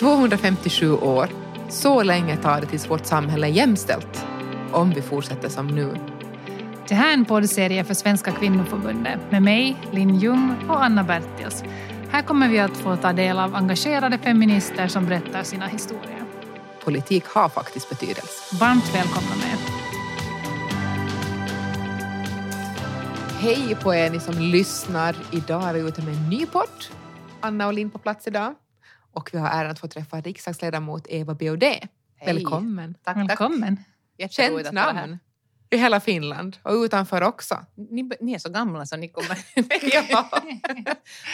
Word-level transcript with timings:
257 0.00 0.92
år. 0.92 1.28
Så 1.68 2.02
länge 2.02 2.36
tar 2.36 2.60
det 2.60 2.66
tills 2.66 2.90
vårt 2.90 3.06
samhälle 3.06 3.46
är 3.46 3.50
jämställt. 3.50 4.26
Om 4.72 4.90
vi 4.90 5.02
fortsätter 5.02 5.48
som 5.48 5.66
nu. 5.66 5.96
Det 6.88 6.94
här 6.94 7.08
är 7.08 7.14
en 7.14 7.24
poddserie 7.24 7.84
för 7.84 7.94
Svenska 7.94 8.32
kvinnoförbundet 8.32 9.20
med 9.30 9.42
mig, 9.42 9.76
Linn 9.90 10.18
Ljung 10.18 10.56
och 10.68 10.84
Anna 10.84 11.04
Bertils. 11.04 11.64
Här 12.10 12.22
kommer 12.22 12.48
vi 12.48 12.58
att 12.58 12.76
få 12.76 12.96
ta 12.96 13.12
del 13.12 13.38
av 13.38 13.54
engagerade 13.54 14.18
feminister 14.18 14.88
som 14.88 15.06
berättar 15.06 15.42
sina 15.42 15.66
historier. 15.66 16.24
Politik 16.84 17.24
har 17.24 17.48
faktiskt 17.48 17.88
betydelse. 17.88 18.56
Varmt 18.60 18.94
välkomna 18.94 19.36
med. 19.36 19.58
Hej 23.40 23.76
på 23.82 23.94
er 23.94 24.10
ni 24.10 24.20
som 24.20 24.34
lyssnar. 24.38 25.16
Idag 25.32 25.68
är 25.68 25.74
vi 25.74 25.80
ute 25.80 26.02
med 26.02 26.14
en 26.14 26.28
ny 26.28 26.46
podd. 26.46 26.84
Anna 27.40 27.66
och 27.66 27.72
Linn 27.72 27.90
på 27.90 27.98
plats 27.98 28.26
idag. 28.26 28.54
Och 29.12 29.30
vi 29.32 29.38
har 29.38 29.48
äran 29.48 29.70
att 29.70 29.78
få 29.78 29.88
träffa 29.88 30.20
riksdagsledamot 30.20 31.06
Eva 31.08 31.34
Biaudet. 31.34 31.82
Välkommen. 32.24 32.94
Tack, 33.02 33.16
Välkommen. 33.16 33.76
tack. 34.18 34.32
Känt 34.32 34.72
namn 34.72 35.18
i 35.70 35.76
hela 35.76 36.00
Finland 36.00 36.56
och 36.62 36.72
utanför 36.72 37.22
också. 37.22 37.66
Ni, 37.74 38.10
ni 38.20 38.32
är 38.34 38.38
så 38.38 38.50
gamla 38.50 38.86
så 38.86 38.96
ni 38.96 39.08
kommer... 39.08 39.38
ja. 40.10 40.42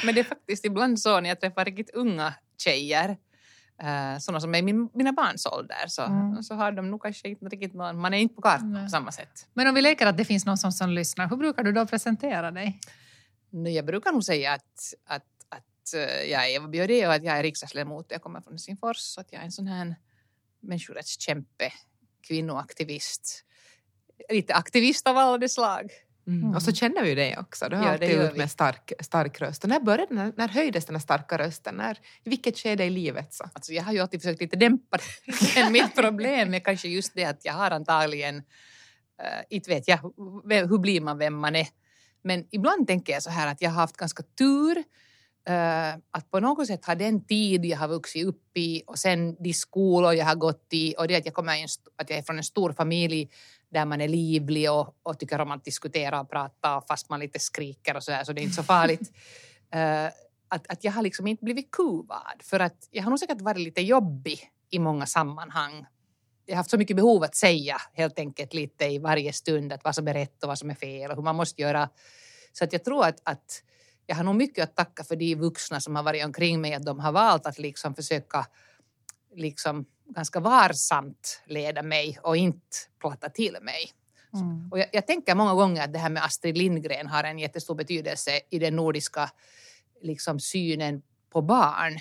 Men 0.05 0.15
det 0.15 0.21
är 0.21 0.25
faktiskt 0.25 0.65
ibland 0.65 1.01
så 1.01 1.21
när 1.21 1.29
jag 1.29 1.41
träffar 1.41 1.65
riktigt 1.65 1.91
unga 1.91 2.35
tjejer, 2.59 3.11
uh, 3.83 4.19
sådana 4.19 4.41
som 4.41 4.55
är 4.55 4.63
min, 4.63 4.89
mina 4.95 5.13
barns 5.13 5.47
ålder, 5.47 5.87
så, 5.87 6.03
Mm. 6.03 6.43
så 6.43 6.55
har 6.55 6.73
de 6.73 6.91
nog 6.91 7.03
kanske 7.03 7.29
inte 7.29 7.47
riktigt 7.47 7.75
någon... 7.75 8.01
Man 8.01 8.15
är 8.15 8.19
inte 8.19 8.35
på 8.35 8.43
kartan 8.43 8.73
Nej. 8.73 8.85
på 8.85 8.91
samma 8.91 9.13
sätt. 9.13 9.47
Men 9.55 9.67
om 9.69 9.75
vi 9.75 9.83
leker 9.83 10.07
att 10.07 10.17
det 10.17 10.25
finns 10.25 10.47
någon 10.47 10.59
som, 10.59 10.73
som 10.73 10.91
lyssnar, 10.91 11.29
hur 11.29 11.37
brukar 11.37 11.63
du 11.63 11.73
då 11.73 11.87
presentera 11.87 12.51
dig? 12.51 12.81
Nu, 13.51 13.71
jag 13.71 13.87
brukar 13.87 14.13
nog 14.13 14.25
säga 14.25 14.53
att, 14.53 14.95
att, 15.07 15.25
att 15.95 16.09
eh, 16.11 16.31
jag 16.31 16.45
är 16.51 16.55
Eva 16.55 16.69
Biaudet 16.69 17.07
och 17.07 17.15
att 17.15 17.25
jag 17.25 17.39
är 17.39 17.43
riksdagsledamot. 17.43 18.07
Jag 18.09 18.23
kommer 18.23 18.41
från 18.41 18.53
Helsingfors 18.53 18.97
så 18.97 19.21
att 19.21 19.33
jag 19.33 19.41
är 19.41 19.45
en 19.45 19.53
sån 19.53 19.67
här 19.67 19.97
människorättskämpe, 20.61 21.73
kvinnoaktivist. 22.27 23.45
Lite 24.29 24.55
aktivist 24.55 25.07
av 25.07 25.17
alla 25.17 25.39
de 25.39 25.49
slag. 25.49 25.91
Mm. 26.27 26.43
Mm. 26.43 26.55
Och 26.55 26.63
så 26.63 26.73
känner 26.73 27.03
vi 27.03 27.09
ju 27.09 27.15
dig 27.15 27.39
också. 27.39 27.69
Du 27.69 27.77
har 27.77 27.85
Ja, 27.85 27.99
det 27.99 28.07
alltid 28.07 28.21
ut 28.21 28.37
med 28.37 28.51
stark, 28.51 28.93
stark 29.01 29.41
röst. 29.41 29.65
Och 29.65 29.69
när 29.69 29.81
började 29.81 30.07
den, 30.09 30.19
här- 30.19 30.33
när 30.37 30.49
höjdes 30.49 30.85
den 30.85 30.95
här 30.97 31.01
starka 31.01 31.39
rösten? 31.39 31.75
När, 31.75 31.99
I 32.25 32.31
vilket 32.31 32.59
skede 32.59 32.85
i 32.85 32.91
livet? 32.91 33.35
så? 33.35 33.45
Alltså 33.53 33.73
jag 33.73 33.83
har 33.83 33.93
ju 33.93 33.99
alltid 33.99 34.23
försökt 34.23 34.41
lite 34.41 34.57
dämpa 34.57 34.97
det. 34.97 35.35
Men 35.55 35.73
mitt 35.73 35.95
problem 35.95 36.55
är 36.55 36.61
kanske 36.61 36.89
just 36.89 37.15
det 37.15 37.25
att 37.25 37.45
jag 37.45 37.53
har 37.53 37.71
antagligen, 37.71 38.37
uh, 38.37 38.43
inte 39.51 39.71
vet 39.71 39.89
jag, 39.89 39.99
hur 40.69 40.79
blir 40.79 41.01
man 41.01 41.19
vem 41.19 41.35
man 41.35 41.57
är. 41.57 41.69
Men 42.23 42.47
ibland 42.51 42.87
tänker 42.87 43.13
jag 43.13 43.23
så 43.23 43.31
här 43.31 43.47
att 43.47 43.63
jag 43.63 43.71
har 43.71 43.81
haft 43.81 43.97
ganska 43.97 44.23
tur 44.23 44.85
att 46.11 46.31
på 46.31 46.41
något 46.41 46.67
sätt 46.67 46.85
ha 46.85 46.95
den 46.95 47.25
tid 47.25 47.65
jag 47.65 47.79
har 47.79 47.89
vuxit 47.89 48.27
upp 48.27 48.57
i 48.57 48.83
och 48.87 48.99
sen 48.99 49.37
de 49.43 49.53
skolor 49.55 50.15
jag 50.15 50.27
har 50.27 50.35
gått 50.35 50.67
i 50.71 50.95
och 50.99 51.09
det 51.09 51.17
att 51.17 51.25
jag, 51.25 51.35
kommer 51.35 51.57
en, 51.57 51.69
att 51.97 52.11
jag 52.11 52.19
är 52.19 52.23
från 52.23 52.37
en 52.37 52.45
stor 52.45 52.73
familj 52.73 53.31
där 53.73 53.85
man 53.85 54.01
är 54.01 54.09
livlig 54.09 54.73
och, 54.73 54.97
och 55.03 55.19
tycker 55.19 55.41
om 55.41 55.51
att 55.51 55.65
diskutera 55.65 56.21
och 56.21 56.31
prata 56.31 56.83
fast 56.89 57.11
man 57.11 57.21
lite 57.21 57.39
skriker 57.39 57.97
och 57.97 58.03
så 58.03 58.13
här 58.13 58.25
så 58.25 58.33
det 58.33 58.41
är 58.41 58.43
inte 58.43 58.57
så 58.57 58.63
farligt. 58.63 59.13
Att, 60.51 60.67
att 60.73 60.85
jag 60.85 60.93
har 60.93 61.03
liksom 61.03 61.27
inte 61.27 61.45
blivit 61.45 61.71
kuvad 61.71 62.43
för 62.43 62.61
att 62.61 62.89
jag 62.91 63.03
har 63.03 63.11
nog 63.11 63.19
säkert 63.19 63.41
varit 63.41 63.61
lite 63.61 63.81
jobbig 63.81 64.51
i 64.71 64.79
många 64.79 65.07
sammanhang. 65.07 65.87
Jag 66.47 66.55
har 66.55 66.57
haft 66.57 66.71
så 66.71 66.79
mycket 66.79 66.97
behov 66.97 67.23
att 67.23 67.37
säga 67.37 67.77
helt 67.93 68.19
enkelt 68.19 68.55
lite 68.55 68.85
i 68.85 68.99
varje 68.99 69.33
stund 69.33 69.73
att 69.73 69.85
vad 69.85 69.95
som 69.95 70.09
är 70.09 70.15
rätt 70.15 70.43
och 70.43 70.49
vad 70.49 70.59
som 70.59 70.71
är 70.71 70.75
fel 70.75 71.11
och 71.11 71.17
hur 71.17 71.23
man 71.23 71.37
måste 71.37 71.63
göra. 71.63 71.89
Så 72.53 72.65
att 72.65 72.73
jag 72.73 72.85
tror 72.85 73.05
att, 73.05 73.21
att 73.23 73.63
jag 74.09 74.17
har 74.17 74.25
nog 74.25 74.35
mycket 74.35 74.65
att 74.65 74.77
tacka 74.77 75.05
för 75.05 75.17
de 75.17 75.35
vuxna 75.35 75.81
som 75.81 75.97
har 75.97 76.03
varit 76.03 76.25
omkring 76.25 76.61
mig 76.61 76.75
att 76.75 76.85
de 76.85 77.01
har 77.01 77.13
valt 77.13 77.47
att 77.47 77.59
liksom 77.59 77.95
försöka 77.95 78.47
liksom 79.35 79.87
ganska 80.09 80.41
varsamt 80.41 81.43
leda 81.47 81.83
mig 81.83 82.19
och 82.23 82.37
inte 82.37 82.77
platta 83.01 83.29
till 83.29 83.57
mig. 83.63 83.93
Mm. 84.35 84.69
Och 84.73 84.79
jag, 84.79 84.87
jag 84.93 85.07
tänker 85.07 85.35
många 85.35 85.55
gånger 85.55 85.85
att 85.85 85.93
det 85.93 85.99
här 85.99 86.11
med 86.11 86.25
Astrid 86.25 86.59
Lindgren 86.59 87.07
har 87.07 87.25
en 87.25 87.39
jättestor 87.39 87.75
betydelse 87.75 88.41
i 88.51 88.59
den 88.59 88.77
nordiska 88.77 89.31
liksom, 90.03 90.41
synen 90.41 91.03
på 91.31 91.43
barn. 91.43 92.01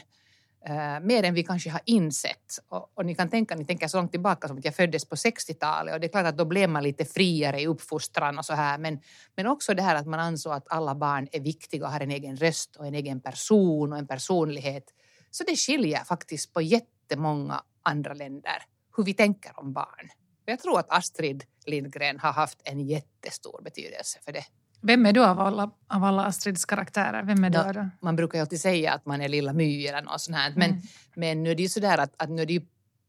Eh, 0.70 1.00
mer 1.00 1.24
än 1.24 1.34
vi 1.34 1.44
kanske 1.44 1.70
har 1.70 1.82
insett. 1.86 2.60
Och, 2.70 2.92
och 2.94 3.06
ni 3.06 3.16
kan 3.16 3.30
tänka, 3.30 3.56
ni 3.56 3.66
tänker 3.66 3.88
så 3.88 3.98
långt 3.98 4.12
tillbaka 4.12 4.48
som 4.48 4.58
att 4.58 4.66
jag 4.66 4.76
föddes 4.76 5.06
på 5.06 5.16
60-talet 5.16 5.94
och 5.94 6.00
det 6.00 6.08
är 6.08 6.12
klart 6.12 6.26
att 6.26 6.38
då 6.38 6.46
blev 6.46 6.70
man 6.70 6.84
lite 6.84 7.06
friare 7.06 7.62
i 7.62 7.68
uppfostran 7.68 8.38
och 8.38 8.46
så 8.46 8.54
här. 8.54 8.78
Men, 8.78 9.00
men 9.36 9.48
också 9.48 9.74
det 9.74 9.82
här 9.82 9.96
att 9.96 10.08
man 10.08 10.20
ansåg 10.20 10.54
att 10.54 10.68
alla 10.70 10.96
barn 10.96 11.28
är 11.32 11.40
viktiga 11.40 11.86
och 11.86 11.92
har 11.92 12.00
en 12.00 12.12
egen 12.12 12.38
röst 12.38 12.76
och 12.76 12.88
en 12.88 12.96
egen 12.96 13.22
person 13.22 13.94
och 13.94 14.00
en 14.00 14.08
personlighet. 14.08 14.94
Så 15.32 15.44
det 15.44 15.56
skiljer 15.56 16.04
faktiskt 16.04 16.54
på 16.54 16.62
jättemånga 16.62 17.62
andra 17.84 18.14
länder 18.14 18.64
hur 18.98 19.04
vi 19.04 19.14
tänker 19.14 19.60
om 19.60 19.74
barn. 19.74 20.10
Jag 20.46 20.60
tror 20.60 20.80
att 20.80 20.90
Astrid 20.90 21.44
Lindgren 21.66 22.20
har 22.20 22.32
haft 22.32 22.62
en 22.64 22.80
jättestor 22.80 23.62
betydelse 23.64 24.20
för 24.26 24.32
det. 24.32 24.44
Vem 24.82 25.06
är 25.06 25.14
du 25.14 25.24
av 25.26 25.40
alla, 25.40 25.72
av 25.88 26.04
alla 26.04 26.26
Astrids 26.26 26.66
karaktärer? 26.66 27.24
Vem 27.24 27.44
är 27.44 27.50
du 27.50 27.58
Ja. 27.58 27.74
då? 27.74 27.90
Man 28.02 28.16
brukar 28.16 28.38
ju 28.38 28.42
alltid 28.42 28.62
säga 28.62 28.94
att 28.94 29.06
man 29.06 29.22
är 29.22 29.30
lilla 29.30 29.54
My 29.54 29.86
eller 29.88 30.02
något 30.02 30.22
sånt 30.22 30.38
här. 30.38 30.54
Men, 30.56 30.70
Mm. 30.70 30.82
men 31.16 31.44
nu 31.44 31.52
är 31.52 31.56
det 31.56 31.64
ju 31.64 31.70
sådär 31.70 31.98
att, 31.98 32.14
att 32.24 32.30
nu 32.30 32.42
är 32.42 32.46
det 32.46 32.54
ju 32.54 32.62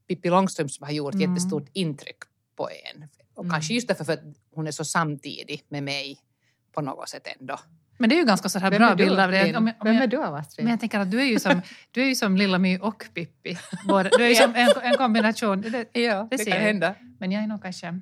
Pippi 0.09 0.29
Långstrump 0.31 0.71
som 0.71 0.87
har 0.87 0.93
gjort 0.93 1.15
Mm. 1.15 1.31
jättestort 1.31 1.69
intryck 1.73 2.17
på 2.57 2.69
en. 2.71 3.09
Och 3.35 3.45
Mm. 3.45 3.53
kanske 3.53 3.75
just 3.75 3.89
därför 3.89 4.05
för 4.05 4.13
att 4.13 4.21
hon 4.55 4.67
är 4.67 4.71
så 4.71 4.85
samtidig 4.85 5.65
med 5.69 5.83
mig 5.83 6.19
på 6.75 6.81
något 6.81 7.09
sätt 7.09 7.27
ändå. 7.41 7.59
Men 8.01 8.11
det 8.11 8.17
är 8.17 8.19
ju 8.19 8.25
ganska 8.25 8.49
så 8.49 8.59
här 8.59 8.71
Vem 8.71 8.79
bra 8.79 8.95
du, 8.95 9.05
bild 9.05 9.21
av 9.21 9.31
det. 9.31 9.57
Om 9.57 9.67
jag- 9.67 9.77
om 9.81 9.87
Vem 9.87 9.97
är 10.03 10.07
du 10.07 10.25
av 10.25 10.35
Astrid? 10.35 10.65
Men 10.65 10.71
jag 10.71 10.81
tänker 10.81 10.99
att 11.01 11.11
du 11.11 11.21
är 11.21 11.25
ju 11.25 11.39
som, 11.39 11.63
du 11.91 12.03
är 12.03 12.07
ju 12.07 12.15
som 12.15 12.37
Lilla 12.37 12.59
My 12.59 12.79
och 12.79 13.05
Pippi. 13.15 13.59
Både, 13.89 14.11
du 14.19 14.25
är 14.25 14.29
ju 14.29 14.35
som 14.35 14.55
en, 14.55 14.69
en 14.83 14.97
kombination. 14.97 15.61
Det, 15.61 16.01
Ja, 16.01 16.29
det 16.31 16.39
ser 16.39 16.51
jag. 16.51 16.57
hända. 16.61 16.95
men 17.19 17.33
jag 17.33 17.43
är 17.43 17.47
nog 17.47 17.63
kanske... 17.63 18.01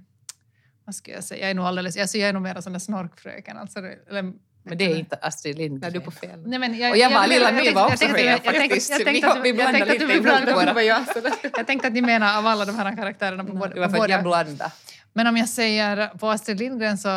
Vad 0.86 0.94
ska 0.94 1.12
jag 1.12 1.24
säga? 1.24 1.40
Jag 1.40 1.50
är 1.50 1.54
nog 1.54 1.64
alldeles... 1.64 1.96
Alltså 1.96 2.18
jag 2.18 2.28
är 2.28 2.32
nog 2.32 2.42
mer 2.42 2.60
sån 2.60 2.72
där 2.72 2.80
snorkfröken. 2.80 3.56
Alltså, 3.56 3.78
eller, 3.78 4.22
Men 4.62 4.78
det 4.78 4.84
är 4.84 4.96
inte 4.98 5.16
Astrid 5.16 5.58
Lindgren. 5.58 5.80
När 5.80 5.90
du 5.90 5.98
är 5.98 6.04
på 6.04 6.10
fel. 6.10 6.42
Nej, 6.46 6.58
men 6.58 6.78
jag, 6.78 6.90
Och 6.90 6.96
jag 6.96 7.10
var 7.10 7.26
Lilla 7.26 7.52
My 7.52 7.70
var 7.70 7.86
också 7.86 8.08
fel 8.08 8.24
jag 8.26 8.44
faktiskt. 8.44 8.90
jag 8.90 8.98
Vi 8.98 9.04
tänkte 9.04 9.32
att 9.32 9.42
du- 9.44 9.48
jag 9.56 9.72
tänkte 9.72 9.92
att 9.92 10.84
jag, 10.86 11.50
Jag 11.56 11.66
tänkte 11.66 11.90
ni 11.90 12.02
menar 12.02 12.38
av 12.38 12.46
alla 12.46 12.64
de 12.64 12.76
här 12.76 12.96
karaktärerna 12.96 13.44
på 13.44 13.52
båda. 13.52 13.74
Det 13.74 13.80
var 13.80 13.88
för 13.88 14.04
att 14.04 14.10
jag 14.10 14.22
blandade. 14.22 14.72
Men 15.12 15.26
om 15.26 15.36
jag 15.36 15.48
säger 15.48 16.08
på 16.08 16.30
Astrid 16.30 16.58
Lindgren 16.58 16.98
så 16.98 17.08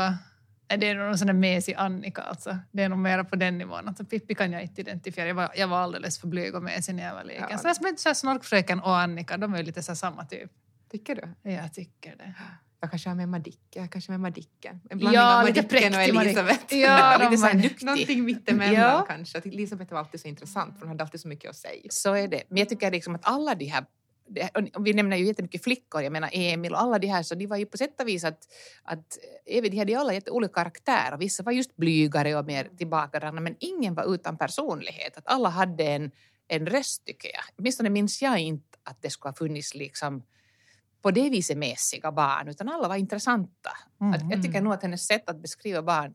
är 0.68 0.78
det 0.78 0.94
nog 0.94 1.06
någon 1.06 1.18
sån 1.18 1.28
där 1.28 1.34
mesig 1.34 1.74
Annika 1.74 2.22
alltså. 2.22 2.58
Det 2.72 2.84
är 2.84 2.90
nog 2.90 3.00
mer 3.00 3.24
på 3.24 3.36
den 3.36 3.58
nivån. 3.58 3.88
Alltså 3.88 4.06
Pippi 4.06 4.36
kan 4.36 4.52
jag 4.52 4.62
inte 4.62 4.82
identifiera. 4.82 5.28
Jag 5.28 5.36
var, 5.36 5.52
jag 5.56 5.68
var 5.68 5.78
alldeles 5.80 6.20
för 6.20 6.28
blyg 6.28 6.56
och 6.56 6.64
mesig 6.64 6.96
när 6.96 7.04
jag 7.04 7.16
var 7.16 7.24
liten. 7.24 7.46
Ja. 7.52 7.58
Så 7.58 7.68
jag 8.06 8.18
Snorkfröken 8.18 8.80
och 8.80 8.98
Annika, 8.98 9.38
de 9.38 9.54
är 9.54 9.58
ju 9.58 9.64
lite 9.64 9.84
så 9.84 9.96
samma 9.96 10.26
typ. 10.26 10.52
Tycker 10.92 11.16
du? 11.16 11.52
Jag 11.52 11.74
tycker 11.74 12.16
det. 12.16 12.34
Jag 12.82 12.90
kanske 12.90 13.10
har 13.10 13.16
med 13.16 13.30
Madicken. 13.30 13.82
Jag 13.82 13.92
kanske 13.92 14.12
har 14.12 14.18
med 14.18 14.32
Madicken. 14.32 14.82
En 14.90 14.98
blandning 14.98 15.14
Ja, 15.22 15.40
av 15.40 15.44
Madicken 15.46 15.94
och. 15.94 16.02
Elisabeth. 16.02 16.76
Ja, 16.76 17.18
lite 17.30 17.38
så 17.38 17.46
här. 17.46 17.86
Någonting 17.86 18.26
mittemellan 18.26 18.74
Ja. 18.74 19.06
kanske. 19.08 19.38
Att 19.38 19.46
Elisabeth 19.46 19.92
var 19.94 20.00
alltid 20.00 20.22
så 20.22 20.28
intressant 20.28 20.74
för 20.74 20.80
hon 20.82 20.90
hade 20.90 21.04
alltid 21.04 21.22
så 21.22 21.28
mycket 21.28 21.50
att 21.50 21.56
säga. 21.56 21.82
Så 21.90 22.14
är 22.14 22.28
det. 22.28 22.44
Men 22.48 22.58
jag 22.58 22.70
tycker 22.70 22.92
liksom 22.92 23.16
att 23.16 23.22
alla 23.24 23.56
de 23.56 23.66
här 23.66 23.86
vi 24.80 24.94
nämner 24.94 25.18
ju 25.18 25.26
jättemycket 25.26 25.64
flickor, 25.64 26.02
jag 26.02 26.12
menar 26.12 26.30
Emil 26.34 26.74
och 26.74 26.82
alla 26.82 27.00
de 27.00 27.08
här, 27.08 27.24
så 27.24 27.36
de 27.36 27.48
var 27.48 27.58
ju 27.58 27.66
på 27.66 27.78
sätt 27.78 28.02
och 28.02 28.08
vis 28.08 28.24
att, 28.24 28.48
att 28.84 29.18
även 29.46 29.72
de 29.72 29.78
hade 29.78 30.00
alla 30.00 30.14
jätteolika 30.14 30.54
karaktärer. 30.54 31.18
Vissa 31.18 31.44
var 31.44 31.52
just 31.52 31.76
blygare 31.76 32.36
och 32.36 32.46
mer 32.46 32.70
tillbakadragna, 32.78 33.42
men 33.42 33.56
ingen 33.60 33.96
var 33.96 34.14
utan 34.14 34.38
personlighet. 34.38 35.18
Att 35.18 35.28
alla 35.28 35.50
hade 35.50 35.84
en, 35.84 36.12
en 36.48 36.66
röst, 36.68 37.06
tycker 37.06 37.30
jag. 37.34 37.44
Åtminstone 37.58 37.90
minns 37.90 38.22
jag 38.22 38.40
inte 38.40 38.78
att 38.84 39.02
det 39.02 39.10
skulle 39.10 39.30
ha 39.30 39.36
funnits 39.36 39.76
liksom 39.76 40.24
på 41.02 41.12
det 41.12 41.30
viset 41.30 41.58
mässiga 41.58 42.12
barn, 42.12 42.48
utan 42.48 42.70
alla 42.70 42.88
var 42.88 42.96
intressanta. 42.96 43.70
Att 44.16 44.32
jag 44.32 44.44
tycker 44.44 44.62
nog 44.62 44.74
att 44.74 44.82
hennes 44.84 45.08
sätt 45.08 45.30
att 45.30 45.42
beskriva 45.42 45.82
barn 45.82 46.14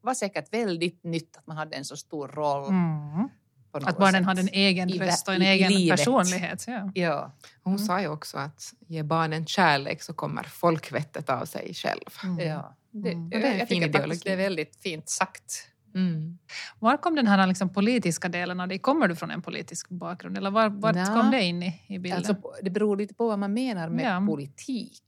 var 0.00 0.14
säkert 0.14 0.52
väldigt 0.54 1.04
nytt, 1.04 1.36
att 1.36 1.46
man 1.46 1.56
hade 1.56 1.76
en 1.76 1.84
så 1.84 1.96
stor 1.96 2.28
roll. 2.28 2.68
Mm. 2.68 3.28
Att 3.72 3.98
barnen 3.98 4.24
hade 4.24 4.40
en 4.40 4.48
egen 4.48 4.88
röst 4.88 5.28
och 5.28 5.34
en 5.34 5.42
egen 5.42 5.72
livet. 5.72 5.98
personlighet. 5.98 6.64
Ja. 6.66 6.90
Ja. 6.94 7.32
Hon 7.62 7.74
Mm. 7.74 7.86
sa 7.86 8.00
ju 8.00 8.08
också 8.08 8.38
att 8.38 8.72
ge 8.88 9.02
barnen 9.02 9.46
kärlek 9.46 10.02
så 10.02 10.12
kommer 10.12 10.42
folkvettet 10.42 11.30
av 11.30 11.44
sig 11.44 11.74
själv. 11.74 12.00
Ja, 12.38 12.76
det, 12.90 13.10
Mm. 13.12 13.30
Det 13.30 13.36
är 13.36 13.52
en 13.52 13.58
jag 13.58 13.68
fin 13.68 13.82
tycker 13.82 13.92
faktiskt 13.98 13.98
ideologi. 13.98 14.20
det 14.24 14.32
är 14.32 14.36
väldigt 14.36 14.76
fint 14.76 15.08
sagt. 15.08 15.66
Mm. 15.94 16.38
Var 16.78 16.96
kom 16.96 17.14
den 17.14 17.26
här 17.26 17.46
liksom 17.46 17.72
politiska 17.72 18.28
delen 18.28 18.60
av 18.60 18.68
dig? 18.68 18.78
Kommer 18.78 19.08
du 19.08 19.16
från 19.16 19.30
en 19.30 19.42
politisk 19.42 19.88
bakgrund 19.88 20.38
eller 20.38 20.50
var, 20.50 20.68
vart 20.68 20.94
Nja. 20.94 21.06
kom 21.06 21.30
det 21.30 21.42
in 21.42 21.62
i, 21.62 21.82
i 21.88 21.98
bilden? 21.98 22.18
Alltså, 22.18 22.34
det 22.62 22.70
beror 22.70 22.96
lite 22.96 23.14
på 23.14 23.26
vad 23.28 23.38
man 23.38 23.52
menar 23.52 23.88
med 23.88 24.04
Ja. 24.16 24.26
politik. 24.26 25.02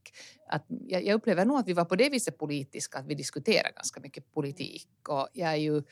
Att 0.48 0.64
jag, 0.68 1.04
jag 1.04 1.14
upplever 1.14 1.44
nog 1.44 1.58
att 1.58 1.68
vi 1.68 1.72
var 1.72 1.84
på 1.84 1.96
det 1.96 2.08
viset 2.08 2.38
politiska, 2.38 2.98
att 2.98 3.06
vi 3.06 3.14
diskuterar 3.14 3.72
ganska 3.76 4.00
mycket 4.00 4.32
politik. 4.34 4.88
Och 5.08 5.28
jag 5.32 5.50
är 5.52 5.56
ju 5.56 5.82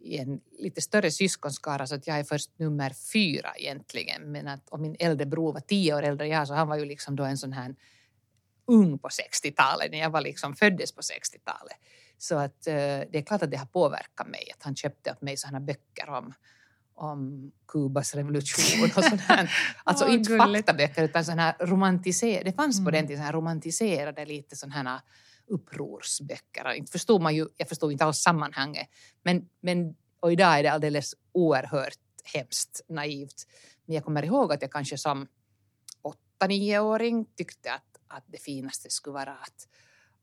i 0.00 0.18
en 0.18 0.40
lite 0.58 0.80
större 0.80 1.10
syskonskara 1.10 1.86
så 1.86 1.94
att 1.94 2.06
jag 2.06 2.18
är 2.18 2.24
först 2.24 2.58
nummer 2.58 2.92
fyra 3.12 3.52
egentligen. 3.56 4.32
Men 4.32 4.48
att 4.48 4.68
om 4.68 4.82
min 4.82 4.96
äldre 4.98 5.26
bror 5.26 5.52
var 5.52 5.60
tio 5.60 5.94
år 5.94 6.02
äldre 6.02 6.26
än 6.26 6.32
jag 6.32 6.48
så 6.48 6.54
han 6.54 6.68
var 6.68 6.76
ju 6.76 6.84
liksom 6.84 7.16
då 7.16 7.24
en 7.24 7.38
sån 7.38 7.52
här 7.52 7.74
ung 8.66 8.98
på 8.98 9.08
60-talet 9.08 9.90
när 9.90 9.98
jag 9.98 10.10
var 10.10 10.20
liksom 10.20 10.54
föddes 10.56 10.92
på 10.92 11.00
60-talet. 11.00 11.76
Så 12.24 12.38
att 12.38 12.66
eh, 12.66 12.74
det 12.74 13.14
är 13.18 13.22
klart 13.22 13.42
att 13.42 13.50
det 13.50 13.56
har 13.56 13.66
påverkat 13.66 14.28
mig 14.28 14.50
att 14.54 14.62
han 14.62 14.76
köpte 14.76 15.10
åt 15.12 15.22
mig 15.22 15.36
sådana 15.36 15.60
böcker 15.60 16.08
om, 16.08 16.34
om 16.94 17.52
Kubas 17.68 18.14
revolution 18.14 18.90
och 18.96 19.04
sånt 19.04 19.20
här. 19.20 19.50
Alltså 19.84 20.04
Åh, 20.04 20.14
inte 20.14 20.28
gulligt. 20.30 20.66
faktaböcker 20.66 21.02
utan 21.04 21.24
sån 21.24 21.38
här 21.38 21.54
romantiserade, 21.60 22.44
det 22.44 22.52
fanns 22.52 22.76
på 22.78 22.88
Mm. 22.88 22.92
den 22.92 23.06
tiden 23.06 23.22
här 23.22 23.32
romantiserade 23.32 24.24
lite 24.24 24.56
sån 24.56 24.70
här 24.70 25.00
upprorsböcker. 25.46 26.72
Inte 26.72 26.92
förstod 26.92 27.20
man 27.22 27.34
ju, 27.34 27.46
jag 27.56 27.68
förstod 27.68 27.92
inte 27.92 28.04
alls 28.04 28.18
sammanhanget. 28.18 28.88
Men, 29.22 29.48
men, 29.60 29.94
och 30.20 30.32
idag 30.32 30.58
är 30.58 30.62
det 30.62 30.72
alldeles 30.72 31.14
oerhört 31.32 31.98
hemskt 32.34 32.80
naivt. 32.88 33.46
Men 33.86 33.94
jag 33.94 34.04
kommer 34.04 34.24
ihåg 34.24 34.52
att 34.52 34.62
jag 34.62 34.72
kanske 34.72 34.98
som 34.98 35.26
åtta, 36.02 36.46
nioåring 36.46 37.26
tyckte 37.36 37.72
att, 37.72 37.98
att 38.08 38.24
det 38.26 38.38
finaste 38.42 38.90
skulle 38.90 39.14
vara 39.14 39.32
att, 39.32 39.68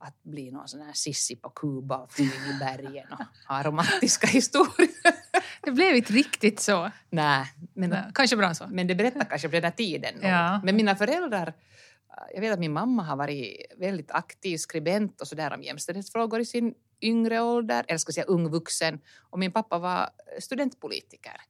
att 0.02 0.24
bli 0.24 0.52
någon 0.52 0.68
sån 0.68 0.82
här 0.82 0.94
sissi 0.94 1.36
på 1.36 1.50
Kuba 1.50 1.98
och 1.98 2.12
flyga 2.12 2.32
i 2.32 2.60
bergen 2.60 3.08
och 3.12 3.54
ha 3.56 3.64
romantiska 3.64 4.28
historier. 4.28 4.90
Det 5.64 5.72
blev 5.72 5.96
inte 5.96 6.14
riktigt 6.14 6.60
så. 6.60 6.92
Nej, 7.10 7.46
men, 7.74 7.90
Nej, 7.90 8.04
Kanske 8.14 8.38
bra 8.38 8.54
så. 8.54 8.68
men 8.68 8.88
det 8.88 8.96
berättar 8.96 9.26
kanske 9.26 9.48
på 9.48 9.52
den 9.52 9.62
där 9.62 9.72
tiden. 9.72 10.14
Ja. 10.22 10.62
Men 10.64 10.76
mina 10.76 10.96
föräldrar, 10.96 11.48
äh, 11.48 12.34
jag 12.34 12.42
vet 12.42 12.54
att 12.54 12.60
min 12.60 12.74
mamma 12.74 13.04
har 13.04 13.16
varit 13.16 13.66
väldigt 13.78 14.12
aktiv 14.12 14.58
skribent 14.58 15.22
och 15.22 15.28
sådär 15.28 15.54
om 15.54 15.64
jämställdhetsfrågor 15.64 16.40
i 16.40 16.46
sin 16.46 16.74
yngre 17.02 17.42
ålder, 17.42 17.86
eller 17.88 17.98
ska 17.98 18.12
säga 18.12 18.26
ung 18.26 18.50
vuxen. 18.50 19.00
Och 19.30 19.40
min 19.40 19.52
pappa 19.52 19.80
var 19.80 20.10
studentpolitiker. 20.40 21.42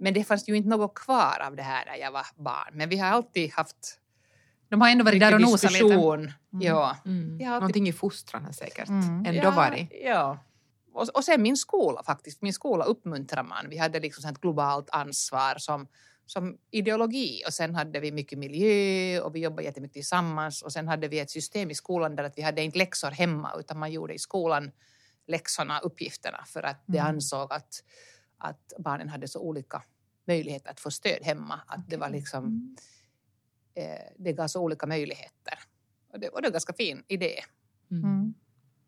Men 0.00 0.14
det 0.14 0.24
fanns 0.24 0.48
ju 0.48 0.56
inte 0.56 0.68
något 0.68 0.94
kvar 0.94 1.42
av 1.46 1.56
det 1.56 1.62
här 1.62 1.86
när 1.86 1.96
jag 1.96 2.12
var 2.12 2.26
barn. 2.36 2.70
Men 2.72 2.88
vi 2.88 2.96
har 2.98 3.08
alltid 3.08 3.52
haft 3.52 3.98
De 4.68 4.80
har 4.80 4.88
ändå 4.90 5.04
varit 5.04 5.20
där 5.20 5.34
och 5.34 5.40
nosat 5.40 5.72
lite. 5.72 5.84
diskussion. 5.84 6.32
Ja. 6.50 6.96
Mm. 7.06 7.32
Alltid- 7.32 7.46
Någonting 7.48 7.88
i 7.88 7.92
fostran 7.92 8.44
har 8.44 8.52
säkert 8.52 8.88
Mm. 8.88 9.26
ändå 9.26 9.40
ja, 9.42 9.50
varit. 9.50 9.88
Ja. 10.04 10.38
Och, 10.92 11.08
och 11.14 11.24
sen 11.24 11.42
min 11.42 11.56
skola 11.56 12.02
faktiskt. 12.02 12.42
Min 12.42 12.52
skola 12.52 12.84
uppmuntrar 12.84 13.42
man. 13.42 13.68
Vi 13.68 13.76
hade 13.78 14.00
liksom 14.00 14.22
sånt 14.22 14.40
globalt 14.40 14.90
ansvar 14.90 15.54
som, 15.58 15.88
som 16.26 16.58
ideologi 16.70 17.42
och 17.46 17.54
sen 17.54 17.74
hade 17.74 18.00
vi 18.00 18.12
mycket 18.12 18.38
miljö 18.38 19.20
och 19.20 19.34
vi 19.34 19.40
jobbade 19.40 19.62
jättemycket 19.62 19.94
tillsammans 19.94 20.62
och 20.62 20.72
sen 20.72 20.88
hade 20.88 21.08
vi 21.08 21.18
ett 21.18 21.30
system 21.30 21.70
i 21.70 21.74
skolan 21.74 22.16
där 22.16 22.24
att 22.24 22.38
vi 22.38 22.42
hade 22.42 22.62
inte 22.62 22.78
läxor 22.78 23.10
hemma 23.10 23.52
utan 23.58 23.78
man 23.78 23.92
gjorde 23.92 24.14
i 24.14 24.18
skolan 24.18 24.70
läxorna, 25.26 25.78
uppgifterna 25.78 26.44
för 26.46 26.62
att 26.62 26.82
det 26.86 26.98
Mm. 26.98 27.14
ansåg 27.14 27.52
att, 27.52 27.82
att 28.38 28.72
barnen 28.78 29.08
hade 29.08 29.28
så 29.28 29.40
olika 29.40 29.82
möjligheter 30.26 30.70
att 30.70 30.80
få 30.80 30.90
stöd 30.90 31.18
hemma. 31.22 31.60
Att 31.66 31.88
det 31.90 31.96
var 31.96 32.10
liksom, 32.10 32.44
Mm. 32.44 32.76
Det 34.16 34.32
gav 34.32 34.48
så 34.48 34.60
olika 34.60 34.86
möjligheter. 34.86 35.58
Och 36.12 36.20
det, 36.20 36.28
och 36.28 36.42
det 36.42 36.46
var 36.46 36.48
en 36.48 36.52
ganska 36.52 36.72
fin 36.72 37.02
idé. 37.08 37.44
Mm. 37.90 38.04
Mm. 38.04 38.34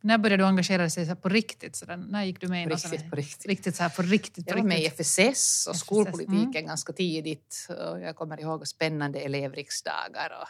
När 0.00 0.18
började 0.18 0.42
du 0.42 0.46
engagera 0.46 0.88
dig 0.88 1.16
på 1.16 1.28
riktigt? 1.28 1.76
Så 1.76 1.86
där, 1.86 1.96
när 1.96 2.24
gick 2.24 2.40
du 2.40 2.48
med 2.48 2.66
i 2.66 2.74
riktigt, 2.74 3.10
på 3.10 3.16
riktigt. 3.16 3.46
riktigt 3.46 3.76
så 3.76 3.82
här 3.82 3.90
på 3.90 4.02
riktigt? 4.02 4.46
På 4.46 4.50
Jag 4.50 4.56
var 4.56 4.68
med 4.68 4.80
i? 4.80 4.86
FSS 4.86 5.66
och 5.66 5.74
FSS, 5.74 5.80
skolpolitiken 5.80 6.56
mm. 6.56 6.66
ganska 6.66 6.92
tidigt. 6.92 7.68
Och 7.68 8.00
jag 8.00 8.16
kommer 8.16 8.40
ihåg 8.40 8.66
spännande 8.66 9.20
elevriksdagar. 9.20 10.32
Och, 10.40 10.48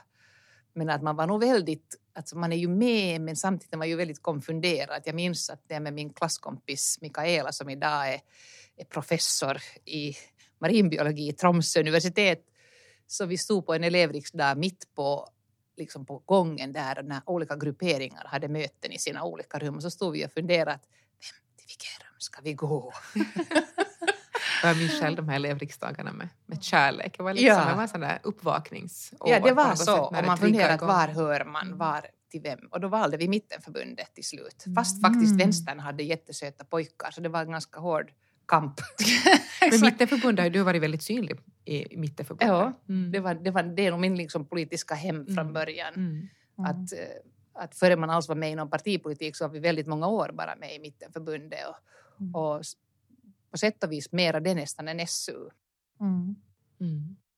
men 0.74 0.90
att 0.90 1.02
man 1.02 1.16
var 1.16 1.26
nog 1.26 1.40
väldigt, 1.40 1.96
alltså 2.14 2.38
man 2.38 2.52
är 2.52 2.56
ju 2.56 2.68
med 2.68 3.20
men 3.20 3.36
samtidigt 3.36 3.72
är 3.72 3.78
man 3.78 3.88
ju 3.88 3.96
väldigt 3.96 4.22
konfunderad. 4.22 5.02
Jag 5.04 5.14
minns 5.14 5.50
att 5.50 5.62
det 5.66 5.80
med 5.80 5.92
min 5.92 6.12
klasskompis 6.12 6.98
Mikaela 7.00 7.52
som 7.52 7.70
idag 7.70 8.08
är, 8.14 8.20
är 8.76 8.84
professor 8.84 9.58
i 9.84 10.14
marinbiologi 10.58 11.28
i 11.28 11.32
Tromsö 11.32 11.80
universitet. 11.80 12.44
Så 13.06 13.26
vi 13.26 13.38
stod 13.38 13.66
på 13.66 13.74
en 13.74 13.84
elevriksdag 13.84 14.58
mitt 14.58 14.94
på 14.94 15.28
liksom 15.76 16.06
på 16.06 16.18
gången 16.18 16.72
där 16.72 17.02
när 17.02 17.20
olika 17.26 17.56
grupperingar 17.56 18.24
hade 18.26 18.48
möten 18.48 18.92
i 18.92 18.98
sina 18.98 19.24
olika 19.24 19.58
rum 19.58 19.76
och 19.76 19.82
så 19.82 19.90
stod 19.90 20.12
vi 20.12 20.26
och 20.26 20.32
funderade 20.32 20.72
att 20.72 20.82
vem, 21.20 21.56
till 21.56 21.66
vilket 21.68 22.00
rum 22.02 22.16
ska 22.18 22.40
vi 22.42 22.54
gå? 22.54 22.92
Jag 24.62 24.76
minns 24.76 25.00
själv 25.00 25.16
de 25.16 25.28
här 25.28 25.36
elevriksdagarna 25.36 26.12
med, 26.12 26.28
med 26.46 26.62
kärlek. 26.62 27.14
Det 27.16 27.22
var, 27.22 27.32
liksom, 27.34 27.46
Ja. 27.46 27.64
det 27.68 27.74
var 27.74 27.82
en 27.82 27.88
sån 27.88 28.00
där 28.00 28.18
uppvakningsår. 28.22 29.30
Ja, 29.30 29.40
det 29.40 29.52
var 29.52 29.74
så. 29.74 30.02
Och 30.04 30.24
man 30.26 30.38
funderade 30.38 30.86
var 30.86 31.08
hör 31.08 31.44
man, 31.44 31.66
Mm. 31.66 31.78
var 31.78 32.06
till 32.30 32.40
vem? 32.42 32.58
Och 32.70 32.80
då 32.80 32.88
valde 32.88 33.16
vi 33.16 33.28
Mittenförbundet 33.28 34.14
till 34.14 34.24
slut. 34.24 34.64
Fast 34.74 35.02
faktiskt 35.02 35.26
Mm. 35.32 35.36
vänstern 35.38 35.80
hade 35.80 36.02
jättesöta 36.02 36.64
pojkar 36.64 37.10
så 37.10 37.20
det 37.20 37.28
var 37.28 37.40
en 37.40 37.50
ganska 37.50 37.80
hård 37.80 38.12
kamp. 38.46 38.80
Men 39.60 39.68
Exakt. 39.68 39.82
Mittenförbundet 39.92 40.42
har 40.42 40.44
ju 40.46 40.52
du 40.52 40.62
varit 40.62 40.82
väldigt 40.82 41.02
synlig 41.02 41.40
i 41.64 41.96
Mittenförbundet. 41.96 42.48
Ja, 42.48 42.72
Mm. 42.88 43.12
Det, 43.12 43.20
var, 43.20 43.34
det, 43.34 43.50
var, 43.50 43.62
det 43.62 43.86
är 43.86 43.96
min 43.96 44.16
liksom 44.16 44.46
politiska 44.46 44.94
hem 44.94 45.26
från 45.26 45.38
Mm. 45.38 45.52
början. 45.52 45.94
Mm. 45.94 46.28
Att, 46.56 46.92
eh, 46.92 46.98
att 47.62 47.74
före 47.74 47.96
man 47.96 48.10
alls 48.10 48.28
var 48.28 48.36
med 48.36 48.52
i 48.52 48.54
någon 48.54 48.70
partipolitik 48.70 49.36
så 49.36 49.44
var 49.46 49.52
vi 49.52 49.58
väldigt 49.60 49.86
många 49.86 50.06
år 50.08 50.30
bara 50.34 50.56
med 50.56 50.74
i 50.74 50.78
Mittenförbundet. 50.78 51.60
Och, 51.68 51.76
Mm. 52.20 52.34
och 52.34 52.62
på 53.50 53.58
sätt 53.58 53.84
och 53.84 53.92
vis 53.92 54.12
mera 54.12 54.40
det 54.40 54.54
nästan 54.54 54.88
än 54.88 55.06
SU. 55.06 55.48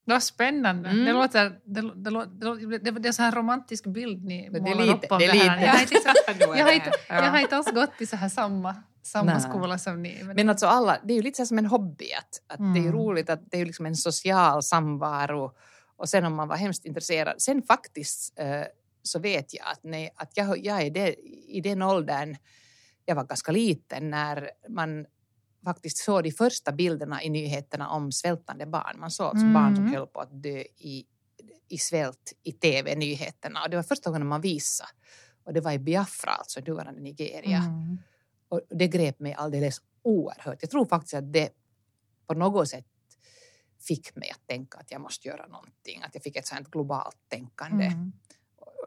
Mm. 0.08 0.12
Mm. 0.12 0.14
Vad 0.16 0.22
spännande. 0.22 0.88
Mm. 0.88 1.04
Det, 1.04 1.12
låter, 1.12 1.60
det, 1.64 1.80
det, 1.80 2.78
det, 2.78 2.90
det, 2.90 3.08
är 3.08 3.12
så 3.12 3.22
här 3.22 3.32
romantisk 3.32 3.84
bild 3.86 4.24
ni 4.24 4.50
målar 4.50 4.74
lite- 4.84 5.06
upp 5.06 5.12
av 5.12 5.18
det 5.18 5.26
det, 5.26 5.32
är 5.32 5.48
här. 5.48 5.80
lite. 5.80 5.94
Jag 5.94 6.04
har 6.34 6.42
inte, 6.42 6.44
jag 6.58 6.64
har 6.66 6.72
inte, 6.72 6.90
jag 7.08 7.30
har 7.30 7.38
inte 7.38 7.56
alls 7.56 7.72
gått 7.72 8.00
i 8.00 8.06
så 8.06 8.16
här 8.16 8.28
samma, 8.28 8.76
samma 9.02 9.32
Nej. 9.32 9.40
skola 9.40 9.78
som 9.78 10.02
ni. 10.02 10.20
Men, 10.24 10.36
Men 10.36 10.48
alltså 10.48 10.66
alla, 10.66 10.98
det 11.04 11.12
är 11.12 11.16
ju 11.16 11.22
lite 11.22 11.36
så 11.36 11.46
som 11.46 11.58
en 11.58 11.66
hobby. 11.66 12.06
Att, 12.18 12.52
att 12.52 12.58
Det 12.74 12.80
är 12.80 12.82
Mm. 12.82 12.92
roligt 12.92 13.30
att 13.30 13.50
det 13.50 13.60
är 13.60 13.66
liksom 13.66 13.86
en 13.86 13.96
social 13.96 14.62
samvaro. 14.62 15.52
Och 15.96 16.08
sen 16.08 16.24
om 16.24 16.34
man 16.34 16.48
var 16.48 16.56
hemskt 16.56 16.84
intresserad. 16.84 17.42
Sen 17.42 17.62
faktiskt 17.62 18.38
eh, 18.38 18.62
så 19.02 19.18
vet 19.18 19.54
jag 19.54 19.66
att, 19.72 19.80
nej, 19.82 20.10
att 20.16 20.30
jag, 20.34 20.64
jag 20.64 20.82
är 20.82 21.14
i 21.48 21.60
den 21.60 21.82
åldern, 21.82 22.36
jag 23.04 23.14
var 23.14 23.24
ganska 23.24 23.52
liten 23.52 24.10
när 24.10 24.50
man 24.68 25.06
faktiskt 25.64 25.96
såg 25.96 26.22
de 26.22 26.30
första 26.30 26.72
bilderna 26.72 27.22
i 27.22 27.30
nyheterna 27.30 27.88
om 27.88 28.12
svältande 28.12 28.66
barn. 28.66 29.00
Man 29.00 29.10
såg 29.10 29.26
alltså 29.26 29.46
barn 29.46 29.76
som 29.76 29.84
Mm. 29.84 29.94
höll 29.96 30.06
på 30.06 30.20
att 30.20 30.42
dö 30.42 30.58
i, 30.76 31.06
i 31.68 31.78
svält 31.78 32.32
i 32.42 32.52
tv-nyheterna. 32.52 33.62
Och 33.62 33.70
det 33.70 33.76
var 33.76 33.82
första 33.82 34.10
gången 34.10 34.26
man 34.26 34.40
visade. 34.40 34.90
Och 35.44 35.52
det 35.54 35.60
var 35.60 35.72
i 35.72 35.78
Biafra, 35.78 36.30
alltså 36.30 36.60
nuvarande 36.60 37.00
Nigeria. 37.00 37.58
Mm. 37.58 37.98
Och 38.48 38.60
det 38.70 38.88
grep 38.88 39.18
mig 39.20 39.34
alldeles 39.34 39.80
oerhört. 40.02 40.58
Jag 40.60 40.70
tror 40.70 40.84
faktiskt 40.86 41.14
att 41.14 41.32
det 41.32 41.50
på 42.26 42.34
något 42.34 42.68
sätt 42.68 42.86
fick 43.80 44.16
mig 44.16 44.30
att 44.30 44.46
tänka 44.46 44.78
att 44.78 44.90
jag 44.90 45.00
måste 45.00 45.28
göra 45.28 45.46
någonting. 45.46 46.02
Att 46.02 46.14
jag 46.14 46.22
fick 46.22 46.36
ett 46.36 46.46
sånt 46.46 46.70
globalt 46.70 47.16
tänkande. 47.28 47.84
Mm. 47.84 48.12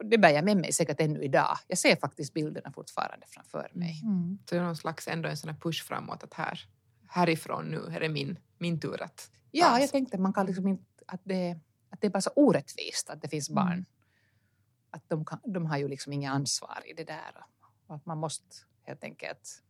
Det 0.02 0.18
bär 0.18 0.30
jag 0.30 0.44
med 0.44 0.56
mig 0.56 0.72
säkert 0.72 1.00
ännu 1.00 1.22
idag. 1.22 1.58
Jag 1.68 1.78
ser 1.78 1.96
faktiskt 1.96 2.34
bilderna 2.34 2.72
fortfarande 2.72 3.26
framför 3.28 3.70
mig. 3.72 4.00
Mm. 4.04 4.38
Så 4.48 4.54
det 4.54 4.60
är 4.60 4.64
någon 4.64 4.76
slags 4.76 5.08
ändå 5.08 5.28
en 5.28 5.36
sån 5.36 5.50
här 5.50 5.56
push 5.60 5.84
framåt 5.84 6.22
att 6.22 6.34
här, 6.34 6.60
härifrån 7.06 7.64
nu 7.64 7.96
är 7.96 8.00
det 8.00 8.08
min, 8.08 8.38
min 8.58 8.80
tur 8.80 9.02
att 9.02 9.30
Ja, 9.54 9.80
jag 9.80 9.90
tänkte 9.90 10.16
att 10.16 10.22
man 10.22 10.32
kan 10.32 10.46
liksom 10.46 10.66
inte, 10.68 10.84
att 11.06 11.20
det, 11.24 11.58
att 11.90 12.00
det 12.00 12.06
är 12.06 12.10
bara 12.10 12.20
så 12.20 12.30
orättvist 12.36 13.10
att 13.10 13.22
det 13.22 13.28
finns 13.28 13.50
barn. 13.50 13.72
Mm. 13.72 13.84
Att 14.90 15.08
de, 15.08 15.24
kan, 15.24 15.38
de 15.44 15.66
har 15.66 15.78
ju 15.78 15.88
liksom 15.88 16.12
inget 16.12 16.30
ansvar 16.30 16.82
i 16.86 16.92
det 16.92 17.04
där. 17.04 17.44
Och 17.86 17.94
att 17.94 18.06
man 18.06 18.18
måste 18.18 18.56
helt 18.82 19.04
enkelt 19.04 19.62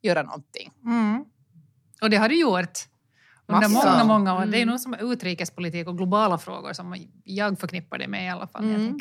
göra 0.00 0.22
någonting. 0.22 0.72
Mm. 0.84 1.24
Och 2.02 2.10
det 2.10 2.16
har 2.16 2.28
du 2.28 2.40
gjort. 2.40 2.78
Under 3.54 3.68
Massa. 3.68 3.90
många, 3.92 4.04
många 4.04 4.34
år. 4.34 4.46
Det 4.46 4.56
är 4.58 4.62
Mm. 4.62 4.68
nog 4.68 4.80
som 4.80 4.94
utrikespolitik 4.94 5.86
och 5.88 5.96
globala 5.96 6.38
frågor 6.38 6.72
som 6.72 6.96
jag 7.24 7.58
förknippar 7.58 7.98
det 7.98 8.08
med 8.08 8.26
i 8.26 8.28
alla 8.28 8.46
fall. 8.46 8.64
Mm. 8.64 8.98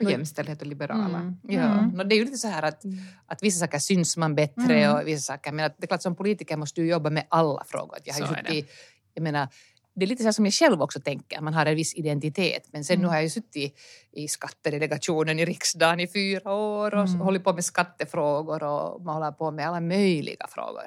och 0.00 0.10
jämställdhet 0.10 0.60
och 0.60 0.66
liberala. 0.66 1.18
Mm. 1.18 1.36
Ja, 1.42 1.60
Mm. 1.62 2.00
och 2.00 2.06
det 2.06 2.14
är 2.14 2.16
ju 2.18 2.24
lite 2.24 2.36
så 2.36 2.48
här 2.48 2.62
att, 2.62 2.84
Mm. 2.84 2.98
att 3.26 3.42
vissa 3.42 3.58
saker 3.60 3.78
syns 3.78 4.16
man 4.16 4.34
bättre 4.34 4.74
Mm. 4.82 4.96
och 4.96 5.06
vissa 5.08 5.32
saker, 5.32 5.52
men 5.52 5.64
att 5.66 5.74
det 5.78 5.84
är 5.84 5.86
klart 5.86 6.02
som 6.02 6.16
politiker 6.16 6.56
måste 6.56 6.80
du 6.80 6.86
jobba 6.88 7.10
med 7.10 7.26
alla 7.28 7.64
frågor. 7.66 7.98
Jag, 8.04 8.14
har 8.14 8.20
ju 8.20 8.26
suttit, 8.26 8.70
jag 9.14 9.22
menar, 9.22 9.48
det 9.96 10.04
är 10.04 10.06
lite 10.06 10.22
så 10.22 10.26
här 10.26 10.32
som 10.32 10.44
jag 10.44 10.54
själv 10.54 10.82
också 10.82 11.00
tänker, 11.00 11.40
man 11.40 11.54
har 11.54 11.66
en 11.66 11.76
viss 11.76 11.94
identitet. 11.94 12.68
Men 12.72 12.84
sen 12.84 12.94
Mm. 12.94 13.02
nu 13.02 13.08
har 13.08 13.14
jag 13.14 13.22
ju 13.24 13.30
suttit 13.30 13.78
i 14.12 14.28
skattedelegationen 14.28 15.38
i 15.38 15.44
riksdagen 15.44 16.00
i 16.00 16.08
fyra 16.08 16.52
år 16.52 16.94
och 16.94 17.08
Mm. 17.08 17.20
hållit 17.20 17.44
på 17.44 17.52
med 17.52 17.64
skattefrågor 17.64 18.62
och 18.62 19.02
man 19.02 19.14
håller 19.14 19.32
på 19.32 19.50
med 19.50 19.68
alla 19.68 19.80
möjliga 19.80 20.46
frågor. 20.50 20.82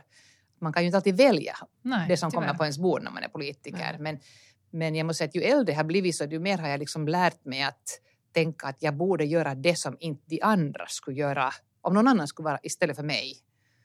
Man 0.59 0.73
kan 0.73 0.83
ju 0.83 0.85
inte 0.85 0.97
alltid 0.97 1.17
välja 1.17 1.55
Nej, 1.81 2.07
det 2.07 2.17
som 2.17 2.31
tyvärr. 2.31 2.41
kommer 2.41 2.57
på 2.57 2.63
ens 2.63 2.77
bord 2.77 3.03
när 3.03 3.11
man 3.11 3.23
är 3.23 3.27
politiker. 3.27 3.77
Nej. 3.77 3.99
Men, 3.99 4.19
men 4.71 4.95
jag 4.95 5.05
måste 5.05 5.17
säga 5.17 5.27
att 5.27 5.35
ju 5.35 5.41
äldre 5.41 5.73
jag 5.73 5.79
har 5.79 5.83
blivit 5.83 6.15
så 6.15 6.25
ju 6.25 6.39
mer 6.39 6.57
har 6.57 6.67
jag 6.67 6.79
liksom 6.79 7.07
lärt 7.07 7.45
mig 7.45 7.63
att 7.63 8.01
tänka 8.31 8.67
att 8.67 8.83
jag 8.83 8.95
borde 8.95 9.25
göra 9.25 9.55
det 9.55 9.75
som 9.75 9.97
inte 9.99 10.23
de 10.25 10.41
andra 10.41 10.85
skulle 10.87 11.17
göra 11.17 11.51
om 11.81 11.93
någon 11.93 12.07
annan 12.07 12.27
skulle 12.27 12.43
vara 12.43 12.59
istället 12.63 12.95
för 12.95 13.03
mig. 13.03 13.33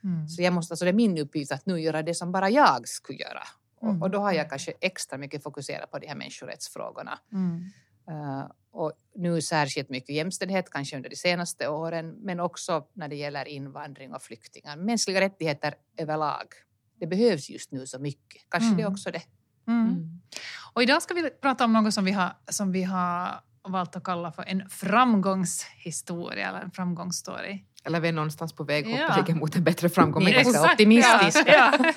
Mm. 0.04 0.28
Så 0.28 0.42
jag 0.42 0.52
måste, 0.52 0.72
alltså 0.72 0.84
det 0.84 0.90
är 0.90 0.92
min 0.92 1.18
uppgift 1.18 1.52
att 1.52 1.66
nu 1.66 1.80
göra 1.80 2.02
det 2.02 2.14
som 2.14 2.32
bara 2.32 2.50
jag 2.50 2.88
skulle 2.88 3.18
göra. 3.18 3.42
Mm. 3.82 3.96
Och, 3.96 4.02
och 4.02 4.10
då 4.10 4.18
har 4.18 4.32
jag 4.32 4.50
kanske 4.50 4.72
extra 4.80 5.18
mycket 5.18 5.42
fokuserat 5.42 5.90
på 5.90 5.98
de 5.98 6.06
här 6.06 6.14
människorättsfrågorna. 6.14 7.18
Mm. 7.32 7.70
Eh, 8.08 8.44
och 8.72 8.92
nu 9.14 9.40
särskilt 9.42 9.88
mycket 9.88 10.14
jämställdhet, 10.14 10.70
kanske 10.70 10.96
under 10.96 11.10
de 11.10 11.16
senaste 11.16 11.68
åren, 11.68 12.14
men 12.22 12.40
också 12.40 12.84
när 12.92 13.08
det 13.08 13.16
gäller 13.16 13.48
invandring 13.48 14.14
och 14.14 14.22
flyktingar. 14.22 14.76
Mänskliga 14.76 15.20
rättigheter 15.20 15.74
överlag. 15.96 16.46
Det 17.00 17.06
behövs 17.06 17.50
just 17.50 17.72
nu 17.72 17.86
så 17.86 17.98
mycket. 17.98 18.42
Kanske 18.48 18.66
Mm. 18.66 18.76
det 18.76 18.82
är 18.82 18.90
också 18.90 19.10
det. 19.10 19.22
Mm. 19.68 19.88
Mm. 19.88 20.20
Och 20.74 20.82
idag 20.82 21.02
ska 21.02 21.14
vi 21.14 21.30
prata 21.30 21.64
om 21.64 21.72
något 21.72 21.94
som 21.94 22.04
vi 22.04 22.12
har, 22.12 22.32
som 22.50 22.72
vi 22.72 22.82
har 22.82 23.40
valt 23.68 23.96
att 23.96 24.04
kalla 24.04 24.32
för 24.32 24.42
en 24.42 24.68
framgångshistoria 24.68 26.48
eller 26.48 26.60
en 26.60 26.70
framgångsstory. 26.70 27.64
Eller 27.84 28.00
vi 28.00 28.08
är 28.08 28.12
någonstans 28.12 28.52
på 28.52 28.64
väg 28.64 28.88
Ja. 28.88 29.34
mot 29.34 29.56
en 29.56 29.64
bättre 29.64 29.88
framgång. 29.88 30.24
Men 30.24 30.32
ganska 30.32 30.72
optimistiska. 30.72 31.42
Ja, 31.46 31.72
ja. 31.82 31.92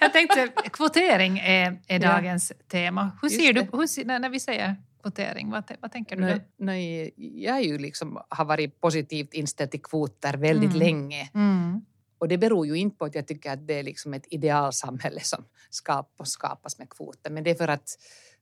Jag 0.00 0.12
tänkte 0.12 0.48
kvotering 0.72 1.38
är, 1.38 1.80
är 1.88 2.00
Ja. 2.02 2.12
dagens 2.14 2.52
tema. 2.70 3.10
Hur 3.22 3.28
Just 3.28 3.40
ser 3.44 3.52
du, 3.52 3.60
hur, 3.60 4.04
när, 4.04 4.18
när 4.18 4.28
vi 4.28 4.40
säger 4.40 4.76
kvotering, 5.02 5.50
vad, 5.50 5.64
vad 5.80 5.92
tänker 5.92 6.16
du? 6.16 6.22
Nej, 6.22 6.40
nej, 6.56 7.14
jag 7.44 7.62
ju 7.62 7.78
liksom, 7.78 8.22
har 8.28 8.44
varit 8.44 8.80
positivt 8.80 9.34
inställd 9.34 9.70
till 9.70 9.82
kvoter 9.82 10.36
väldigt 10.36 10.70
Mm. 10.70 10.78
länge. 10.78 11.30
Mm. 11.34 11.80
Och 12.18 12.28
det 12.28 12.38
beror 12.38 12.66
ju 12.66 12.74
inte 12.74 12.96
på 12.96 13.04
att 13.04 13.14
jag 13.14 13.26
tycker 13.26 13.52
att 13.52 13.66
det 13.66 13.74
är 13.74 13.82
liksom 13.82 14.14
ett 14.14 14.26
idealsamhälle 14.30 15.20
som 15.20 15.44
skapas, 15.70 16.30
skapas 16.30 16.78
med 16.78 16.90
kvoter, 16.90 17.30
men 17.30 17.44
det 17.44 17.50
är 17.50 17.54
för 17.54 17.68
att, 17.68 17.88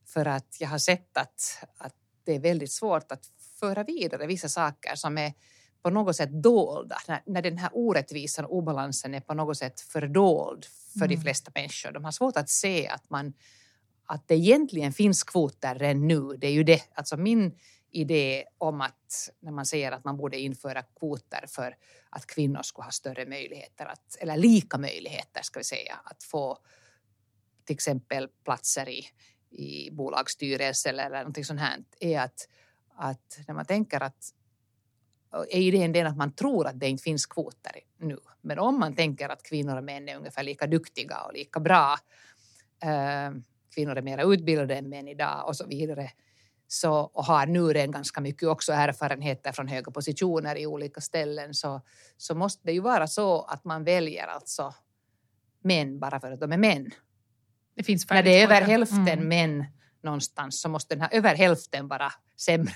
för 0.05 0.25
att 0.25 0.57
jag 0.59 0.67
har 0.69 0.77
sett 0.77 1.17
att, 1.17 1.65
att 1.77 1.93
det 2.25 2.35
är 2.35 2.39
väldigt 2.39 2.71
svårt 2.71 3.11
att 3.11 3.25
föra 3.59 3.83
vidare 3.83 4.27
vissa 4.27 4.49
saker 4.49 4.95
som 4.95 5.17
är 5.17 5.33
på 5.83 5.89
något 5.89 6.15
sätt 6.15 6.43
dolda, 6.43 6.97
när, 7.07 7.21
när 7.25 7.41
den 7.41 7.57
här 7.57 7.69
orättvisan 7.73 8.45
och 8.45 8.55
obalansen 8.57 9.13
är 9.13 9.19
på 9.21 9.33
något 9.33 9.57
sätt 9.57 9.81
fördold 9.81 10.65
för 10.99 11.07
de 11.07 11.13
Mm. 11.13 11.21
flesta 11.23 11.51
människor. 11.55 11.91
De 11.91 12.03
har 12.05 12.11
svårt 12.11 12.37
att 12.37 12.49
se 12.49 12.87
att, 12.87 13.09
man, 13.09 13.33
att 14.11 14.27
det 14.27 14.35
egentligen 14.35 14.93
finns 14.93 15.23
kvoter 15.23 15.75
redan 15.75 16.07
nu. 16.07 16.37
Det 16.37 16.47
är 16.47 16.51
ju 16.51 16.63
det, 16.63 16.83
alltså 16.93 17.17
min 17.17 17.57
idé 17.91 18.45
om 18.57 18.81
att 18.81 19.29
när 19.39 19.51
man 19.51 19.65
säger 19.65 19.91
att 19.91 20.03
man 20.03 20.17
borde 20.17 20.39
införa 20.39 20.83
kvoter 20.83 21.45
för 21.47 21.75
att 22.09 22.25
kvinnor 22.25 22.61
skulle 22.61 22.83
ha 22.83 22.91
större 22.91 23.25
möjligheter, 23.25 23.85
att, 23.85 24.17
eller 24.19 24.37
lika 24.37 24.77
möjligheter 24.77 25.41
ska 25.43 25.59
vi 25.59 25.63
säga, 25.63 25.99
att 26.03 26.23
få 26.23 26.57
till 27.65 27.73
exempel 27.73 28.27
platser 28.43 28.89
i, 28.89 29.05
i 29.49 29.91
bolagsstyrelser 29.91 30.89
eller 30.89 31.09
någonting 31.09 31.45
sånt 31.45 31.59
här, 31.59 31.83
är 31.99 32.19
att, 32.19 32.47
att 32.95 33.39
när 33.47 33.55
man 33.55 33.65
tänker 33.65 34.03
att 34.03 34.33
är 35.49 35.59
idén 35.59 35.91
den 35.91 36.07
att 36.07 36.17
man 36.17 36.31
tror 36.31 36.67
att 36.67 36.79
det 36.79 36.89
inte 36.89 37.03
finns 37.03 37.25
kvoter 37.25 37.79
nu. 37.97 38.17
Men 38.41 38.59
om 38.59 38.79
man 38.79 38.95
tänker 38.95 39.29
att 39.29 39.43
kvinnor 39.43 39.77
och 39.77 39.83
män 39.83 40.09
är 40.09 40.17
ungefär 40.17 40.43
lika 40.43 40.67
duktiga 40.67 41.21
och 41.21 41.33
lika 41.33 41.59
bra, 41.59 41.97
eh, 42.83 43.31
kvinnor 43.75 43.97
är 43.97 44.01
mer 44.01 44.33
utbildade 44.33 44.75
än 44.75 44.89
män 44.89 45.07
idag 45.07 45.47
och 45.47 45.55
så 45.55 45.67
vidare, 45.67 46.09
så, 46.67 46.93
och 46.93 47.25
har 47.25 47.45
nu 47.45 47.61
redan 47.61 47.91
ganska 47.91 48.21
mycket 48.21 48.49
också 48.49 48.71
erfarenheter 48.73 49.51
från 49.51 49.67
höga 49.67 49.91
positioner 49.91 50.57
i 50.57 50.67
olika 50.67 51.01
ställen, 51.01 51.53
så, 51.53 51.81
så 52.17 52.35
måste 52.35 52.61
det 52.65 52.71
ju 52.71 52.79
vara 52.79 53.07
så 53.07 53.41
att 53.41 53.65
man 53.65 53.83
väljer 53.83 54.27
alltså 54.27 54.73
män 55.63 55.99
bara 55.99 56.19
för 56.19 56.31
att 56.31 56.39
de 56.39 56.51
är 56.51 56.57
män. 56.57 56.91
Det 57.75 57.83
finns 57.83 58.09
När 58.09 58.23
det 58.23 58.39
är 58.39 58.43
över 58.43 58.61
hälften 58.61 59.07
Mm. 59.07 59.27
män 59.27 59.65
någonstans 60.03 60.61
så 60.61 60.69
måste 60.69 60.95
den 60.95 61.01
här 61.01 61.09
över 61.13 61.35
hälften 61.35 61.87
vara 61.87 62.11
sämre 62.37 62.73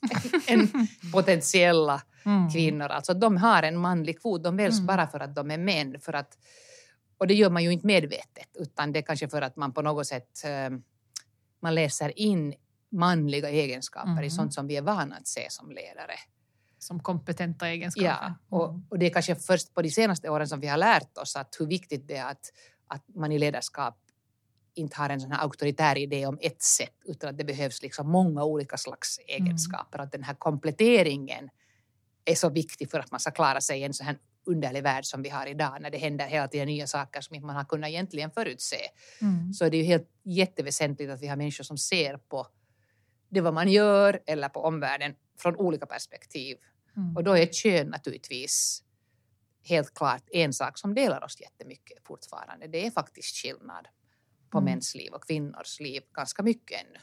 än 0.46 0.68
potentiella 1.12 2.02
Mm. 2.26 2.50
kvinnor. 2.50 2.86
Alltså 2.86 3.14
de 3.14 3.36
har 3.36 3.62
en 3.62 3.76
manlig 3.76 4.20
kvot, 4.20 4.44
de 4.44 4.56
väljs 4.56 4.74
Mm. 4.78 4.86
bara 4.86 5.06
för 5.06 5.20
att 5.20 5.34
de 5.34 5.50
är 5.50 5.58
män. 5.58 6.00
För 6.00 6.12
att, 6.12 6.38
och 7.18 7.26
det 7.26 7.34
gör 7.34 7.50
man 7.50 7.64
ju 7.64 7.72
inte 7.72 7.86
medvetet, 7.86 8.48
utan 8.54 8.92
det 8.92 8.98
är 8.98 9.02
kanske 9.02 9.28
för 9.28 9.42
att 9.42 9.56
man 9.56 9.72
på 9.72 9.82
något 9.82 10.06
sätt 10.06 10.44
eh, 10.44 10.70
man 11.60 11.74
läser 11.74 12.18
in 12.18 12.54
manliga 12.90 13.50
egenskaper 13.50 14.10
Mm. 14.10 14.24
i 14.24 14.30
sånt 14.30 14.54
som 14.54 14.66
vi 14.66 14.76
är 14.76 14.82
vana 14.82 15.16
att 15.16 15.26
se 15.26 15.46
som 15.50 15.70
ledare. 15.70 16.14
Som 16.78 17.00
kompetenta 17.00 17.68
egenskaper. 17.68 18.06
Ja, 18.08 18.34
och, 18.48 18.68
Mm. 18.68 18.82
och 18.90 18.98
det 18.98 19.06
är 19.06 19.10
kanske 19.10 19.34
först 19.36 19.74
på 19.74 19.82
de 19.82 19.90
senaste 19.90 20.28
åren 20.28 20.48
som 20.48 20.60
vi 20.60 20.66
har 20.66 20.76
lärt 20.78 21.18
oss 21.18 21.36
att 21.36 21.56
hur 21.60 21.66
viktigt 21.66 22.08
det 22.08 22.16
är 22.16 22.26
att, 22.30 22.52
att 22.86 23.02
man 23.14 23.32
i 23.32 23.38
ledarskap 23.38 23.98
inte 24.74 24.96
har 24.96 25.08
en 25.10 25.20
sån 25.20 25.32
här 25.32 25.42
auktoritär 25.42 25.98
idé 25.98 26.26
om 26.26 26.38
ett 26.42 26.62
sätt 26.62 26.94
utan 27.04 27.30
att 27.30 27.38
det 27.38 27.44
behövs 27.44 27.82
liksom 27.82 28.10
många 28.10 28.44
olika 28.44 28.76
slags 28.76 29.18
egenskaper. 29.26 29.98
Att 29.98 30.12
den 30.12 30.22
här 30.22 30.34
kompletteringen 30.34 31.48
är 32.24 32.34
så 32.34 32.48
viktig 32.50 32.90
för 32.90 32.98
att 32.98 33.10
man 33.10 33.20
ska 33.20 33.30
klara 33.30 33.60
sig 33.60 33.80
i 33.80 33.84
en 33.84 33.94
sån 33.94 34.06
här 34.06 34.18
underlig 34.46 34.82
värld 34.82 35.04
som 35.04 35.22
vi 35.22 35.28
har 35.28 35.46
idag 35.46 35.76
när 35.80 35.90
det 35.90 35.98
händer 35.98 36.26
hela 36.26 36.48
tiden 36.48 36.66
nya 36.66 36.86
saker 36.86 37.20
som 37.20 37.46
man 37.46 37.56
har 37.56 37.64
kunnat 37.64 37.90
egentligen 37.90 38.30
förutse. 38.30 38.76
Mm. 39.20 39.52
Så 39.52 39.64
är 39.64 39.70
det 39.70 39.76
ju 39.76 39.82
helt 39.82 40.10
jätteväsentligt 40.24 41.12
att 41.12 41.22
vi 41.22 41.26
har 41.26 41.36
människor 41.36 41.64
som 41.64 41.78
ser 41.78 42.16
på 42.16 42.46
det 43.28 43.40
vad 43.40 43.54
man 43.54 43.68
gör 43.68 44.20
eller 44.26 44.48
på 44.48 44.60
omvärlden 44.60 45.14
från 45.38 45.56
olika 45.56 45.86
perspektiv. 45.86 46.56
Mm. 46.96 47.16
Och 47.16 47.24
då 47.24 47.36
är 47.36 47.46
kön 47.46 47.86
naturligtvis 47.86 48.82
helt 49.62 49.94
klart 49.94 50.22
en 50.32 50.52
sak 50.52 50.78
som 50.78 50.94
delar 50.94 51.24
oss 51.24 51.40
jättemycket 51.40 51.98
fortfarande. 52.06 52.66
Det 52.66 52.86
är 52.86 52.90
faktiskt 52.90 53.36
skillnad 53.36 53.88
på 54.50 54.58
Mm. 54.58 54.64
mäns 54.72 54.94
liv 54.94 55.12
och 55.12 55.26
kvinnors 55.26 55.80
liv 55.80 56.02
ganska 56.12 56.42
mycket 56.42 56.80
ännu. 56.80 56.98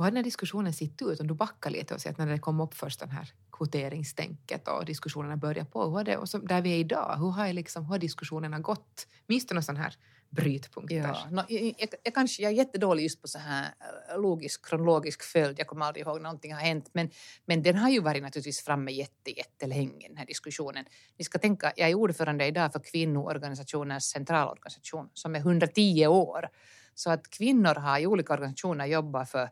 Hur 0.00 0.04
har 0.04 0.10
den 0.10 0.16
här 0.16 0.24
diskussionen 0.24 0.72
sett 0.72 1.02
ut? 1.02 1.20
Om 1.20 1.26
du 1.26 1.34
backar 1.34 1.70
lite 1.70 1.94
och 1.94 2.00
ser 2.00 2.10
att 2.10 2.18
när 2.18 2.26
det 2.26 2.38
kom 2.38 2.60
upp 2.60 2.74
först 2.74 3.00
den 3.00 3.10
här 3.10 3.32
kvoteringstänket 3.52 4.68
och 4.68 4.84
diskussionerna 4.84 5.36
började 5.36 5.70
på, 5.70 5.98
hur 5.98 6.04
det, 6.04 6.16
och 6.16 6.28
så 6.28 6.38
där 6.38 6.62
vi 6.62 6.72
är 6.72 6.78
idag, 6.78 7.16
hur 7.18 7.30
har, 7.30 7.52
liksom, 7.52 7.84
hur 7.84 7.90
har 7.90 7.98
diskussionerna 7.98 8.58
gått? 8.58 9.06
Minns 9.26 9.46
du 9.46 9.54
några 9.54 9.62
sådana 9.62 9.80
här 9.80 9.96
brytpunkter? 10.30 10.96
Ja, 10.96 11.26
no, 11.30 11.42
jag, 11.48 11.74
jag, 11.78 11.88
jag, 12.02 12.14
kanske, 12.14 12.42
jag 12.42 12.52
är 12.52 12.56
jättedålig 12.56 13.02
just 13.02 13.22
på 13.22 13.28
så 13.28 13.38
här 13.38 13.74
eh, 14.10 14.20
logisk, 14.20 14.66
kronologisk 14.66 15.22
följd. 15.22 15.58
Jag 15.58 15.66
kommer 15.66 15.86
aldrig 15.86 16.06
ihåg 16.06 16.20
någonting 16.20 16.52
har 16.54 16.60
hänt. 16.60 16.90
Men, 16.92 17.10
men 17.44 17.62
den 17.62 17.76
har 17.76 17.90
ju 17.90 18.00
varit 18.00 18.22
naturligtvis 18.22 18.64
framme 18.64 18.92
jätte, 18.92 19.30
jättelänge, 19.36 20.08
den 20.08 20.16
här 20.16 20.26
diskussionen. 20.26 20.84
Ni 21.18 21.24
ska 21.24 21.38
tänka, 21.38 21.72
jag 21.76 21.90
är 21.90 21.94
ordförande 21.94 22.46
idag 22.46 22.72
för 22.72 22.80
kvinnoorganisationers 22.80 24.02
centralorganisation 24.02 25.10
som 25.14 25.34
är 25.34 25.38
110 25.38 26.06
år. 26.06 26.48
Så 26.94 27.10
att 27.10 27.30
kvinnor 27.30 27.74
har 27.74 27.98
i 27.98 28.06
olika 28.06 28.32
organisationer 28.32 28.86
jobbat 28.86 29.30
för, 29.30 29.48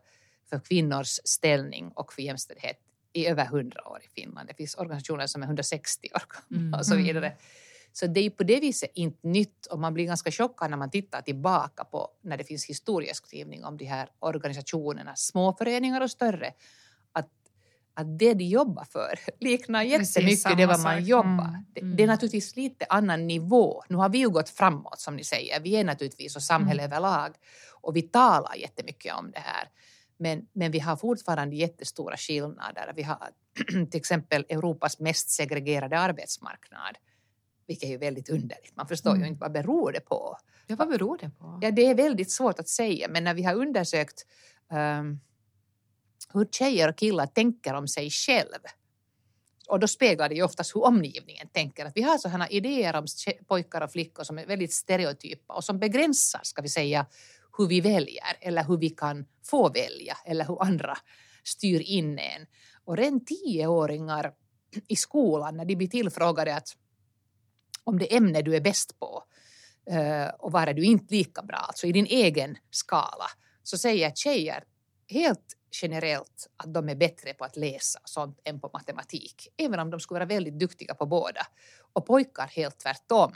för 0.49 0.59
kvinnors 0.59 1.19
ställning 1.23 1.91
och 1.95 2.13
för 2.13 2.21
jämställdhet 2.21 2.79
i 3.13 3.27
över 3.27 3.45
100 3.45 3.87
år 3.87 3.99
i 4.05 4.21
Finland. 4.21 4.47
Det 4.49 4.53
finns 4.53 4.75
organisationer 4.75 5.27
som 5.27 5.41
är 5.41 5.45
160 5.47 6.07
år 6.15 6.21
gamla 6.29 6.61
Mm. 6.67 6.79
och 6.79 6.85
så 6.85 6.95
vidare. 6.95 7.33
Så 7.91 8.07
det 8.07 8.19
är 8.19 8.29
på 8.29 8.43
det 8.43 8.59
viset 8.59 8.91
inte 8.93 9.27
nytt 9.27 9.65
och 9.65 9.79
man 9.79 9.93
blir 9.93 10.05
ganska 10.05 10.31
chockad 10.31 10.69
när 10.69 10.77
man 10.77 10.89
tittar 10.91 11.21
tillbaka 11.21 11.83
på 11.83 12.09
när 12.21 12.37
det 12.37 12.43
finns 12.43 12.65
historieskrivning 12.65 13.65
om 13.65 13.77
de 13.77 13.85
här 13.85 14.09
organisationerna, 14.19 15.15
små 15.15 15.53
föreningar 15.53 16.01
och 16.01 16.11
större, 16.11 16.53
att, 17.11 17.29
att 17.93 18.19
det 18.19 18.33
de 18.33 18.43
jobbar 18.43 18.83
för 18.83 19.19
liknar 19.39 19.83
jättemycket 19.83 20.57
det 20.57 20.65
vad 20.65 20.79
man 20.79 21.03
jobbar. 21.05 21.47
Mm, 21.47 21.65
Det, 21.73 21.81
mm. 21.81 21.95
det 21.95 22.03
är 22.03 22.07
naturligtvis 22.07 22.55
lite 22.55 22.85
annan 22.89 23.27
nivå. 23.27 23.83
Nu 23.89 23.97
har 23.97 24.09
vi 24.09 24.17
ju 24.17 24.29
gått 24.29 24.49
framåt 24.49 24.99
som 24.99 25.15
ni 25.15 25.23
säger, 25.23 25.59
vi 25.59 25.75
är 25.75 25.83
naturligtvis 25.83 26.35
och 26.35 26.43
samhälle 26.43 26.83
Mm. 26.83 26.91
överlag 26.93 27.35
och 27.81 27.95
vi 27.95 28.01
talar 28.01 28.55
jättemycket 28.55 29.15
om 29.15 29.31
det 29.31 29.39
här. 29.39 29.69
Men, 30.19 30.47
men 30.53 30.71
vi 30.71 30.79
har 30.79 30.95
fortfarande 30.95 31.55
jättestora 31.55 32.17
skillnader. 32.17 32.93
Vi 32.95 33.03
har 33.03 33.29
till 33.91 33.99
exempel 33.99 34.45
Europas 34.49 34.99
mest 34.99 35.29
segregerade 35.29 35.99
arbetsmarknad, 35.99 36.97
vilket 37.67 37.87
är 37.87 37.91
ju 37.91 37.97
väldigt 37.97 38.29
underligt. 38.29 38.75
Man 38.75 38.87
förstår 38.87 39.11
Mm. 39.11 39.21
ju 39.23 39.27
inte 39.27 39.41
vad 39.41 39.51
beror 39.51 39.91
det 39.91 39.99
på. 39.99 40.37
Ja, 40.67 40.75
vad 40.75 40.89
beror 40.89 41.17
det 41.17 41.29
på? 41.29 41.59
Ja, 41.61 41.71
det 41.71 41.85
är 41.85 41.95
väldigt 41.95 42.31
svårt 42.31 42.59
att 42.59 42.67
säga, 42.69 43.07
men 43.09 43.23
när 43.23 43.33
vi 43.33 43.43
har 43.43 43.55
undersökt 43.55 44.25
ehm, 44.71 45.19
hur 46.33 46.45
tjejer 46.45 46.89
och 46.89 46.95
killar 46.97 47.27
tänker 47.27 47.73
om 47.73 47.87
sig 47.87 48.09
själv 48.09 48.59
och 49.69 49.79
då 49.79 49.87
speglar 49.87 50.29
det 50.29 50.35
ju 50.35 50.43
oftast 50.43 50.75
hur 50.75 50.83
omgivningen 50.83 51.47
tänker. 51.47 51.85
Att 51.85 51.97
vi 51.97 52.01
har 52.01 52.17
sådana 52.17 52.49
idéer 52.49 52.95
om 52.95 53.05
pojkar 53.47 53.81
och 53.81 53.91
flickor 53.91 54.23
som 54.23 54.37
är 54.37 54.45
väldigt 54.45 54.73
stereotypa 54.73 55.53
och 55.53 55.63
som 55.63 55.79
begränsar, 55.79 56.39
ska 56.43 56.61
vi 56.61 56.69
säga, 56.69 57.05
hur 57.59 57.67
vi 57.67 57.81
väljer 57.81 58.37
eller 58.41 58.63
hur 58.63 58.77
vi 58.77 58.89
kan 58.89 59.25
få 59.45 59.69
välja 59.69 60.17
eller 60.25 60.45
hur 60.45 60.63
andra 60.63 60.97
styr 61.43 61.79
in 61.79 62.19
en. 62.19 62.45
Och 62.85 62.97
redan 62.97 63.25
tioåringar 63.25 64.33
i 64.87 64.95
skolan, 64.95 65.57
när 65.57 65.65
de 65.65 65.75
blir 65.75 65.87
tillfrågade 65.87 66.55
att 66.55 66.69
om 67.83 67.99
det 67.99 68.15
ämne 68.15 68.41
du 68.41 68.55
är 68.55 68.61
bäst 68.61 68.99
på 68.99 69.23
eh, 69.91 70.27
och 70.27 70.51
var 70.51 70.67
är 70.67 70.73
du 70.73 70.83
inte 70.83 71.15
lika 71.15 71.41
bra, 71.41 71.57
alltså 71.57 71.87
i 71.87 71.91
din 71.91 72.05
egen 72.05 72.57
skala, 72.71 73.25
så 73.63 73.77
säger 73.77 74.11
tjejer 74.15 74.63
helt 75.07 75.55
generellt 75.81 76.47
att 76.57 76.73
de 76.73 76.89
är 76.89 76.95
bättre 76.95 77.33
på 77.33 77.45
att 77.45 77.57
läsa 77.57 77.99
och 78.03 78.09
sånt 78.09 78.39
än 78.43 78.59
på 78.59 78.69
matematik, 78.73 79.47
även 79.57 79.79
om 79.79 79.89
de 79.89 79.99
skulle 79.99 80.19
vara 80.19 80.25
väldigt 80.25 80.59
duktiga 80.59 80.95
på 80.95 81.05
båda. 81.05 81.47
Och 81.93 82.05
pojkar 82.05 82.47
helt 82.47 82.79
tvärtom. 82.79 83.31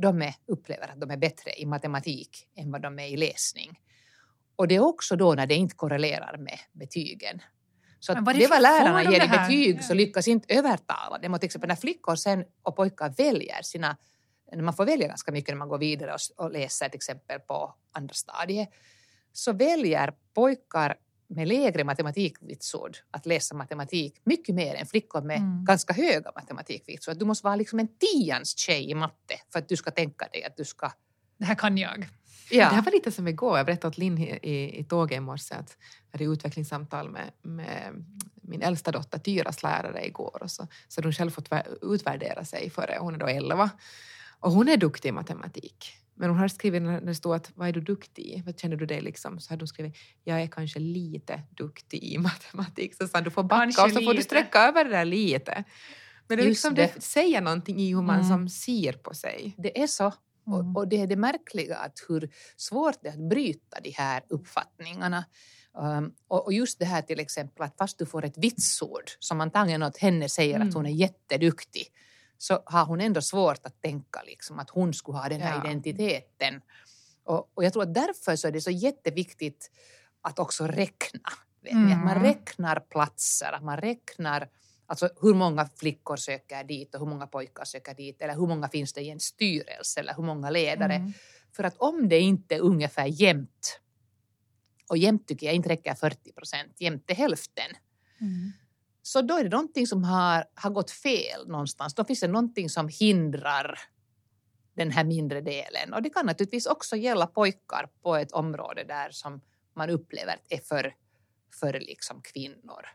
De 0.00 0.22
är, 0.22 0.34
upplever 0.46 0.88
att 0.88 1.00
de 1.00 1.10
är 1.10 1.16
bättre 1.16 1.60
i 1.60 1.66
matematik 1.66 2.48
än 2.56 2.70
vad 2.70 2.82
de 2.82 2.98
är 2.98 3.06
i 3.06 3.16
läsning. 3.16 3.80
Och 4.56 4.68
det 4.68 4.76
är 4.76 4.80
också 4.80 5.16
då 5.16 5.34
när 5.34 5.46
det 5.46 5.54
inte 5.54 5.76
korrelerar 5.76 6.36
med 6.36 6.58
betygen. 6.72 7.42
Så 8.00 8.12
att 8.12 8.26
det 8.26 8.46
vad 8.46 8.62
lärarna 8.62 9.02
de 9.04 9.12
ger 9.12 9.24
i 9.24 9.28
betyg 9.28 9.84
så 9.84 9.94
lyckas 9.94 10.28
inte 10.28 10.54
övertala 10.54 11.18
dem. 11.18 11.34
Och 11.34 11.40
till 11.40 11.46
exempel 11.46 11.68
när 11.68 11.76
flickor 11.76 12.14
sen 12.14 12.44
och 12.62 12.76
pojkar 12.76 13.14
väljer 13.16 13.62
sina 13.62 13.96
man 14.56 14.74
får 14.74 14.84
välja 14.84 15.08
ganska 15.08 15.32
mycket 15.32 15.48
när 15.48 15.58
man 15.58 15.68
går 15.68 15.78
vidare 15.78 16.16
och 16.36 16.52
läser 16.52 16.88
till 16.88 16.96
exempel 16.96 17.40
på 17.40 17.74
andra 17.92 18.14
stadiet, 18.14 18.68
så 19.32 19.52
väljer 19.52 20.14
pojkar 20.34 20.96
med 21.30 21.48
lägre 21.48 21.84
matematikvitsord 21.84 22.96
att 23.10 23.26
läsa 23.26 23.54
matematik 23.54 24.20
mycket 24.24 24.54
mer 24.54 24.74
än 24.74 24.86
flickor 24.86 25.22
med 25.22 25.36
Mm. 25.36 25.64
ganska 25.64 25.92
höga 25.92 26.32
matematikvitsord. 26.36 27.16
Du 27.18 27.24
måste 27.24 27.44
vara 27.46 27.56
liksom 27.56 27.78
en 27.78 27.88
tians 27.88 28.58
tjej 28.58 28.90
i 28.90 28.94
matte 28.94 29.34
för 29.52 29.58
att 29.58 29.68
du 29.68 29.76
ska 29.76 29.90
tänka 29.90 30.28
dig 30.32 30.44
att 30.44 30.56
du 30.56 30.64
ska... 30.64 30.90
Det 31.38 31.44
här 31.44 31.54
kan 31.54 31.78
jag. 31.78 32.00
Det 32.50 32.64
här 32.64 32.76
Ja, 32.76 32.82
var 32.84 32.92
lite 32.92 33.12
som 33.12 33.28
igår, 33.28 33.56
jag 33.56 33.66
berättade 33.66 33.88
åt 33.88 33.98
Linn 33.98 34.18
i, 34.18 34.38
i, 34.42 34.78
i 34.80 34.84
tåget 34.84 35.16
i 35.16 35.20
morse 35.20 35.54
att 35.54 35.76
jag 36.10 36.18
hade 36.18 36.32
utvecklingssamtal 36.32 37.10
med, 37.10 37.30
med, 37.42 38.04
min 38.42 38.62
äldsta 38.62 38.90
dotter 38.90 39.18
Tyras 39.18 39.62
lärare 39.62 40.06
igår 40.06 40.42
och 40.42 40.50
så, 40.50 40.66
så 40.88 41.00
hade 41.00 41.06
hon 41.06 41.12
själv 41.12 41.30
fått 41.30 41.48
utvärdera 41.82 42.44
sig 42.44 42.70
före, 42.70 42.96
hon 43.00 43.14
är 43.14 43.18
då 43.18 43.26
11. 43.26 43.70
Och 44.40 44.52
hon 44.52 44.68
är 44.68 44.76
duktig 44.76 45.08
i 45.08 45.12
matematik. 45.12 45.92
Men 46.20 46.30
hon 46.30 46.38
har 46.38 46.48
skrivit 46.48 46.82
när 46.82 47.00
det 47.00 47.14
står 47.14 47.34
att 47.34 47.52
vad 47.54 47.68
är 47.68 47.72
du 47.72 47.80
duktig 47.80 48.22
i? 48.22 48.42
Vad 48.46 48.58
känner 48.58 48.76
du 48.76 48.86
dig 48.86 49.00
liksom? 49.00 49.40
Så 49.40 49.52
hade 49.52 49.62
hon 49.62 49.68
skrivit 49.68 49.96
jag 50.24 50.42
är 50.42 50.46
kanske 50.46 50.78
lite 50.78 51.42
duktig 51.50 52.04
i 52.04 52.18
matematik. 52.28 52.94
Så 52.94 53.08
sa 53.08 53.20
du 53.20 53.30
får 53.30 53.42
backa 53.42 53.62
kanske 53.62 53.82
och 53.82 53.90
så 53.90 54.00
får 54.00 54.14
du 54.14 54.22
sträcka 54.22 54.58
över 54.58 54.84
det 54.84 54.90
där 54.90 55.04
lite. 55.04 55.64
Men 56.28 56.38
det, 56.38 56.44
liksom, 56.44 56.74
det. 56.74 56.92
det 56.94 57.00
säger 57.00 57.40
någonting 57.40 57.80
i 57.80 57.94
hur 57.94 58.02
man 58.02 58.16
mm. 58.16 58.28
som 58.28 58.48
ser 58.48 58.92
på 58.92 59.14
sig. 59.14 59.54
Det 59.58 59.82
är 59.82 59.86
så. 59.86 60.12
Mm. 60.46 60.58
Och, 60.58 60.76
och, 60.76 60.88
det 60.88 61.00
är 61.00 61.06
det 61.06 61.16
märkliga 61.16 61.76
att 61.76 62.04
hur 62.08 62.30
svårt 62.56 63.02
det 63.02 63.08
är 63.08 63.12
att 63.12 63.28
bryta 63.28 63.80
de 63.82 63.90
här 63.90 64.22
uppfattningarna. 64.28 65.24
Um, 65.78 66.12
och, 66.28 66.44
och, 66.44 66.52
just 66.52 66.78
det 66.78 66.84
här 66.84 67.02
till 67.02 67.20
exempel 67.20 67.62
att 67.62 67.76
fast 67.76 67.98
du 67.98 68.06
får 68.06 68.24
ett 68.24 68.38
vitsord 68.38 69.10
som 69.18 69.40
antagligen 69.40 69.82
åt 69.82 69.98
henne 69.98 70.28
säger 70.28 70.56
mm. 70.56 70.68
att 70.68 70.74
hon 70.74 70.86
är 70.86 70.90
jätteduktig 70.90 71.86
så 72.42 72.62
har 72.66 72.84
hon 72.84 73.00
ändå 73.00 73.22
svårt 73.22 73.66
att 73.66 73.82
tänka 73.82 74.22
liksom, 74.22 74.58
att 74.58 74.70
hon 74.70 74.94
skulle 74.94 75.18
ha 75.18 75.28
den 75.28 75.40
här 75.40 75.54
ja. 75.54 75.64
identiteten. 75.64 76.60
Och, 77.24 77.50
och, 77.54 77.64
jag 77.64 77.72
tror 77.72 77.82
att 77.82 77.94
därför 77.94 78.36
så 78.36 78.48
är 78.48 78.52
det 78.52 78.60
så 78.60 78.70
jätteviktigt 78.70 79.70
att 80.20 80.38
också 80.38 80.66
räkna. 80.66 81.32
Mm. 81.66 81.92
Att 81.92 82.04
man 82.04 82.16
mm. 82.16 82.22
räknar 82.22 82.80
platser, 82.80 83.52
att 83.52 83.62
man 83.62 83.76
räknar 83.76 84.48
alltså 84.86 85.08
hur 85.20 85.34
många 85.34 85.68
flickor 85.76 86.16
söker 86.16 86.64
dit 86.64 86.94
och 86.94 87.00
hur 87.00 87.06
många 87.06 87.26
pojkar 87.26 87.64
söker 87.64 87.94
dit 87.94 88.22
eller 88.22 88.34
hur 88.34 88.46
många 88.46 88.68
finns 88.68 88.92
det 88.92 89.00
i 89.00 89.10
en 89.10 89.20
styrelse 89.20 90.00
eller 90.00 90.14
hur 90.14 90.22
många 90.22 90.50
ledare. 90.50 90.94
Mm. 90.94 91.12
För 91.52 91.64
att 91.64 91.76
om 91.78 92.08
det 92.08 92.20
inte 92.20 92.54
är 92.54 92.60
ungefär 92.60 93.06
jämnt 93.06 93.80
och 94.88 94.98
jämnt 94.98 95.28
tycker 95.28 95.46
jag 95.46 95.54
inte 95.54 95.68
räcker 95.68 95.94
40 95.94 96.32
procent, 96.32 96.80
jämnt 96.80 97.10
är 97.10 97.14
hälften. 97.14 97.70
Mm. 98.20 98.52
Så 99.02 99.22
då 99.22 99.34
är 99.36 99.44
det 99.44 99.50
någonting 99.50 99.86
som 99.86 100.04
har, 100.04 100.44
har 100.54 100.70
gått 100.70 100.90
fel 100.90 101.48
någonstans. 101.48 101.94
Då 101.94 102.04
finns 102.04 102.20
det 102.20 102.28
någonting 102.28 102.68
som 102.68 102.88
hindrar 102.88 103.78
den 104.74 104.90
här 104.90 105.04
mindre 105.04 105.40
delen. 105.40 105.94
Och 105.94 106.02
det 106.02 106.10
kan 106.10 106.26
naturligtvis 106.26 106.66
också 106.66 106.96
gälla 106.96 107.26
pojkar 107.26 107.88
på 108.02 108.16
ett 108.16 108.32
område 108.32 108.84
där 108.84 109.10
som 109.10 109.40
man 109.74 109.90
upplever 109.90 110.36
är 110.48 110.58
för, 110.58 110.94
för 111.60 111.72
liksom 111.72 112.22
kvinnor. 112.22 112.86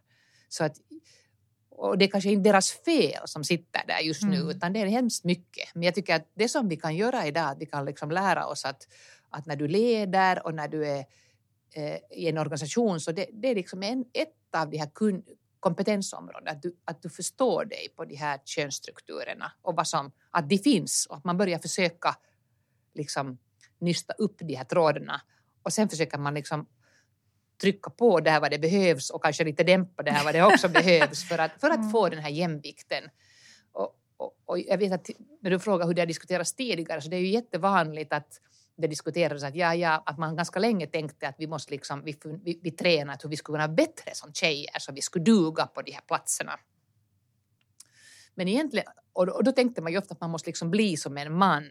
Så 0.50 0.64
att, 0.64 0.76
och 1.70 1.98
det 1.98 2.06
är 2.06 2.10
kanske 2.10 2.32
inte 2.32 2.50
deras 2.50 2.72
fel 2.72 3.22
som 3.26 3.44
sitter 3.44 3.82
där 3.88 4.00
just 4.00 4.24
nu, 4.24 4.36
mm. 4.36 4.50
utan 4.50 4.74
det 4.74 4.80
är 4.80 4.86
hemskt 4.86 5.24
mycket. 5.24 5.76
Men 5.76 5.84
jag 5.84 5.96
tycker 5.96 6.16
att 6.16 6.32
det 6.34 6.50
som 6.50 6.70
vi 6.70 6.78
kan 6.78 6.96
göra 6.96 7.28
idag, 7.28 7.50
att 7.50 7.58
vi 7.60 7.66
kan 7.66 7.86
liksom 7.86 8.12
lära 8.12 8.46
oss 8.46 8.66
att, 8.66 8.88
att 9.30 9.46
när 9.46 9.56
du 9.56 9.68
leder 9.68 10.46
och 10.46 10.54
när 10.54 10.68
du 10.68 10.88
är 10.88 11.06
eh, 11.74 11.98
i 12.12 12.28
en 12.28 12.38
organisation, 12.38 13.00
så 13.00 13.12
det, 13.12 13.28
det 13.34 13.48
är 13.48 13.56
liksom 13.56 13.84
en, 13.84 14.06
ett 14.14 14.56
av 14.56 14.70
de 14.70 14.78
här 14.78 14.90
kun, 14.96 15.24
kompetensområden, 15.66 16.48
att 16.48 16.62
du, 16.62 16.76
att 16.86 17.02
du 17.02 17.10
förstår 17.10 17.66
dig 17.66 17.94
på 17.96 18.06
de 18.06 18.16
här 18.16 18.40
könsstrukturerna 18.46 19.52
och 19.62 19.76
vad 19.76 19.88
som, 19.88 20.12
att 20.32 20.50
de 20.50 20.58
finns 20.58 21.06
och 21.10 21.18
att 21.18 21.24
man 21.24 21.38
börjar 21.38 21.60
försöka 21.60 22.16
liksom 22.94 23.38
nysta 23.80 24.14
upp 24.14 24.40
de 24.40 24.56
här 24.56 24.64
trådarna 24.64 25.22
och 25.64 25.74
sen 25.74 25.90
försöker 25.90 26.18
man 26.18 26.34
liksom 26.34 26.68
trycka 27.62 27.90
på 27.90 28.20
där 28.20 28.40
vad 28.40 28.52
det 28.52 28.60
behövs 28.60 29.10
och 29.10 29.24
kanske 29.24 29.44
lite 29.44 29.64
dämpa 29.64 30.04
där 30.04 30.24
vad 30.24 30.36
det 30.36 30.44
också 30.44 30.70
behövs 30.70 31.28
för 31.28 31.38
att, 31.38 31.52
för 31.60 31.70
att 31.70 31.92
få 31.92 32.10
den 32.10 32.20
här 32.20 32.30
jämvikten. 32.30 33.04
Och, 33.72 34.00
och, 34.18 34.38
och 34.46 34.60
jag 34.60 34.78
vet 34.78 34.94
att 34.94 35.10
när 35.42 35.52
du 35.52 35.60
frågar 35.60 35.88
hur 35.88 35.94
det 35.94 36.02
har 36.02 36.08
diskuterats 36.08 36.54
tidigare 36.54 37.02
så 37.02 37.10
det 37.10 37.16
är 37.16 37.22
ju 37.22 37.28
jättevanligt 37.28 38.14
att 38.14 38.42
det 38.78 38.88
diskuterades 38.88 39.44
att, 39.44 39.56
ja, 39.56 39.76
ja, 39.76 40.04
att 40.06 40.18
man 40.18 40.36
ganska 40.36 40.60
länge 40.60 40.88
tänkte 40.88 41.28
att 41.28 41.36
vi 41.38 41.48
måste 41.48 41.72
liksom, 41.72 42.04
vi, 42.04 42.20
vi, 42.44 42.60
vi 42.64 42.72
tränar 42.72 43.20
hur 43.24 43.30
vi 43.30 43.38
skulle 43.38 43.58
kunna 43.58 43.68
bättre 43.68 44.12
som 44.14 44.34
tjejer 44.34 44.80
så 44.80 44.92
vi 44.92 45.02
skulle 45.02 45.26
duga 45.26 45.66
på 45.66 45.82
de 45.82 45.92
här 45.92 46.02
platserna. 46.02 46.60
Men 48.36 48.48
egentligen, 48.48 48.88
och 49.14 49.26
då, 49.26 49.34
och 49.34 49.44
då 49.44 49.52
tänkte 49.52 49.82
man 49.82 49.92
ju 49.92 49.98
ofta 49.98 50.14
att 50.14 50.22
man 50.22 50.30
måste 50.30 50.50
liksom 50.50 50.72
bli 50.72 50.98
som 50.98 51.18
en 51.18 51.38
man. 51.38 51.70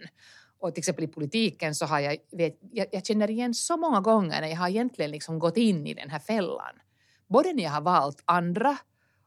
Och 0.58 0.74
till 0.74 0.80
exempel 0.80 1.04
i 1.04 1.08
politiken 1.08 1.74
så 1.74 1.86
har 1.86 2.00
jag, 2.00 2.16
vet, 2.32 2.58
jag, 2.72 2.86
jag 2.92 3.06
känner 3.06 3.30
igen 3.30 3.54
så 3.54 3.76
många 3.76 4.00
gånger 4.00 4.40
när 4.40 4.48
jag 4.48 4.56
har 4.56 4.68
egentligen 4.68 5.10
liksom 5.10 5.38
gått 5.38 5.56
in 5.56 5.86
i 5.86 5.94
den 5.94 6.10
här 6.10 6.18
fällan. 6.18 6.80
Både 7.26 7.52
när 7.52 7.62
jag 7.62 7.70
har 7.70 7.80
valt 7.80 8.22
andra 8.24 8.78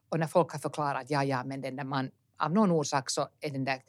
och 0.08 0.18
när 0.18 0.26
folk 0.26 0.52
har 0.52 0.58
förklarat 0.58 1.10
ja, 1.10 1.24
ja, 1.24 1.44
men 1.44 1.60
den 1.60 1.76
där 1.76 1.84
man, 1.84 2.10
av 2.38 2.52
någon 2.52 2.70
orsak 2.70 3.10
så 3.10 3.28
är 3.40 3.50
den 3.50 3.64
där 3.64 3.82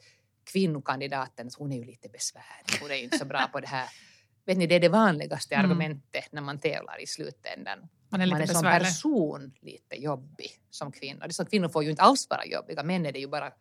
kvinnokandidaten, 0.44 1.50
hon 1.58 1.72
är 1.72 1.76
ju 1.76 1.84
lite 1.84 2.08
besvärlig, 2.08 2.80
hon 2.80 2.90
är 2.90 2.94
ju 2.94 3.02
inte 3.02 3.18
så 3.18 3.24
bra 3.24 3.48
på 3.52 3.60
det 3.60 3.66
här. 3.66 3.88
Vet 4.46 4.58
ni, 4.58 4.66
det 4.66 4.74
är 4.74 4.80
det 4.80 4.88
vanligaste 4.88 5.54
mm. 5.54 5.64
argumentet 5.64 6.32
när 6.32 6.42
man 6.42 6.58
tävlar 6.58 7.02
i 7.02 7.06
slutändan. 7.06 7.88
Man 8.08 8.20
är, 8.20 8.26
lite 8.26 8.38
man 8.38 8.42
är 8.42 8.46
som 8.46 8.62
person 8.62 9.54
lite 9.60 10.02
jobbig 10.02 10.50
som 10.70 10.92
kvinna. 10.92 11.26
Det 11.26 11.40
att 11.40 11.50
kvinnor 11.50 11.68
får 11.68 11.84
ju 11.84 11.90
inte 11.90 12.02
alls 12.02 12.30
vara 12.30 12.46
jobbiga, 12.46 12.82
män 12.82 13.06
är 13.06 13.12
det 13.12 13.18
ju 13.18 13.28
bara, 13.28 13.52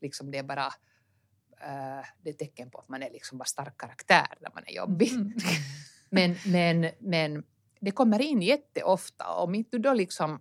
liksom 0.00 0.30
det 0.30 0.38
är 0.38 0.42
bara 0.42 0.66
uh, 0.66 2.04
det 2.22 2.30
är 2.30 2.32
tecken 2.32 2.70
på 2.70 2.78
att 2.78 2.88
man 2.88 3.02
är 3.02 3.10
liksom 3.10 3.38
bara 3.38 3.44
stark 3.44 3.76
karaktär 3.76 4.34
när 4.40 4.50
man 4.54 4.64
är 4.66 4.72
jobbig. 4.72 5.12
Mm. 5.12 5.32
men, 6.10 6.36
men, 6.46 6.90
men 6.98 7.44
det 7.80 7.90
kommer 7.90 8.20
in 8.20 8.42
jätteofta 8.42 9.34
om 9.34 9.54
inte 9.54 9.76
du 9.76 9.82
då 9.82 9.94
liksom 9.94 10.40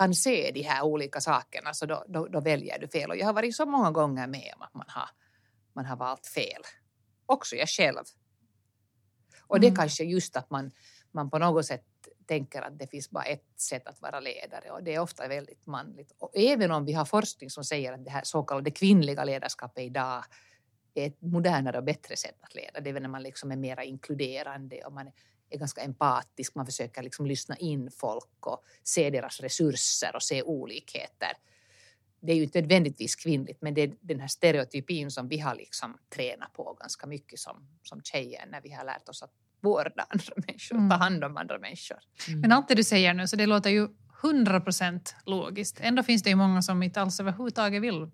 kan 0.00 0.14
se 0.14 0.50
de 0.54 0.62
här 0.62 0.82
olika 0.82 1.20
sakerna 1.20 1.74
så 1.74 1.86
då, 1.86 2.04
då, 2.08 2.26
då, 2.26 2.40
väljer 2.40 2.78
du 2.78 2.88
fel. 2.88 3.10
Och 3.10 3.16
jag 3.16 3.26
har 3.26 3.32
varit 3.32 3.56
så 3.56 3.66
många 3.66 3.90
gånger 3.90 4.26
med 4.26 4.52
om 4.56 4.62
att 4.62 4.74
man 4.74 4.86
har, 4.88 5.08
man 5.72 5.84
har 5.86 5.96
valt 5.96 6.26
fel. 6.26 6.62
Också 7.26 7.56
jag 7.56 7.68
själv. 7.68 8.04
Och 9.42 9.56
mm. 9.56 9.60
det 9.60 9.74
är 9.74 9.76
kanske 9.76 10.04
just 10.04 10.36
att 10.36 10.50
man, 10.50 10.70
man 11.12 11.30
på 11.30 11.38
något 11.38 11.66
sätt 11.66 11.84
tänker 12.26 12.62
att 12.62 12.78
det 12.78 12.86
finns 12.86 13.10
bara 13.10 13.24
ett 13.24 13.60
sätt 13.60 13.88
att 13.88 14.00
vara 14.00 14.20
ledare 14.20 14.70
och 14.70 14.82
det 14.82 14.94
är 14.94 14.98
ofta 14.98 15.28
väldigt 15.28 15.66
manligt. 15.66 16.12
Och 16.18 16.30
även 16.34 16.70
om 16.70 16.84
vi 16.84 16.92
har 16.92 17.04
forskning 17.04 17.50
som 17.50 17.64
säger 17.64 17.92
att 17.92 18.04
det 18.04 18.10
här 18.10 18.24
så 18.24 18.42
kallade 18.42 18.70
kvinnliga 18.70 19.24
ledarskapet 19.24 19.84
idag 19.84 20.24
är 20.94 21.06
ett 21.06 21.22
modernare 21.22 21.78
och 21.78 21.84
bättre 21.84 22.16
sätt 22.16 22.36
att 22.40 22.54
leda. 22.54 22.80
Det 22.80 22.90
är 22.90 23.00
när 23.00 23.08
man 23.08 23.22
liksom 23.22 23.52
är 23.52 23.56
mer 23.56 23.80
inkluderande 23.80 24.80
och 24.86 24.92
man 24.92 25.06
är 25.06 25.12
är 25.50 25.58
ganska 25.58 25.80
empatisk, 25.80 26.54
man 26.54 26.66
försöker 26.66 27.02
liksom 27.02 27.26
lyssna 27.26 27.56
in 27.56 27.90
folk 27.90 28.46
och 28.46 28.64
se 28.82 29.10
deras 29.10 29.40
resurser 29.40 30.16
och 30.16 30.22
se 30.22 30.42
olikheter. 30.42 31.32
Det 32.20 32.32
är 32.32 32.36
ju 32.36 32.42
inte 32.42 32.60
nödvändigtvis 32.60 33.16
kvinnligt 33.16 33.62
men 33.62 33.74
det 33.74 33.80
är 33.80 33.92
den 34.00 34.20
här 34.20 34.28
stereotypin 34.28 35.10
som 35.10 35.28
vi 35.28 35.38
har 35.38 35.54
liksom 35.54 35.98
tränat 36.14 36.52
på 36.52 36.76
ganska 36.80 37.06
mycket 37.06 37.38
som, 37.38 37.68
som 37.82 38.02
tjejer 38.02 38.46
när 38.46 38.60
vi 38.60 38.72
har 38.72 38.84
lärt 38.84 39.08
oss 39.08 39.22
att 39.22 39.32
vårda 39.60 40.06
andra 40.08 40.32
människor, 40.46 40.76
mm. 40.76 40.90
ta 40.90 40.96
hand 40.96 41.24
om 41.24 41.36
andra 41.36 41.58
människor. 41.58 41.98
Mm. 42.28 42.40
Men 42.40 42.52
allt 42.52 42.68
det 42.68 42.74
du 42.74 42.84
säger 42.84 43.14
nu, 43.14 43.26
så 43.26 43.36
det 43.36 43.46
låter 43.46 43.70
ju 43.70 43.88
hundra 44.22 44.60
procent 44.60 45.14
logiskt. 45.26 45.80
Ändå 45.80 46.02
finns 46.02 46.22
det 46.22 46.30
ju 46.30 46.36
många 46.36 46.62
som 46.62 46.82
inte 46.82 47.00
alls 47.00 47.20
överhuvudtaget 47.20 47.82
vill 47.82 48.10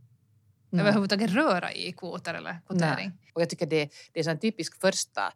Nej. 0.71 0.81
överhuvudtaget 0.81 1.31
röra 1.31 1.73
i 1.73 1.93
kvoter 1.93 2.35
eller 2.35 2.61
kvotering. 2.67 3.09
Nej. 3.09 3.33
Och 3.35 3.41
jag 3.41 3.51
tycker 3.51 3.67
det, 3.67 3.91
det 4.13 4.21
är 4.21 4.29
en 4.29 4.39
typisk 4.39 4.81
första 4.81 5.33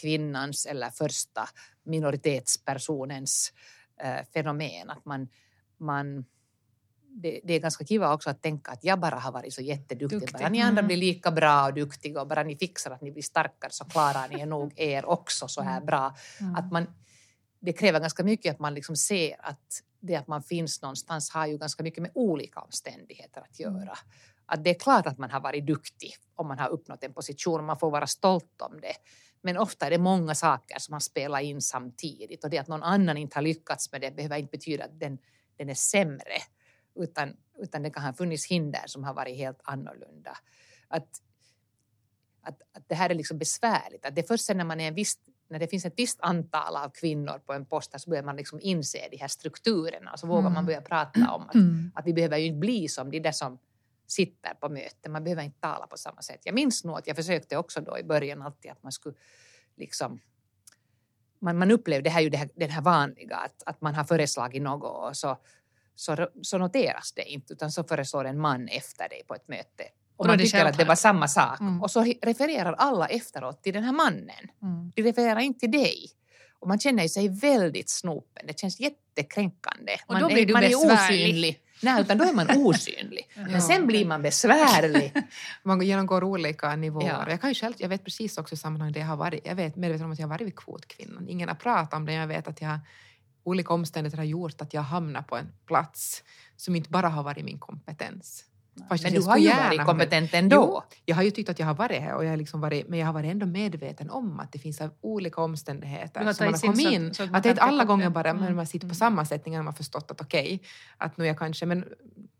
kvinnans 0.00 0.66
eller 0.66 0.90
första 0.90 1.48
minoritetspersonens 1.84 3.52
äh, 4.00 4.24
fenomen. 4.32 4.90
Att 4.90 5.04
man, 5.04 5.28
man, 5.78 6.24
det, 7.08 7.40
det, 7.44 7.54
är 7.54 7.60
ganska 7.60 7.84
kiva 7.84 8.14
också 8.14 8.30
att 8.30 8.42
tänka 8.42 8.70
att 8.70 8.84
jag 8.84 9.00
bara 9.00 9.16
har 9.16 9.32
varit 9.32 9.54
så 9.54 9.62
jätteduktig. 9.62 10.20
Duktig. 10.20 10.38
Bara 10.38 10.48
ni 10.48 10.60
andra 10.60 10.80
mm. 10.80 10.86
blir 10.86 10.96
lika 10.96 11.30
bra 11.30 11.66
och 11.66 11.74
duktiga 11.74 12.20
och 12.20 12.26
bara 12.26 12.42
ni 12.42 12.56
fixar 12.56 12.90
att 12.90 13.02
ni 13.02 13.10
blir 13.10 13.22
starkare 13.22 13.72
så 13.72 13.84
klarar 13.84 14.28
ni 14.28 14.46
nog 14.46 14.72
er 14.76 15.04
också 15.04 15.48
så 15.48 15.62
här 15.62 15.76
mm. 15.76 15.86
bra. 15.86 16.16
Mm. 16.40 16.54
Att 16.54 16.72
man, 16.72 16.86
det 17.60 17.72
kräver 17.72 18.00
ganska 18.00 18.24
mycket 18.24 18.54
att 18.54 18.60
man 18.60 18.74
liksom 18.74 18.96
ser 18.96 19.36
att 19.38 19.82
det 20.00 20.16
att 20.16 20.28
man 20.28 20.42
finns 20.42 20.82
någonstans 20.82 21.30
har 21.30 21.46
ju 21.46 21.58
ganska 21.58 21.82
mycket 21.82 22.02
med 22.02 22.10
olika 22.14 22.60
omständigheter 22.60 23.40
att 23.40 23.60
mm. 23.60 23.80
göra. 23.80 23.98
Att 24.46 24.64
det 24.64 24.70
är 24.70 24.74
klart 24.74 25.06
att 25.06 25.18
man 25.18 25.30
har 25.30 25.40
varit 25.40 25.66
duktig 25.66 26.14
om 26.34 26.48
man 26.48 26.58
har 26.58 26.68
uppnått 26.68 27.04
en 27.04 27.12
position 27.12 27.60
och 27.60 27.66
man 27.66 27.78
får 27.78 27.90
vara 27.90 28.06
stolt 28.06 28.60
om 28.60 28.80
det. 28.80 28.96
Men 29.46 29.56
ofta 29.56 29.86
är 29.86 29.90
det 29.90 29.98
många 29.98 30.34
saker 30.34 30.78
som 30.78 30.92
har 30.92 31.00
spelat 31.00 31.42
in 31.42 31.62
samtidigt 31.62 32.44
och 32.44 32.50
det 32.50 32.58
att 32.58 32.68
någon 32.68 32.82
annan 32.82 33.16
inte 33.16 33.36
har 33.36 33.42
lyckats 33.42 33.92
med 33.92 34.00
det 34.00 34.10
behöver 34.10 34.36
inte 34.36 34.50
betyda 34.50 34.84
att 34.84 35.00
den, 35.00 35.18
den 35.56 35.68
är 35.68 35.74
sämre 35.74 36.38
utan, 36.94 37.36
utan 37.58 37.82
det 37.82 37.90
kan 37.90 38.02
ha 38.02 38.12
funnits 38.12 38.46
hinder 38.46 38.82
som 38.86 39.04
har 39.04 39.14
varit 39.14 39.36
helt 39.36 39.60
annorlunda. 39.64 40.36
Att, 40.88 41.08
att, 42.40 42.62
att 42.72 42.88
det 42.88 42.94
här 42.94 43.10
är 43.10 43.14
liksom 43.14 43.38
besvärligt. 43.38 44.06
Att 44.06 44.14
det 44.14 44.20
är 44.20 44.26
först 44.26 44.44
sen 44.44 44.56
när, 44.56 44.64
man 44.64 44.80
är 44.80 44.88
en 44.88 44.94
viss, 44.94 45.18
när 45.48 45.58
det 45.58 45.68
finns 45.68 45.84
ett 45.84 45.94
visst 45.96 46.20
antal 46.20 46.76
av 46.76 46.90
kvinnor 46.90 47.38
på 47.46 47.52
en 47.52 47.66
post 47.66 48.00
så 48.00 48.10
börjar 48.10 48.24
man 48.24 48.36
liksom 48.36 48.60
inse 48.62 49.08
de 49.10 49.16
här 49.16 49.28
strukturerna 49.28 50.12
och 50.12 50.18
så 50.18 50.26
vågar 50.26 50.40
mm. 50.40 50.52
man 50.52 50.66
börja 50.66 50.80
prata 50.80 51.30
om 51.30 51.42
att, 51.42 51.54
mm. 51.54 51.92
att 51.94 52.06
vi 52.06 52.12
behöver 52.12 52.38
ju 52.38 52.46
inte 52.46 52.58
bli 52.58 52.88
som 52.88 53.10
de 53.10 53.20
där 53.20 53.32
som 53.32 53.58
sitter 54.06 54.54
på 54.54 54.68
möten. 54.68 55.12
Man 55.12 55.24
behöver 55.24 55.42
inte 55.42 55.60
tala 55.60 55.86
på 55.86 55.96
samma 55.96 56.22
sätt. 56.22 56.40
Jag 56.44 56.54
minns 56.54 56.84
nog 56.84 56.98
att 56.98 57.06
jag 57.06 57.16
försökte 57.16 57.56
också 57.56 57.80
då 57.80 57.98
i 57.98 58.04
början 58.04 58.42
alltid 58.42 58.70
att 58.70 58.82
man 58.82 58.92
skulle 58.92 59.16
liksom 59.76 60.20
man, 61.38 61.58
man 61.58 61.70
upplevde 61.70 62.08
det 62.08 62.12
här 62.12 62.20
ju 62.20 62.30
det 62.30 62.36
här, 62.36 62.48
den 62.54 62.70
här 62.70 62.82
vanliga 62.82 63.36
att, 63.36 63.62
att 63.66 63.80
man 63.80 63.94
har 63.94 64.04
föreslagit 64.04 64.62
något 64.62 65.08
och 65.08 65.16
så, 65.16 65.38
så, 65.94 66.28
så 66.42 66.58
noteras 66.58 67.12
det 67.12 67.22
inte 67.22 67.52
utan 67.52 67.72
så 67.72 67.84
föreslår 67.84 68.24
en 68.24 68.38
man 68.38 68.68
efter 68.68 69.08
dig 69.08 69.22
på 69.26 69.34
ett 69.34 69.48
möte 69.48 69.84
och 70.16 70.26
man 70.26 70.38
tycker 70.38 70.64
att 70.64 70.78
det 70.78 70.84
var 70.84 70.94
samma 70.94 71.28
sak. 71.28 71.60
Mm. 71.60 71.82
Och 71.82 71.90
så 71.90 72.02
refererar 72.22 72.72
alla 72.72 73.06
efteråt 73.06 73.62
till 73.62 73.74
den 73.74 73.82
här 73.82 73.92
mannen. 73.92 74.50
Mm. 74.62 74.92
De 74.94 75.02
refererar 75.02 75.40
inte 75.40 75.60
till 75.60 75.70
dig. 75.70 76.10
Och 76.58 76.68
man 76.68 76.78
känner 76.78 77.08
sig 77.08 77.28
väldigt 77.28 77.90
snopen. 77.90 78.46
Det 78.46 78.58
känns 78.58 78.80
jättekränkande. 78.80 79.92
Och 80.06 80.12
Man 80.12 80.22
då 80.22 80.28
blir 80.28 80.42
är, 80.42 80.46
du 80.46 80.52
man 80.52 80.64
är 80.64 80.76
osynlig. 80.76 81.60
Nej, 81.80 82.02
utan 82.02 82.18
då 82.18 82.24
är 82.24 82.32
man 82.32 82.50
osynlig. 82.50 83.28
Men 83.34 83.62
sen 83.62 83.86
blir 83.86 84.06
man 84.06 84.22
besvärlig. 84.22 85.12
Man 85.62 85.80
genomgår 85.80 86.24
olika 86.24 86.76
nivåer. 86.76 87.06
Ja. 87.06 87.30
Jag, 87.30 87.40
kan 87.40 87.50
ju 87.50 87.54
själv, 87.54 87.74
jag 87.78 87.88
vet 87.88 88.04
precis 88.04 88.38
också 88.38 88.54
i 88.54 88.58
sammanhang 88.58 88.92
där 88.92 89.00
jag 89.00 89.06
har 89.06 89.16
varit. 89.16 89.46
Jag 89.46 89.54
vet 89.54 89.76
medveten 89.76 90.06
om 90.06 90.12
att 90.12 90.18
jag 90.18 90.26
har 90.26 90.34
varit 90.34 90.46
vid 90.46 90.56
kvotkvinnan. 90.56 91.28
Ingen 91.28 91.48
har 91.48 91.56
pratat 91.56 91.94
om 91.94 92.06
det. 92.06 92.12
Jag 92.12 92.26
vet 92.26 92.48
att 92.48 92.60
jag, 92.60 92.78
olika 93.44 93.74
omständigheter 93.74 94.18
har 94.18 94.24
gjort 94.24 94.60
att 94.60 94.74
jag 94.74 94.82
hamnat 94.82 95.26
på 95.26 95.36
en 95.36 95.52
plats 95.66 96.22
som 96.56 96.76
inte 96.76 96.90
bara 96.90 97.08
har 97.08 97.22
varit 97.22 97.44
min 97.44 97.58
kompetens. 97.58 98.44
Fast 98.88 99.04
Men 99.04 99.12
du 99.12 99.22
har 99.22 99.36
ju 99.38 99.48
varit 99.50 99.84
kompetent 99.84 100.34
ändå. 100.34 100.56
Jo, 100.56 100.98
jag 101.04 101.16
har 101.16 101.22
ju 101.22 101.30
tyckt 101.30 101.48
att 101.50 101.58
jag 101.58 101.66
har 101.66 101.74
varit 101.74 102.00
här, 102.00 102.14
och 102.14 102.24
jag 102.24 102.30
har 102.30 102.36
liksom 102.36 102.60
varit, 102.60 102.88
men 102.88 102.98
jag 102.98 103.06
har 103.06 103.12
varit 103.12 103.30
ändå 103.30 103.46
medveten 103.46 104.10
om 104.10 104.40
att 104.40 104.52
det 104.52 104.58
finns 104.58 104.80
olika 105.00 105.40
omständigheter 105.40 106.32
som 106.32 106.44
man 106.46 106.54
har 106.54 106.60
kommit 106.60 106.90
in 106.90 107.14
så 107.14 107.22
att- 107.22 107.28
så 107.28 107.32
att 107.32 107.36
att 107.36 107.42
det 107.42 107.48
är 107.48 107.50
inte 107.50 107.62
alla 107.62 107.84
gånger 107.84 108.04
det. 108.04 108.10
bara, 108.10 108.30
Mm. 108.30 108.56
man 108.56 108.66
sitter 108.66 108.86
på 108.86 108.90
Mm. 108.90 108.94
sammansättningen 108.94 109.60
och 109.60 109.64
man 109.64 109.72
har 109.72 109.76
förstått 109.76 110.10
att 110.10 110.20
okej, 110.20 110.62
att 110.98 111.16
nu 111.16 111.26
jag 111.26 111.38
kanske, 111.38 111.66
men 111.66 111.84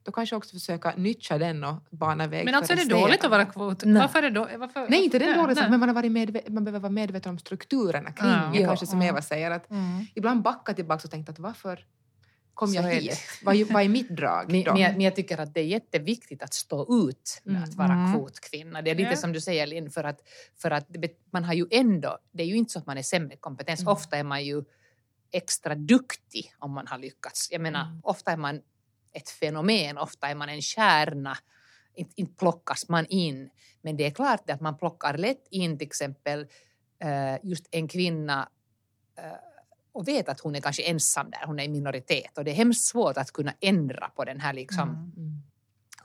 då 0.03 0.13
kanske 0.13 0.35
jag 0.35 0.39
också 0.39 0.53
försöka 0.57 0.93
nyttja 0.97 1.39
den 1.39 1.65
och 1.65 1.75
bana 1.91 2.27
väg 2.27 2.45
Men 2.45 2.55
alltså 2.55 2.73
är 2.73 2.77
det 2.77 2.85
dåligt 2.85 3.25
att 3.25 3.31
vara 3.31 3.45
kvot? 3.45 3.83
Nej. 3.85 4.03
Varför 4.03 4.19
är 4.19 4.23
det 4.23 4.31
då, 4.31 4.49
varför, 4.59 4.87
Nej, 4.89 5.05
inte 5.05 5.19
den 5.19 5.29
nej, 5.29 5.39
dåliga 5.39 5.61
nej. 5.61 5.71
men 5.71 5.81
man, 5.81 5.89
har 5.89 5.95
varit 5.95 6.13
medve- 6.13 6.51
man 6.51 6.65
behöver 6.65 6.81
vara 6.81 6.93
medveten 6.93 7.31
om 7.33 7.39
strukturerna 7.39 8.13
kring 8.13 8.31
det, 8.53 8.59
Ja. 8.61 8.67
kanske 8.69 8.87
som 8.87 9.03
Ja. 9.03 9.09
Eva 9.09 9.23
säger. 9.23 9.51
Att 9.51 9.71
Mm. 9.71 10.07
Ibland 10.15 10.43
backa 10.43 10.75
tillbaka 10.75 11.01
och 11.05 11.11
tänka 11.11 11.33
att 11.33 11.39
varför 11.39 11.85
kom 12.57 12.75
jag 12.75 12.83
hit? 12.83 13.19
Vad, 13.43 13.55
är- 13.57 13.65
vad 13.65 13.83
är 13.83 13.89
mitt 13.89 14.09
drag 14.09 14.53
Men, 14.53 14.63
då? 14.65 14.73
men, 14.73 14.83
jag, 14.83 14.93
men 14.93 15.01
jag 15.01 15.17
tycker 15.17 15.39
att 15.41 15.55
det 15.55 15.61
är 15.61 15.65
jätteviktigt 15.65 16.43
att 16.43 16.55
stå 16.55 17.09
ut 17.09 17.41
med 17.45 17.63
att 17.65 17.75
vara 17.75 17.93
Mm. 17.93 18.13
kvotkvinna. 18.13 18.83
Det 18.83 18.91
är 18.91 18.95
lite 18.95 19.11
Ja. 19.11 19.17
som 19.17 19.33
du 19.33 19.41
säger 19.41 19.67
Linn, 19.67 19.91
för 19.91 20.05
att, 20.05 20.21
för 20.57 20.71
att 20.71 20.87
man 21.31 21.45
har 21.45 21.55
ju 21.55 21.67
ändå, 21.71 22.19
det 22.33 22.43
är 22.43 22.47
ju 22.47 22.57
inte 22.57 22.73
så 22.73 22.79
att 22.79 22.87
man 22.87 22.99
är 22.99 23.03
sämre 23.03 23.37
kompetens. 23.37 23.81
Mm. 23.81 23.93
Ofta 23.93 24.17
är 24.17 24.25
man 24.25 24.45
ju 24.45 24.65
extra 25.33 25.75
duktig 25.75 26.53
om 26.59 26.73
man 26.73 26.87
har 26.87 26.99
lyckats. 26.99 27.49
Jag 27.53 27.61
menar, 27.61 27.83
Mm. 27.87 28.01
ofta 28.03 28.33
är 28.33 28.37
man 28.37 28.61
ett 29.13 29.29
fenomen, 29.31 29.99
ofta 29.99 30.29
är 30.29 30.35
man 30.35 30.49
en 30.49 30.63
kärna. 30.63 31.37
Inte, 31.95 32.13
inte 32.17 32.35
plockas 32.35 32.89
man 32.89 33.07
in. 33.07 33.51
Men 33.83 33.97
det 33.97 34.07
är 34.07 34.11
klart 34.11 34.51
att 34.51 34.61
man 34.61 34.79
plockar 34.79 35.19
lätt 35.19 35.47
in 35.51 35.79
till 35.79 35.87
exempel 35.87 36.47
eh, 36.99 37.37
just 37.43 37.69
en 37.71 37.89
kvinna 37.89 38.49
eh, 39.19 39.25
och 39.97 40.09
vet 40.09 40.29
att 40.29 40.41
hon 40.41 40.55
är 40.55 40.61
kanske 40.61 40.83
ensam 40.83 41.31
där, 41.31 41.47
hon 41.47 41.59
är 41.59 41.65
i 41.65 41.69
minoritet 41.69 42.39
och 42.39 42.45
det 42.45 42.51
är 42.51 42.55
hemskt 42.55 42.85
svårt 42.85 43.17
att 43.17 43.31
kunna 43.31 43.55
ändra 43.61 44.09
på 44.17 44.25
den 44.25 44.41
här 44.41 44.53
liksom 44.53 44.89
Mm. 44.89 45.13
Mm. 45.17 45.43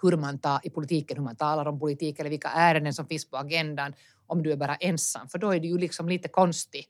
hur 0.01 0.17
man 0.17 0.39
tar 0.39 0.59
i 0.63 0.69
politiken, 0.69 1.17
hur 1.17 1.23
man 1.23 1.35
talar 1.35 1.65
om 1.65 1.79
politik 1.79 2.19
eller 2.19 2.29
vilka 2.29 2.47
ärenden 2.49 2.93
som 2.93 3.07
finns 3.07 3.29
på 3.29 3.37
agendan 3.37 3.93
om 4.27 4.43
du 4.43 4.51
är 4.51 4.57
bara 4.57 4.75
ensam, 4.75 5.27
för 5.27 5.37
då 5.39 5.51
är 5.51 5.59
det 5.59 5.67
ju 5.67 5.77
liksom 5.77 6.09
lite 6.09 6.27
konstigt. 6.27 6.89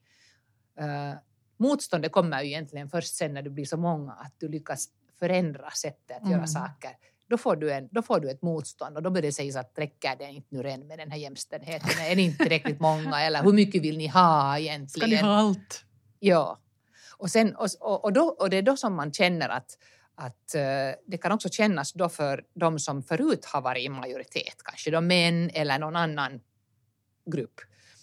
Uh, 0.81 1.13
motståndet 1.57 2.11
kommer 2.11 2.41
ju 2.41 2.47
egentligen 2.47 2.89
först 2.89 3.15
sen 3.15 3.33
när 3.33 3.41
du 3.41 3.49
blir 3.49 3.65
så 3.65 3.77
många 3.77 4.11
att 4.11 4.33
du 4.39 4.47
lyckas 4.49 4.87
förändra 5.19 5.69
sättet 5.71 6.17
att 6.21 6.23
göra 6.29 6.33
Mm. 6.35 6.47
saker. 6.47 6.91
Då 7.27 7.37
får, 7.37 7.55
du 7.55 7.71
en, 7.73 7.87
då 7.91 8.01
får 8.01 8.19
du 8.19 8.29
ett 8.29 8.41
motstånd 8.41 8.97
och 8.97 9.03
då 9.03 9.09
börjar 9.09 9.21
det 9.21 9.31
sägas 9.31 9.55
att 9.55 9.71
räcker 9.75 10.15
det 10.15 10.31
inte 10.31 10.47
nu 10.55 10.69
än 10.69 10.87
med 10.87 10.99
den 10.99 11.11
här 11.11 11.17
jämställdheten? 11.17 11.89
Är 12.11 12.15
ni 12.15 12.21
inte 12.21 12.37
tillräckligt 12.37 12.79
många? 12.79 13.21
Eller 13.21 13.43
hur 13.43 13.53
mycket 13.53 13.81
vill 13.81 13.97
ni 13.97 14.07
ha 14.07 14.57
egentligen? 14.59 15.09
Ska 15.09 15.15
ni 15.15 15.15
ha 15.15 15.35
allt? 15.37 15.85
Ja. 16.19 16.57
Och, 17.21 17.29
sen, 17.31 17.55
och, 17.55 18.03
och, 18.03 18.13
då, 18.13 18.23
och 18.23 18.49
det 18.49 18.57
är 18.57 18.62
då 18.62 18.77
som 18.77 18.95
man 18.95 19.13
känner 19.13 19.49
att, 19.49 19.77
att 20.15 20.55
eh, 20.55 20.62
det 21.07 21.17
kan 21.21 21.31
också 21.31 21.49
kännas 21.49 21.93
då 21.93 22.10
för 22.10 22.43
de 22.53 22.79
som 22.79 23.03
förut 23.03 23.45
har 23.45 23.62
varit 23.62 23.86
i 23.86 23.89
majoritet, 23.89 24.55
kanske 24.63 24.91
då 24.91 25.01
män 25.01 25.49
eller 25.53 25.79
någon 25.79 25.95
annan 25.95 26.39
grupp, 27.31 27.62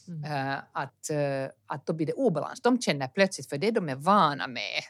Mm. 0.09 0.25
eh, 0.25 0.59
att, 0.73 1.11
eh, 1.11 1.51
att 1.67 1.87
då 1.87 1.93
blir 1.93 2.07
det 2.07 2.13
obalans. 2.13 2.63
De 2.63 2.81
känner 2.81 3.09
plötsligt, 3.09 3.49
för 3.49 3.59
det 3.59 3.71
de 3.71 3.89
är 3.89 3.95
vana 3.95 4.47
med, 4.47 4.83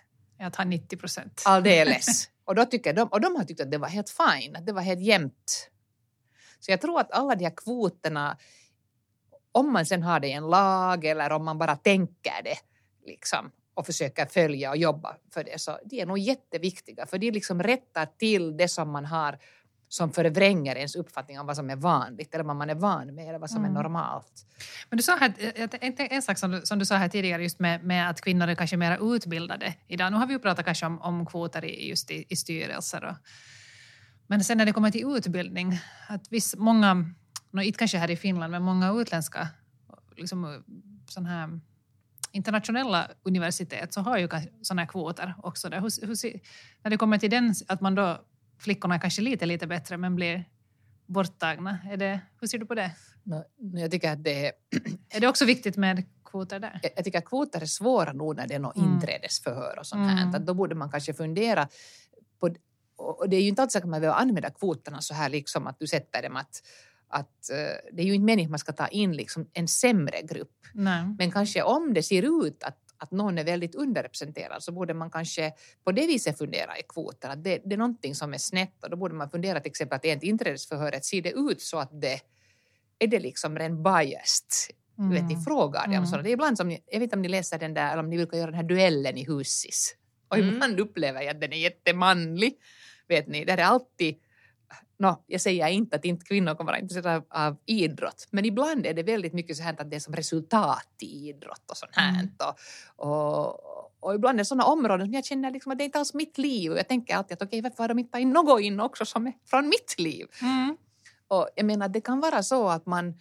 Att 0.46 0.56
ha 0.56 0.64
90 0.64 0.96
procent. 0.96 1.42
alldeles. 1.46 2.30
och, 2.44 2.54
då 2.54 2.64
tycker 2.64 2.92
de, 2.92 3.08
och 3.08 3.20
de 3.20 3.36
har 3.36 3.44
tyckt 3.44 3.60
att 3.60 3.70
det 3.70 3.78
var 3.78 3.88
helt 3.88 4.10
fine, 4.10 4.56
att 4.56 4.66
det 4.66 4.72
var 4.72 4.82
helt 4.82 5.00
jämnt. 5.00 5.70
Så 6.60 6.70
jag 6.70 6.80
tror 6.80 7.00
att 7.00 7.12
alla 7.12 7.34
de 7.34 7.44
här 7.44 7.56
kvoterna, 7.56 8.38
om 9.52 9.72
man 9.72 9.86
sen 9.86 10.02
har 10.02 10.20
det 10.20 10.28
i 10.28 10.32
en 10.32 10.46
lag 10.50 11.04
eller 11.04 11.32
om 11.32 11.44
man 11.44 11.58
bara 11.58 11.76
tänker 11.76 12.42
det 12.44 12.56
liksom, 13.06 13.50
och 13.78 13.86
försöker 13.86 14.26
följa 14.26 14.70
och 14.70 14.76
jobba 14.76 15.16
för 15.34 15.44
det, 15.44 15.60
så 15.60 15.78
de 15.84 16.00
är 16.00 16.06
nog 16.06 16.18
jätteviktiga 16.18 17.06
för 17.06 17.18
de 17.18 17.30
liksom 17.30 17.62
rättar 17.62 18.06
till 18.18 18.56
det 18.56 18.68
som 18.68 18.90
man 18.90 19.04
har 19.04 19.38
som 19.88 20.12
förvränger 20.12 20.76
ens 20.76 20.96
uppfattning 20.96 21.40
om 21.40 21.46
vad 21.46 21.56
som 21.56 21.70
är 21.70 21.76
vanligt 21.76 22.34
eller 22.34 22.44
vad 22.44 22.56
man 22.56 22.70
är 22.70 22.74
van 22.74 23.14
med 23.14 23.28
eller 23.28 23.38
vad 23.38 23.50
som 23.50 23.64
Mm. 23.64 23.70
är 23.70 23.82
normalt. 23.82 24.46
Men 24.90 24.96
du 24.96 25.02
sa 25.02 25.16
här, 25.16 25.66
tänkte 25.66 26.06
en 26.06 26.22
sak 26.22 26.38
som 26.38 26.50
du, 26.50 26.60
som 26.64 26.78
du 26.78 26.84
sa 26.84 26.96
här 26.96 27.08
tidigare 27.08 27.42
just 27.42 27.58
med, 27.60 27.84
med 27.84 28.10
att 28.10 28.20
kvinnor 28.20 28.48
är 28.48 28.54
kanske 28.54 28.76
mer 28.76 29.14
utbildade 29.16 29.74
idag. 29.88 30.12
Nu 30.12 30.18
har 30.18 30.26
vi 30.26 30.32
ju 30.32 30.38
pratat 30.38 30.64
kanske 30.64 30.86
om, 30.86 31.00
om 31.00 31.26
kvoter 31.26 31.64
i, 31.64 31.88
just 31.88 32.10
i, 32.10 32.24
i 32.28 32.36
styrelser. 32.36 33.04
Och, 33.04 33.16
men 34.26 34.44
sen 34.44 34.58
när 34.58 34.66
det 34.66 34.72
kommer 34.72 34.90
till 34.90 35.06
utbildning, 35.16 35.80
att 36.08 36.32
viss, 36.32 36.56
många, 36.56 36.94
no, 37.50 37.62
inte 37.62 37.78
kanske 37.78 37.98
här 37.98 38.10
i 38.10 38.16
Finland, 38.16 38.50
men 38.50 38.62
många 38.62 38.92
utländska 38.92 39.48
liksom, 40.16 40.64
sån 41.08 41.26
här 41.26 41.60
internationella 42.32 43.10
universitet 43.22 43.94
så 43.94 44.00
har 44.00 44.18
ju 44.18 44.28
sådana 44.62 44.82
här 44.82 44.88
kvoter 44.88 45.34
också. 45.42 45.68
Där. 45.68 45.80
Hur, 45.80 46.06
hur, 46.06 46.40
när 46.82 46.90
det 46.90 46.96
kommer 46.96 47.18
till 47.18 47.30
den, 47.30 47.54
att 47.68 47.80
man 47.80 47.94
då, 47.94 48.20
flickorna 48.58 48.94
är 48.94 48.98
kanske 48.98 49.22
lite, 49.22 49.46
lite 49.46 49.66
bättre 49.66 49.96
men 49.96 50.14
blir 50.14 50.44
borttagna. 51.06 51.78
Är 51.90 51.96
det, 51.96 52.20
hur 52.40 52.48
ser 52.48 52.58
du 52.58 52.66
på 52.66 52.74
det? 52.74 52.90
Nå, 53.22 53.44
Jag 53.56 53.90
tycker 53.90 54.12
att 54.12 54.24
det 54.24 54.46
är 54.46 54.52
Är 55.10 55.20
det 55.20 55.28
också 55.28 55.44
viktigt 55.44 55.76
med 55.76 56.04
kvoter 56.24 56.58
där? 56.60 56.80
jag 56.82 56.92
jag 56.96 57.04
tycker 57.04 57.18
att 57.18 57.24
kvoter 57.24 57.60
är 57.60 57.66
svåra 57.66 58.12
nog 58.12 58.36
när 58.36 58.46
det 58.46 58.54
är 58.54 58.58
något 58.58 58.76
Mm. 58.76 58.92
inträdesförhör 58.92 59.78
och 59.78 59.86
sånt 59.86 60.10
här. 60.10 60.22
Mm. 60.26 60.44
Då 60.44 60.54
borde 60.54 60.74
man 60.74 60.90
kanske 60.90 61.14
fundera 61.14 61.68
på... 62.40 62.54
Och 62.96 63.28
det 63.28 63.36
är 63.36 63.40
ju 63.40 63.48
inte 63.48 63.62
alltid 63.62 63.72
så 63.72 63.78
att 63.78 63.84
man 63.84 64.00
behöver 64.00 64.20
använda 64.20 64.50
kvoterna 64.50 65.00
så 65.00 65.14
här 65.14 65.28
liksom 65.28 65.66
att 65.66 65.78
du 65.78 65.86
sätter 65.86 66.22
dem 66.22 66.36
att... 66.36 66.62
att 67.08 67.50
eh, 67.50 67.56
det 67.92 68.02
är 68.02 68.06
ju 68.06 68.14
inte 68.14 68.24
meningen 68.24 68.48
att 68.48 68.50
man 68.50 68.58
ska 68.58 68.72
ta 68.72 68.88
in 68.88 69.12
liksom 69.16 69.50
en 69.52 69.68
sämre 69.68 70.22
grupp. 70.22 70.52
Nej. 70.74 71.04
Men 71.18 71.30
kanske 71.32 71.62
om 71.62 71.94
det 71.94 72.02
ser 72.02 72.46
ut 72.46 72.62
att, 72.62 72.78
att 72.96 73.10
någon 73.10 73.38
är 73.38 73.44
väldigt 73.44 73.74
underrepresenterad 73.74 74.62
så 74.62 74.72
borde 74.72 74.94
man 74.94 75.10
kanske 75.10 75.52
på 75.84 75.92
det 75.92 76.06
viset 76.06 76.38
fundera 76.38 76.78
i 76.78 76.82
kvoter. 76.88 77.28
Att 77.28 77.44
det, 77.44 77.60
det 77.64 77.74
är 77.74 77.78
någonting 77.78 78.14
som 78.14 78.34
är 78.34 78.38
snett 78.38 78.84
och 78.84 78.90
då 78.90 78.96
borde 78.96 79.14
man 79.14 79.30
fundera 79.30 79.60
till 79.60 79.70
exempel 79.70 79.96
att 79.96 80.04
i 80.04 80.10
ett 80.10 80.22
inträdesförhöret 80.22 81.04
ser 81.04 81.22
det 81.22 81.30
ut 81.32 81.62
så 81.62 81.78
att 81.78 82.00
det 82.00 82.20
är 82.98 83.06
det 83.06 83.20
liksom 83.20 83.58
ren 83.58 83.82
biased 83.82 84.74
du 84.96 85.08
vet, 85.14 85.28
ni 85.28 85.36
frågar 85.44 85.80
det 85.82 85.88
om 85.88 85.92
Mm. 85.94 86.06
sådana. 86.06 86.22
Det 86.22 86.30
är 86.30 86.32
ibland 86.32 86.56
som 86.56 86.68
ni, 86.68 86.82
jag 86.86 86.98
vet 87.00 87.02
inte 87.02 87.16
om 87.16 87.22
ni 87.22 87.28
läser 87.28 87.58
den 87.58 87.74
där, 87.74 87.92
eller 87.92 88.02
om 88.02 88.10
ni 88.10 88.16
brukar 88.16 88.38
göra 88.38 88.50
den 88.50 88.54
här 88.60 88.68
duellen 88.68 89.16
i 89.16 89.24
Husis. 89.24 89.94
Och 90.28 90.36
Mm. 90.38 90.54
ibland 90.54 90.80
upplever 90.80 91.20
jag 91.22 91.30
att 91.34 91.40
den 91.40 91.52
är 91.52 91.56
jättemanlig. 91.56 92.58
Vet 93.08 93.26
ni, 93.28 93.44
där 93.44 93.58
är 93.58 93.62
alltid 93.62 94.18
Nå, 95.00 95.24
jag 95.26 95.40
säger 95.40 95.68
inte 95.68 95.96
att 95.96 96.04
inte 96.04 96.24
kvinnor 96.24 96.54
kommer 96.54 96.72
vara 96.72 96.80
intresserade 96.80 97.16
av, 97.16 97.24
av 97.28 97.56
idrott, 97.66 98.28
men 98.30 98.44
ibland 98.44 98.87
är 98.87 98.94
det 98.94 99.02
väldigt 99.02 99.32
mycket 99.32 99.56
så 99.56 99.62
här 99.62 99.76
att 99.80 99.90
det 99.90 99.96
är 99.96 100.00
som 100.00 100.14
resultat 100.14 100.88
i 101.00 101.28
idrott 101.28 101.70
och 101.70 101.76
sånt 101.76 101.92
här. 101.94 102.20
Mm. 102.20 102.30
Och, 102.96 103.08
och, 103.08 103.61
och 104.00 104.14
ibland 104.14 104.34
är 104.34 104.38
det 104.38 104.44
sådana 104.44 104.64
områden 104.64 105.06
som 105.06 105.14
jag 105.14 105.24
känner 105.24 105.50
liksom 105.50 105.72
att 105.72 105.78
det 105.78 105.84
är 105.84 105.87
inte 105.87 105.98
alls 105.98 106.14
mitt 106.14 106.38
liv. 106.38 106.72
Jag 106.72 106.88
tänker 106.88 107.16
alltid 107.16 107.34
att 107.34 107.42
okej, 107.42 107.61
varför 107.61 107.82
har 107.82 107.88
de 107.88 107.98
inte 107.98 108.12
tagit 108.12 108.28
något 108.28 108.61
in 108.61 108.80
också 108.80 109.04
som 109.04 109.26
är 109.26 109.32
från 109.50 109.68
mitt 109.68 109.94
liv? 109.98 110.26
Mm. 110.42 110.76
Och 111.28 111.48
jag 111.56 111.66
menar, 111.66 111.88
det 111.88 112.00
kan 112.00 112.20
vara 112.20 112.42
så 112.42 112.68
att 112.68 112.87
man, 112.87 113.14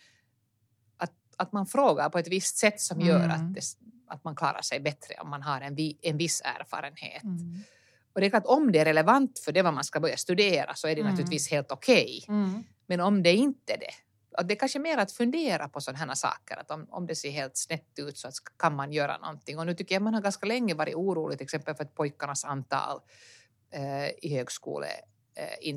att, 0.97 1.13
att 1.37 1.51
man 1.53 1.65
frågar 1.65 2.09
på 2.09 2.19
ett 2.19 2.27
visst 2.27 2.57
sätt 2.57 2.81
som 2.81 3.01
gör 3.01 3.23
Mm. 3.23 3.31
att, 3.31 3.53
det, 3.53 3.61
att 4.07 4.23
man 4.23 4.35
klarar 4.35 4.61
sig 4.61 4.79
bättre 4.79 5.13
om 5.21 5.29
man 5.29 5.41
har 5.41 5.61
en, 5.61 5.77
en 6.01 6.17
viss 6.17 6.41
erfarenhet. 6.45 7.23
Och 8.17 8.21
det 8.21 8.27
är 8.27 8.29
klart, 8.29 8.45
om 8.45 8.71
det 8.71 8.79
är 8.79 8.85
relevant 8.85 9.39
för 9.39 9.51
det 9.51 9.61
vad 9.61 9.73
man 9.73 9.83
ska 9.83 9.99
börja 9.99 10.17
studera 10.17 10.75
så 10.75 10.87
är 10.87 10.95
det 10.95 11.01
Mm. 11.01 11.11
naturligtvis 11.11 11.51
helt 11.51 11.71
okej. 11.71 12.25
Mm. 12.27 12.63
Men 12.87 12.99
om 12.99 13.23
det 13.23 13.33
inte 13.33 13.73
är 13.73 13.77
det, 13.77 13.91
att 14.37 14.47
det 14.47 14.53
är 14.53 14.59
kanske 14.59 14.79
mer 14.79 14.97
att 14.97 15.11
fundera 15.11 15.69
på 15.69 15.81
sådana 15.81 15.97
här 16.05 16.13
saker, 16.15 16.57
att 16.57 16.71
om, 16.71 16.87
om 16.89 17.07
det 17.07 17.15
ser 17.15 17.31
helt 17.31 17.57
snett 17.57 17.99
ut 17.99 18.17
så 18.17 18.27
att 18.27 18.33
kan 18.57 18.75
man 18.75 18.91
göra 18.93 19.17
någonting. 19.17 19.59
Och 19.59 19.65
nu 19.65 19.73
tycker 19.73 19.95
jag 19.95 20.01
man 20.01 20.13
har 20.13 20.21
ganska 20.21 20.45
länge 20.45 20.73
varit 20.73 20.95
orolig 20.95 21.37
till 21.37 21.45
exempel 21.45 21.75
för 21.75 21.83
att 21.83 21.95
pojkarnas 21.95 22.45
antal 22.45 22.99
eh, 23.71 24.07
i 24.21 24.35
högskole 24.37 24.87
eh, 25.35 25.75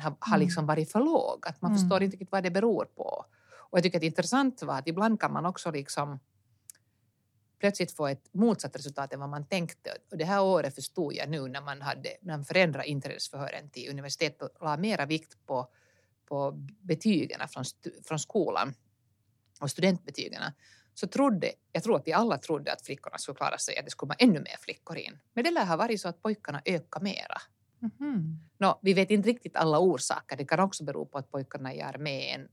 har, 0.00 0.16
har 0.20 0.36
Mm. 0.36 0.40
liksom 0.40 0.66
varit 0.66 0.92
för 0.92 1.00
låg. 1.00 1.46
Att 1.48 1.62
man 1.62 1.70
Mm. 1.70 1.82
förstår 1.82 2.02
inte 2.02 2.14
riktigt 2.14 2.32
vad 2.32 2.42
det 2.42 2.50
beror 2.50 2.84
på. 2.84 3.24
Och 3.70 3.78
jag 3.78 3.82
tycker 3.82 3.98
att 3.98 4.00
det 4.00 4.06
är 4.06 4.08
intressant 4.08 4.62
var 4.62 4.78
att 4.78 4.88
ibland 4.88 5.20
kan 5.20 5.32
man 5.32 5.46
också 5.46 5.70
liksom 5.70 6.20
plötsligt 7.64 7.92
få 7.92 8.06
ett 8.06 8.34
motsatt 8.34 8.76
resultat 8.76 9.12
än 9.12 9.20
vad 9.20 9.28
man 9.28 9.46
tänkte. 9.46 9.90
Och 10.10 10.18
det 10.18 10.24
här 10.24 10.42
året 10.42 10.74
förstod 10.74 11.14
jag 11.14 11.28
nu 11.28 11.48
när 11.48 11.60
man, 11.60 11.82
hade, 11.82 12.16
när 12.20 12.36
man 12.36 12.44
förändrade 12.44 12.88
inträdesförhören 12.88 13.70
till 13.70 13.90
universitet 13.90 14.42
och 14.42 14.50
la 14.60 14.76
mera 14.76 15.06
vikt 15.06 15.46
på, 15.46 15.68
på 16.28 16.52
betygen 16.80 17.48
från, 17.48 17.64
från 18.04 18.18
skolan 18.18 18.74
och 19.60 19.70
studentbetygen 19.70 20.42
så 20.94 21.06
trodde, 21.06 21.52
jag 21.72 21.82
tror 21.82 21.96
att 21.96 22.06
vi 22.06 22.12
alla 22.12 22.38
trodde 22.38 22.72
att 22.72 22.82
flickorna 22.82 23.18
skulle 23.18 23.36
klara 23.36 23.58
sig, 23.58 23.78
att 23.78 23.84
det 23.84 23.90
skulle 23.90 24.08
vara 24.08 24.18
ännu 24.18 24.40
mer 24.40 24.56
flickor 24.60 24.96
in. 24.96 25.18
Men 25.32 25.44
det 25.44 25.50
lär 25.50 25.66
ha 25.66 25.76
varit 25.76 26.00
så 26.00 26.08
att 26.08 26.22
pojkarna 26.22 26.62
ökar 26.64 27.00
mera. 27.00 27.38
Mhm. 27.78 28.38
Nå, 28.58 28.78
vi 28.82 28.94
vet 28.94 29.10
inte 29.10 29.28
riktigt 29.28 29.56
alla 29.56 29.78
orsaker. 29.78 30.36
Det 30.36 30.44
kan 30.44 30.60
också 30.60 30.84
bero 30.84 31.06
på 31.06 31.18
att 31.18 31.30
pojkarna 31.30 31.72
är 31.72 31.76
i 31.76 31.82
armén 31.82 32.48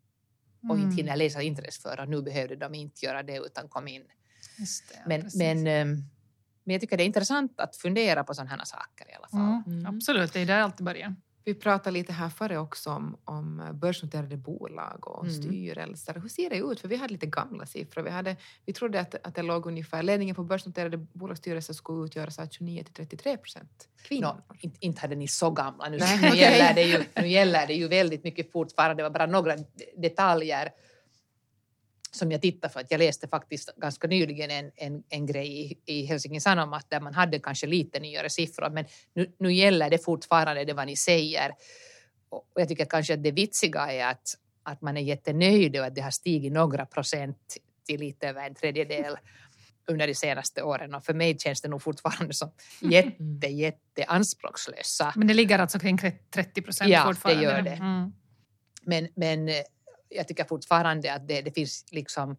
och 0.70 0.76
Mm. 0.76 0.82
inte 0.86 0.96
hinner 0.96 1.16
läsa 1.16 1.42
inträdesförare. 1.42 2.06
Nu 2.06 2.22
behövde 2.22 2.56
de 2.56 2.76
inte 2.76 3.06
göra 3.06 3.24
det 3.24 3.38
utan 3.38 3.68
kom 3.70 3.88
in. 3.88 4.04
Just 4.60 4.90
det, 4.90 5.00
Men, 5.06 5.22
precis. 5.22 5.38
men, 5.40 5.58
eh, 5.58 5.86
men 6.64 6.74
jag 6.74 6.82
tycker 6.82 6.98
det 6.98 7.04
är 7.04 7.06
intressant 7.06 7.60
att 7.60 7.76
fundera 7.76 8.24
på 8.24 8.34
sådana 8.34 8.50
här 8.50 8.66
saker 8.66 9.12
i 9.12 9.14
alla 9.14 9.28
fall. 9.28 9.40
Mm, 9.40 9.80
Mm. 9.80 9.96
Absolut, 9.96 10.34
det 10.34 10.40
är 10.40 10.46
där 10.46 10.60
allt 10.62 10.82
börjar. 10.82 11.16
Vi 11.44 11.54
pratade 11.54 11.92
lite 11.92 12.14
här 12.14 12.30
före 12.30 12.58
också 12.58 12.90
om, 12.90 13.18
om 13.26 13.70
börsnoterade 13.74 14.38
bolag 14.38 15.08
och 15.08 15.26
Mm. 15.26 15.42
styrelser. 15.42 16.14
Hur 16.22 16.30
ser 16.30 16.50
det 16.50 16.58
ut? 16.58 16.80
För 16.80 16.88
vi 16.88 16.96
hade 16.96 17.14
lite 17.14 17.26
gamla 17.26 17.66
siffror. 17.66 18.02
Vi, 18.04 18.10
hade, 18.10 18.36
vi 18.66 18.74
trodde 18.74 19.00
att, 19.00 19.16
att 19.28 19.36
det 19.36 19.42
låg 19.42 19.66
ungefär, 19.66 20.04
ledningen 20.04 20.36
på 20.36 20.44
börsnoterade 20.44 20.98
bolagsstyrelser 20.98 21.74
skulle 21.74 22.06
utgöras 22.06 22.40
av 22.40 22.48
29 22.52 22.84
till 22.84 22.94
33 22.94 23.38
procent 23.38 23.88
kvinnor. 24.04 24.28
Nå, 24.50 24.56
inte, 24.60 24.78
inte 24.86 25.02
hade 25.02 25.16
ni 25.16 25.28
så 25.28 25.50
gamla. 25.52 25.90
Nu, 25.90 25.98
nu, 26.22 26.28
gäller 26.38 26.74
det 26.74 26.84
ju, 26.84 27.04
nu 27.16 27.28
gäller 27.28 27.68
det 27.68 27.74
ju 27.74 27.88
väldigt 27.88 28.24
mycket 28.24 28.52
fortfarande. 28.52 29.04
Det 29.04 29.10
var 29.10 29.14
bara 29.20 29.26
några 29.26 29.56
detaljer 29.98 30.70
som 32.12 32.32
jag 32.32 32.42
tittade 32.42 32.74
för 32.74 32.80
att 32.80 32.92
jag 32.92 33.00
läste 33.00 33.28
faktiskt 33.28 33.76
ganska 33.76 34.08
nyligen 34.08 34.52
en, 34.52 34.72
en, 34.76 35.04
en 35.10 35.26
grej 35.26 35.72
i, 35.72 35.78
i 35.86 36.06
Helsingin 36.06 36.42
Sanomat 36.42 36.86
där 36.90 37.00
man 37.00 37.14
hade 37.14 37.40
kanske 37.40 37.68
lite 37.68 38.00
nyare 38.00 38.30
siffror 38.30 38.70
men 38.70 38.86
nu, 39.14 39.32
nu 39.40 39.54
gäller 39.54 39.90
det 39.90 39.98
fortfarande 39.98 40.66
det 40.66 40.74
vad 40.74 40.88
ni 40.88 40.96
säger. 40.96 41.52
Och 42.30 42.48
jag 42.56 42.68
tycker 42.68 42.86
kanske 42.86 43.14
att 43.14 43.24
det 43.24 43.32
vitsiga 43.32 43.92
är 43.92 44.12
att, 44.12 44.36
att 44.64 44.82
man 44.82 44.98
är 44.98 45.02
jättenöjd 45.02 45.80
och 45.80 45.86
att 45.86 45.96
det 45.96 46.02
har 46.02 46.12
stigit 46.12 46.54
några 46.54 46.86
procent 46.86 47.58
till 47.88 48.00
lite 48.00 48.28
över 48.28 48.48
en 48.48 48.56
tredjedel 48.56 49.18
under 49.88 50.08
de 50.08 50.16
senaste 50.16 50.64
åren 50.64 50.96
och 50.96 51.06
för 51.06 51.14
mig 51.14 51.40
känns 51.40 51.62
det 51.62 51.68
nog 51.68 51.82
fortfarande 51.82 52.34
som 52.34 52.52
jätte, 52.82 53.48
jätte 53.48 54.04
anspråkslösa. 54.08 55.14
Men 55.16 55.28
det 55.28 55.34
ligger 55.34 55.60
alltså 55.60 55.80
kring 55.80 55.98
30 56.34 56.62
procent 56.62 56.90
Ja, 56.90 57.00
det 57.00 57.06
fortfarande. 57.06 57.44
gör 57.44 57.62
det. 57.62 57.72
Mm. 57.72 58.14
Men, 58.82 59.08
men 59.16 59.50
jag 60.12 60.28
tycker 60.28 60.44
fortfarande 60.44 61.14
att 61.14 61.28
det, 61.28 61.42
det 61.42 61.52
finns 61.52 61.86
liksom 61.92 62.32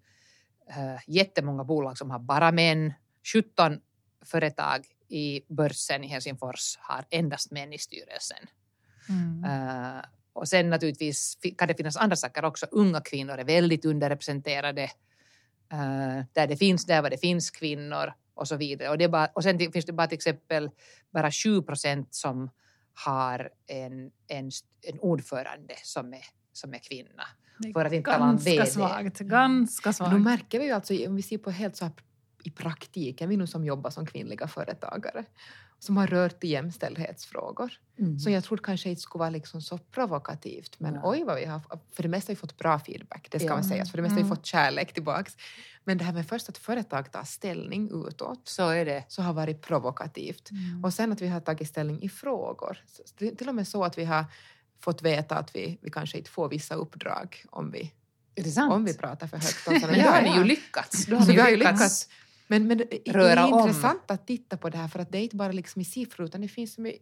uh, 0.71 0.99
jättemånga 1.07 1.65
bolag 1.65 1.99
som 1.99 2.11
har 2.11 2.19
bara 2.19 2.53
män. 2.53 2.93
17 3.33 3.81
företag 4.25 4.87
i 5.09 5.41
börsen 5.49 6.05
i 6.05 6.07
Helsingfors 6.07 6.79
har 6.81 7.05
endast 7.11 7.51
män 7.51 7.73
i 7.73 7.79
styrelsen. 7.79 8.47
Mm. 9.09 9.45
Eh, 9.45 10.05
och 10.33 10.49
sen 10.49 10.71
naturligtvis 10.71 11.39
kan 11.59 11.69
det 11.69 11.75
finnas 11.75 11.97
andra 11.97 12.17
saker 12.17 12.45
också. 12.45 12.67
Unga 12.71 13.01
kvinnor 13.01 13.39
är 13.39 13.45
väldigt 13.45 13.85
underrepresenterade. 13.85 14.83
Eh, 15.73 16.25
där 16.33 16.47
det 16.47 16.57
finns, 16.57 16.87
där 16.87 17.03
var 17.03 17.11
det 17.11 17.19
finns 17.19 17.51
kvinnor 17.51 18.13
och 18.35 18.49
så 18.49 18.57
vidare. 18.57 18.89
Och, 18.89 18.99
det 18.99 19.09
bara, 19.09 19.27
och 19.27 19.43
sen 19.43 19.59
finns 19.59 19.85
det 19.85 19.93
bara 19.93 20.07
till 20.07 20.17
exempel 20.17 20.71
bara 21.11 21.31
7 21.31 21.63
procent 21.63 22.15
som 22.15 22.51
har 22.95 23.51
en, 23.67 24.11
en, 24.29 24.51
en 24.83 25.01
ordförande 25.01 25.75
som 25.83 26.15
är, 26.15 26.25
som 26.53 26.75
är 26.75 26.79
kvinna. 26.79 27.23
För 27.73 27.85
att 27.85 27.93
inte 27.93 28.11
tala 28.11 28.25
om 28.25 28.31
ganska 28.31 28.51
VD. 28.51 28.67
svagt. 28.67 29.19
Ganska 29.19 29.89
Då 29.89 29.93
svagt. 29.93 30.21
märker 30.21 30.59
vi 30.59 30.65
ju 30.67 30.73
alltså, 30.73 31.07
om 31.07 31.17
vi 31.17 31.23
ser 31.23 31.39
på 31.39 31.51
helt 31.51 31.77
så 31.77 31.85
här 31.85 31.93
i 32.45 32.51
praktiken, 32.51 33.29
vi 33.29 33.37
nu 33.37 33.47
som 33.47 33.65
jobbar 33.65 33.91
som 33.91 34.07
kvinnliga 34.07 34.49
företagare, 34.49 35.25
som 35.79 35.97
har 35.97 36.07
rört 36.07 36.45
i 36.45 36.49
jämställdhetsfrågor. 36.49 37.73
Så 38.25 38.31
jag 38.31 38.45
trodde 38.45 38.63
kanske 38.63 38.89
inte 38.89 39.03
skulle 39.03 39.21
vara 39.21 39.31
liksom 39.31 39.63
så 39.63 39.79
provokativt, 39.79 40.81
men 40.81 40.93
Nej. 40.93 41.03
oj 41.05 41.25
vad 41.25 41.37
vi 41.37 41.45
har, 41.45 41.61
för 41.93 42.03
det 42.03 42.09
mesta 42.09 42.31
har 42.31 42.35
vi 42.35 42.41
fått 42.41 42.59
bra 42.59 42.79
feedback, 42.79 43.29
det 43.31 43.39
ska 43.39 43.49
Ja. 43.49 43.55
man 43.55 43.65
säga, 43.65 43.85
för 43.85 43.97
det 43.99 44.03
mesta 44.03 44.15
har 44.15 44.21
vi 44.23 44.27
Mm. 44.27 44.37
fått 44.37 44.47
kärlek 44.47 44.93
tillbaks. 44.95 45.37
Men 45.85 45.99
det 45.99 46.05
här 46.05 46.13
med 46.13 46.27
först 46.27 46.49
att 46.49 46.59
företag 46.59 47.13
tar 47.13 47.25
ställning 47.25 47.91
utåt, 48.09 48.41
Så 48.49 48.69
är 48.69 48.85
det. 48.85 49.05
så 49.09 49.23
har 49.23 49.33
varit 49.33 49.61
provokativt. 49.63 50.51
Mm. 50.51 50.85
Och 50.85 50.95
sen 50.95 51.13
att 51.13 51.21
vi 51.21 51.29
har 51.29 51.41
tagit 51.41 51.69
ställning 51.69 52.03
i 52.03 52.09
frågor. 52.09 52.79
Till 53.39 53.49
och 53.49 53.55
med 53.55 53.69
så 53.69 53.85
att 53.85 53.99
vi 53.99 54.05
har 54.05 54.25
fått 54.83 55.03
veta 55.03 55.35
att 55.37 55.57
vi, 55.57 55.79
vi 55.83 55.91
kanske 55.91 56.19
inte 56.19 56.31
får 56.31 56.49
vissa 56.49 56.75
uppdrag 56.75 57.45
om 57.51 57.71
vi, 57.71 57.93
det 58.35 58.59
om 58.63 58.85
vi 58.85 58.95
pratar 58.95 59.27
för 59.27 59.37
högt. 59.37 59.69
om 59.69 59.75
Men 59.81 59.91
då 59.93 59.97
Ja, 59.99 60.11
har 60.11 60.23
ni 60.23 60.37
ju 60.37 60.45
lyckats. 60.45 61.07
Då 61.07 61.21
Så 61.21 61.33
vi 61.33 61.41
har 61.41 61.49
ju 61.51 61.57
lyckats. 61.57 62.09
Men, 62.47 62.67
men 62.67 62.79
det 62.79 62.87
det 62.91 63.11
är 63.11 63.53
om. 63.53 63.61
intressant 63.61 64.11
att 64.11 64.27
titta 64.27 64.57
på 64.57 64.71
det 64.71 64.79
här 64.79 64.89
för 64.89 64.99
att 64.99 65.13
det 65.13 65.19
är 65.19 65.23
inte 65.23 65.37
bara 65.37 65.53
liksom 65.53 65.83
i 65.83 65.85
siffror 65.85 66.27
utan 66.27 66.41
det 66.41 66.49
finns 66.49 66.79
i, 66.79 66.99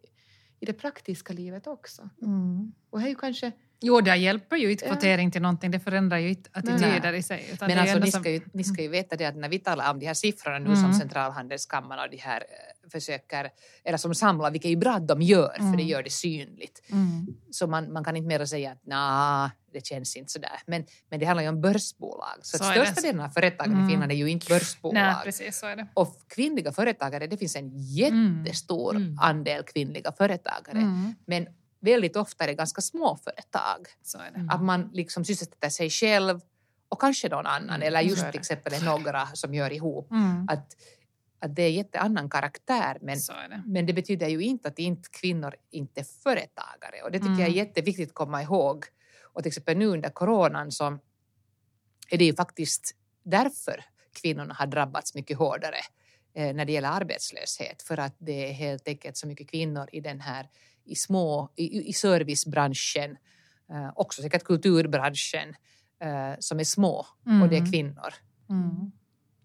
i 0.60 0.66
det 0.66 0.72
praktiska 0.72 1.32
livet 1.32 1.66
också. 1.66 2.08
Mm. 2.22 2.72
Och 2.90 3.00
här 3.00 3.06
är 3.06 3.10
ju 3.10 3.16
kanske... 3.16 3.52
Jo, 3.82 4.00
det 4.00 4.16
hjälper 4.16 4.56
ju 4.56 4.70
inte 4.72 4.84
Ja. 4.84 4.92
kvotering 4.92 5.30
till 5.30 5.42
någonting. 5.42 5.70
Det 5.70 5.80
förändrar 5.80 6.18
ju 6.18 6.28
inte 6.28 6.50
attityder 6.52 7.12
i 7.12 7.22
sig. 7.22 7.50
Utan 7.52 7.68
Men 7.68 7.78
alltså, 7.78 7.98
ni, 7.98 8.10
ska 8.12 8.30
ju, 8.30 8.40
ni 8.52 8.64
ska 8.64 8.82
ju 8.82 8.88
veta 8.88 9.16
det 9.16 9.24
att 9.26 9.36
när 9.36 9.48
vi 9.48 9.58
talar 9.58 9.90
om 9.90 9.98
de 9.98 10.06
här 10.06 10.14
siffrorna 10.14 10.58
nu 10.58 10.66
Mm. 10.66 10.82
som 10.82 10.92
Centralhandelskammaren 10.94 12.04
och 12.04 12.10
de 12.10 12.16
här 12.16 12.40
eh, 12.40 12.90
försöker, 12.90 13.50
eller 13.84 13.98
som 13.98 14.14
samlar, 14.14 14.50
vilket 14.50 14.66
är 14.66 14.70
ju 14.70 14.76
bra 14.76 14.92
att 14.92 15.08
de 15.08 15.22
gör, 15.22 15.52
för 15.52 15.62
det 15.62 15.66
Mm. 15.66 15.86
gör 15.86 16.02
det 16.02 16.10
synligt. 16.10 16.82
Mm. 16.92 17.26
Så 17.50 17.66
man, 17.66 17.92
man 17.92 18.04
kan 18.04 18.16
inte 18.16 18.28
mer 18.28 18.44
säga 18.44 18.72
att 18.72 18.86
nah, 18.86 19.50
det 19.72 19.86
känns 19.86 20.16
inte 20.16 20.32
sådär. 20.32 20.60
Men, 20.66 20.84
men 21.10 21.20
det 21.20 21.26
handlar 21.26 21.42
ju 21.42 21.48
om 21.48 21.60
börsbolag. 21.60 22.38
Så, 22.42 22.58
Så 22.58 22.64
största 22.64 23.00
delen 23.00 23.20
av 23.20 23.28
företagen 23.28 23.72
Mm. 23.72 23.86
i 23.86 23.90
Finland 23.90 24.12
är 24.12 24.16
ju 24.16 24.26
inte 24.30 24.46
börsbolag. 24.54 24.94
Nej, 24.94 25.14
precis 25.24 25.58
så 25.58 25.66
är 25.66 25.76
det. 25.76 25.86
och 25.94 26.16
kvinnliga 26.34 26.72
företagare, 26.72 27.26
det 27.26 27.36
finns 27.36 27.56
en 27.56 27.70
jättestor 27.78 28.96
Mm. 28.96 29.18
andel 29.20 29.62
kvinnliga 29.62 30.12
företagare. 30.12 30.78
Mm. 30.78 31.14
Men 31.26 31.46
väldigt 31.80 32.16
ofta 32.16 32.44
är 32.44 32.48
det 32.48 32.54
ganska 32.54 32.80
små 32.80 33.16
företag. 33.16 33.88
Så 34.02 34.18
är 34.18 34.30
det. 34.30 34.38
Mm. 34.38 34.48
Att 34.48 34.62
man 34.62 34.90
liksom 34.92 35.24
sysselsätter 35.24 35.68
sig 35.68 35.90
själv 35.90 36.40
och 36.88 37.00
kanske 37.00 37.28
någon 37.28 37.46
annan, 37.46 37.76
Mm, 37.76 37.82
eller 37.82 38.00
just 38.00 38.30
till 38.30 38.40
exempel 38.40 38.84
några 38.84 39.26
som 39.26 39.54
gör 39.54 39.72
ihop. 39.72 40.10
Mm. 40.10 40.46
Att, 40.48 40.76
att 41.38 41.56
det 41.56 41.62
är 41.62 41.70
jätteannan 41.70 42.30
karaktär, 42.30 42.98
men, 43.00 43.18
det. 43.18 43.62
men 43.66 43.86
det 43.86 43.92
betyder 43.92 44.28
ju 44.28 44.40
inte 44.42 44.68
att 44.68 44.78
inte 44.78 45.08
kvinnor 45.12 45.54
inte 45.70 46.00
är 46.00 46.04
företagare. 46.04 47.02
Och 47.04 47.10
det 47.10 47.18
tycker 47.18 47.30
jag 47.30 47.40
är 47.40 47.44
Mm. 47.46 47.56
jätteviktigt 47.56 48.08
att 48.08 48.14
komma 48.14 48.42
ihåg. 48.42 48.84
Och 49.22 49.42
till 49.42 49.48
exempel 49.50 49.76
nu 49.76 49.86
under 49.86 50.10
coronan 50.10 50.72
så 50.72 50.98
är 52.10 52.18
det 52.18 52.24
ju 52.24 52.34
faktiskt 52.34 52.94
därför 53.22 53.84
kvinnorna 54.22 54.54
har 54.54 54.66
drabbats 54.66 55.14
mycket 55.14 55.38
hårdare 55.38 55.80
eh, 56.34 56.54
när 56.54 56.64
det 56.64 56.72
gäller 56.72 56.88
arbetslöshet. 56.88 57.82
För 57.82 57.98
att 57.98 58.14
det 58.18 58.48
är 58.48 58.52
helt 58.52 58.88
enkelt 58.88 59.16
så 59.16 59.26
mycket 59.26 59.50
kvinnor 59.50 59.88
i 59.92 60.00
den 60.00 60.20
här 60.20 60.48
i 60.84 60.94
små, 60.94 61.52
i, 61.56 61.88
i 61.88 61.92
servicebranschen, 61.92 63.16
eh, 63.70 63.90
också 63.96 64.22
säkert 64.22 64.44
kulturbranschen, 64.44 65.54
eh, 66.00 66.32
som 66.38 66.60
är 66.60 66.64
små 66.64 67.06
och 67.42 67.48
det 67.48 67.56
är 67.56 67.60
Mm. 67.60 67.72
kvinnor. 67.72 68.14
Mm. 68.48 68.92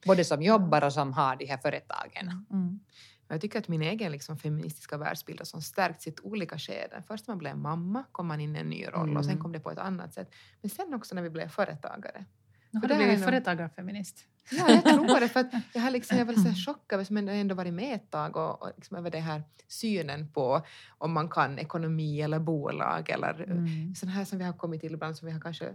Både 0.06 0.24
som 0.24 0.42
jobbar 0.42 0.84
och 0.84 0.94
som 0.94 1.14
har 1.14 1.36
de 1.36 1.46
här 1.46 1.58
företagen. 1.58 2.46
Mm. 2.52 2.80
Jag 3.28 3.42
tycker 3.42 3.60
att 3.60 3.68
min 3.68 3.82
egen 3.82 4.12
liksom, 4.12 4.38
feministiska 4.38 4.98
världsbild 4.98 5.40
har 5.54 5.60
stärkts 5.62 6.08
i 6.08 6.14
olika 6.24 6.60
skeden. 6.60 7.04
Först 7.04 7.28
när 7.28 7.32
man 7.36 7.40
blev 7.40 7.58
mamma 7.58 8.04
kom 8.12 8.28
man 8.28 8.42
in 8.42 8.56
i 8.56 8.60
en 8.60 8.70
ny 8.70 8.86
roll 8.88 9.18
och 9.18 9.26
sen 9.26 9.32
Mm. 9.32 9.44
kom 9.44 9.52
det 9.52 9.60
på 9.60 9.72
ett 9.72 9.78
annat 9.78 10.14
sätt. 10.14 10.32
Men 10.62 10.70
sen 10.70 10.94
också 10.94 11.16
när 11.16 11.22
vi 11.22 11.30
blev 11.30 11.48
företagare. 11.50 12.26
Har 12.82 12.88
du 12.88 12.96
blivit 12.96 13.24
företagarfeminist. 13.24 14.26
Ja, 14.52 14.70
jag 14.70 14.84
tror 14.84 15.20
det. 15.20 15.30
För 15.30 15.40
att 15.40 15.52
jag 15.74 15.82
har 15.82 15.92
liksom, 15.92 16.18
jag 16.18 16.26
var 16.26 16.34
så 16.34 16.40
här 16.40 16.66
chockad, 16.66 17.12
men 17.12 17.28
jag 17.28 17.34
har 17.34 17.42
ändå 17.42 17.56
varit 17.56 17.74
med 17.74 17.96
ett 17.96 18.12
tag 18.12 18.38
och, 18.38 18.62
och 18.62 18.72
liksom 18.76 18.98
över 18.98 19.12
det 19.12 19.20
här 19.20 19.44
synen 19.68 20.32
på 20.32 20.62
om 20.98 21.12
man 21.14 21.30
kan 21.30 21.60
ekonomi 21.60 22.22
eller 22.22 22.40
bolag 22.40 23.10
eller 23.10 23.44
Mm. 23.44 23.96
sån 23.96 24.10
här 24.10 24.26
som 24.26 24.38
vi 24.38 24.44
har 24.44 24.54
kommit 24.54 24.82
till 24.82 24.94
ibland 24.94 25.18
som 25.18 25.26
vi 25.26 25.32
har 25.32 25.42
kanske 25.42 25.74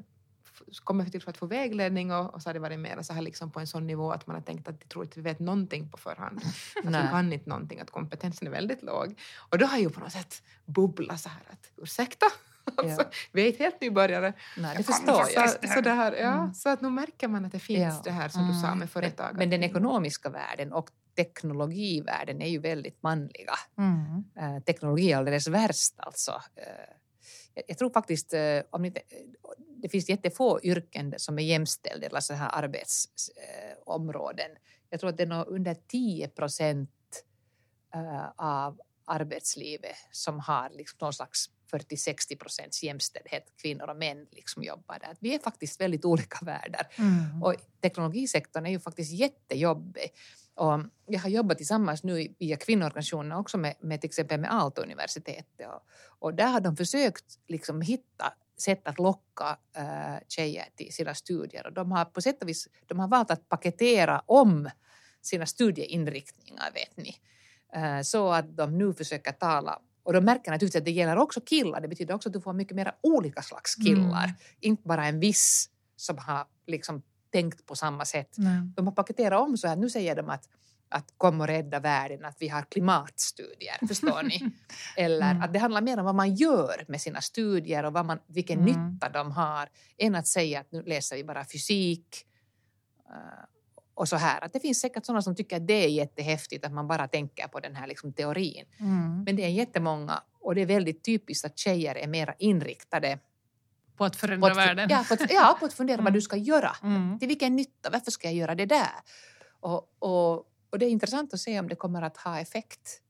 kommit 0.84 1.12
till 1.12 1.22
för 1.22 1.30
att 1.30 1.36
få 1.36 1.46
vägledning 1.46 2.12
och, 2.12 2.34
och 2.34 2.42
så 2.42 2.48
har 2.48 2.54
det 2.54 2.60
varit 2.60 2.80
mer 2.80 3.02
så 3.02 3.12
här 3.12 3.22
liksom 3.22 3.50
på 3.50 3.60
en 3.60 3.66
sån 3.66 3.86
nivå 3.86 4.12
att 4.12 4.26
man 4.26 4.36
har 4.36 4.42
tänkt 4.42 4.68
att 4.68 4.76
jag 4.80 4.88
tror 4.88 5.04
inte 5.04 5.18
vi 5.20 5.22
vet 5.22 5.38
någonting 5.38 5.88
på 5.88 5.96
förhand. 5.96 6.38
Att 6.78 6.84
vi 6.84 6.90
Nej. 6.90 7.08
kan 7.10 7.32
inte 7.32 7.48
någonting, 7.48 7.80
att 7.80 7.90
kompetensen 7.90 8.48
är 8.48 8.52
väldigt 8.52 8.82
låg. 8.82 9.14
Och 9.50 9.58
då 9.58 9.66
har 9.66 9.78
ju 9.78 9.90
på 9.90 10.00
något 10.00 10.12
sätt 10.12 10.42
bubblat 10.66 11.20
så 11.20 11.28
här 11.28 11.42
att 11.50 11.70
ursäkta, 11.76 12.26
alltså, 12.76 13.04
vi 13.32 13.42
är 13.42 13.46
inte 13.46 13.62
helt 13.62 13.80
nybörjare. 13.80 14.32
Nej, 14.56 14.76
det 14.76 14.82
Så- 14.82 14.92
förstår 14.92 15.22
jag. 15.34 15.50
Så, 15.50 15.68
så, 15.74 15.80
det 15.80 15.90
här, 15.90 16.12
ja, 16.12 16.32
Mm. 16.32 16.54
så 16.54 16.68
att 16.68 16.80
nu 16.80 16.90
märker 16.90 17.28
man 17.28 17.44
att 17.44 17.52
det 17.52 17.58
finns 17.58 17.94
Ja. 17.94 18.00
det 18.04 18.10
här 18.10 18.28
som 18.28 18.48
du 18.48 18.54
sa 18.60 18.66
Mm. 18.66 18.78
med 18.78 18.90
företag. 18.90 19.36
Men 19.36 19.50
den 19.50 19.62
ekonomiska 19.62 20.28
världen 20.30 20.72
och 20.72 20.90
teknologivärlden 21.16 22.42
är 22.42 22.48
ju 22.48 22.58
väldigt 22.58 23.02
manliga. 23.02 23.52
Mm. 23.78 24.24
Eh, 24.56 24.62
teknologi 24.62 25.12
är 25.12 25.16
alldeles 25.16 25.48
värst 25.48 25.94
alltså. 25.96 26.30
Eh, 26.56 26.94
jag, 27.54 27.64
jag 27.68 27.78
tror 27.78 27.90
faktiskt, 27.90 28.32
eh, 28.34 28.60
om 28.70 28.84
inte, 28.84 29.00
eh, 29.00 29.04
det 29.82 29.88
finns 29.88 30.08
jättefå 30.08 30.60
yrken 30.62 31.14
som 31.16 31.38
är 31.38 31.42
jämställda 31.42 32.06
eller 32.06 32.20
så 32.20 32.34
här 32.34 32.50
arbetsområden. 32.64 34.50
jag 34.90 35.00
tror 35.00 35.10
att 35.10 35.16
det 35.16 35.22
är 35.22 35.26
nog 35.26 35.48
under 35.48 35.74
10 35.74 36.28
procent 36.28 36.90
eh, 37.94 38.26
av 38.36 38.80
arbetslivet 39.04 39.96
som 40.10 40.40
har 40.40 40.70
liksom 40.70 40.96
någon 41.00 41.12
slags 41.12 41.50
40-60 41.70 42.36
procents 42.38 42.82
jämställdhet, 42.82 43.52
kvinnor 43.62 43.90
och 43.90 43.96
män 43.96 44.26
liksom 44.30 44.62
jobbar 44.62 44.98
där. 44.98 45.16
Vi 45.20 45.34
är 45.34 45.38
faktiskt 45.38 45.80
väldigt 45.80 46.04
olika 46.04 46.38
världar. 46.44 46.86
Mm. 46.96 47.42
Och 47.42 47.54
teknologisektorn 47.80 48.66
är 48.66 48.70
ju 48.70 48.80
faktiskt 48.80 49.12
jättejobbig. 49.12 50.12
Och 50.54 50.80
jag 51.06 51.20
har 51.20 51.30
jobbat 51.30 51.56
tillsammans 51.56 52.02
nu 52.02 52.34
via 52.38 52.56
kvinnoorganisationerna 52.56 53.38
också 53.38 53.58
med, 53.58 53.74
med 53.80 54.00
till 54.00 54.08
exempel 54.08 54.40
med 54.40 54.52
Aalto-universitetet. 54.52 55.66
Och, 55.66 55.82
och 56.18 56.34
där 56.34 56.46
har 56.46 56.60
de 56.60 56.76
försökt 56.76 57.24
liksom 57.48 57.80
hitta 57.80 58.32
sätt 58.60 58.88
att 58.88 58.98
locka 58.98 59.58
äh, 59.76 60.16
tjejer 60.28 60.68
till 60.76 60.92
sina 60.92 61.14
studier. 61.14 61.66
Och 61.66 61.72
de 61.72 61.92
har 61.92 62.04
på 62.04 62.20
sätt 62.20 62.42
och 62.42 62.48
vis 62.48 62.68
de 62.86 62.98
har 62.98 63.08
valt 63.08 63.30
att 63.30 63.48
paketera 63.48 64.22
om 64.26 64.70
sina 65.22 65.46
studieinriktningar, 65.46 66.70
vet 66.74 66.96
ni. 66.96 67.16
Äh, 67.72 68.02
så 68.02 68.32
att 68.32 68.56
de 68.56 68.78
nu 68.78 68.94
försöker 68.94 69.32
tala 69.32 69.78
och 70.10 70.14
de 70.14 70.24
märker 70.24 70.50
naturligtvis 70.50 70.78
att 70.80 70.84
det 70.84 70.90
gäller 70.90 71.16
också 71.18 71.40
killar. 71.40 71.80
Det 71.80 71.88
betyder 71.88 72.14
också 72.14 72.28
att 72.28 72.32
du 72.32 72.40
får 72.40 72.52
mycket 72.52 72.76
mer 72.76 72.92
olika 73.02 73.42
slags 73.42 73.74
killar. 73.74 74.24
Mm. 74.24 74.36
Inte 74.60 74.82
bara 74.88 75.06
en 75.06 75.20
viss 75.20 75.70
som 75.96 76.18
har 76.18 76.46
liksom 76.66 77.02
tänkt 77.32 77.66
på 77.66 77.76
samma 77.76 78.04
sätt. 78.04 78.34
Nej. 78.38 78.60
De 78.76 78.86
har 78.86 78.94
paketerat 78.94 79.40
om 79.40 79.56
så 79.56 79.68
här, 79.68 79.76
nu 79.76 79.90
säger 79.90 80.16
de 80.16 80.28
att 80.28 80.48
att 80.92 81.14
kom 81.16 81.40
och 81.40 81.46
rädda 81.46 81.80
världen, 81.80 82.24
att 82.24 82.36
vi 82.40 82.48
har 82.48 82.62
klimatstudier, 82.62 83.86
förstår 83.88 84.22
ni? 84.22 84.50
Eller 84.96 85.30
Mm. 85.30 85.42
att 85.42 85.52
det 85.52 85.58
handlar 85.58 85.80
mer 85.82 85.98
om 85.98 86.04
vad 86.04 86.14
man 86.14 86.34
gör 86.34 86.84
med 86.88 87.00
sina 87.00 87.20
studier 87.20 87.84
och 87.84 87.92
vad 87.92 88.06
man, 88.06 88.18
vilken 88.26 88.60
Mm. 88.60 88.92
nytta 88.92 89.08
de 89.08 89.30
har, 89.32 89.68
än 89.98 90.14
att 90.14 90.26
säga 90.26 90.60
att 90.60 90.72
nu 90.72 90.82
läser 90.82 91.16
vi 91.16 91.24
bara 91.24 91.44
fysik 91.44 92.26
eh, 93.08 93.14
och 94.00 94.08
så 94.08 94.16
här. 94.16 94.44
Att 94.44 94.52
det 94.52 94.60
finns 94.60 94.80
säkert 94.80 95.06
sådana 95.06 95.22
som 95.22 95.36
tycker 95.36 95.56
att 95.56 95.66
det 95.66 95.84
är 95.84 95.88
jättehäftigt 95.88 96.64
att 96.66 96.72
man 96.72 96.88
bara 96.88 97.08
tänker 97.08 97.48
på 97.48 97.60
den 97.60 97.76
här 97.76 97.86
liksom 97.86 98.12
teorin. 98.12 98.64
Mm. 98.78 99.24
Men 99.24 99.36
det 99.36 99.44
är 99.44 99.48
jättemånga 99.48 100.22
och 100.40 100.54
det 100.54 100.60
är 100.60 100.66
väldigt 100.66 101.04
typiskt 101.04 101.44
att 101.44 101.58
tjejer 101.58 101.94
är 101.94 102.06
mer 102.06 102.34
inriktade 102.38 103.18
På 103.96 104.04
att 104.04 104.12
på 104.12 104.18
förändra 104.18 104.50
att, 104.50 104.56
världen. 104.56 104.88
ja, 104.90 105.04
på 105.08 105.14
att, 105.14 105.30
ja, 105.32 105.56
på 105.60 105.66
att 105.66 105.72
fundera 105.72 105.96
vad 105.96 106.00
Mm. 106.06 106.12
du 106.12 106.20
ska 106.20 106.36
göra. 106.36 106.76
Mm. 106.82 107.18
Till 107.18 107.28
vilken 107.28 107.56
nytta? 107.56 107.90
Varför 107.90 108.10
ska 108.10 108.26
jag 108.28 108.34
göra 108.34 108.54
det 108.54 108.66
där? 108.66 108.96
Och, 109.60 109.94
och, 109.98 110.32
och 110.70 110.78
det 110.78 110.86
är 110.86 110.90
intressant 110.90 111.34
att 111.34 111.40
se 111.40 111.60
om 111.60 111.68
det 111.68 111.74
kommer 111.76 112.02
att 112.02 112.16
ha 112.16 112.40
effekt. 112.40 113.00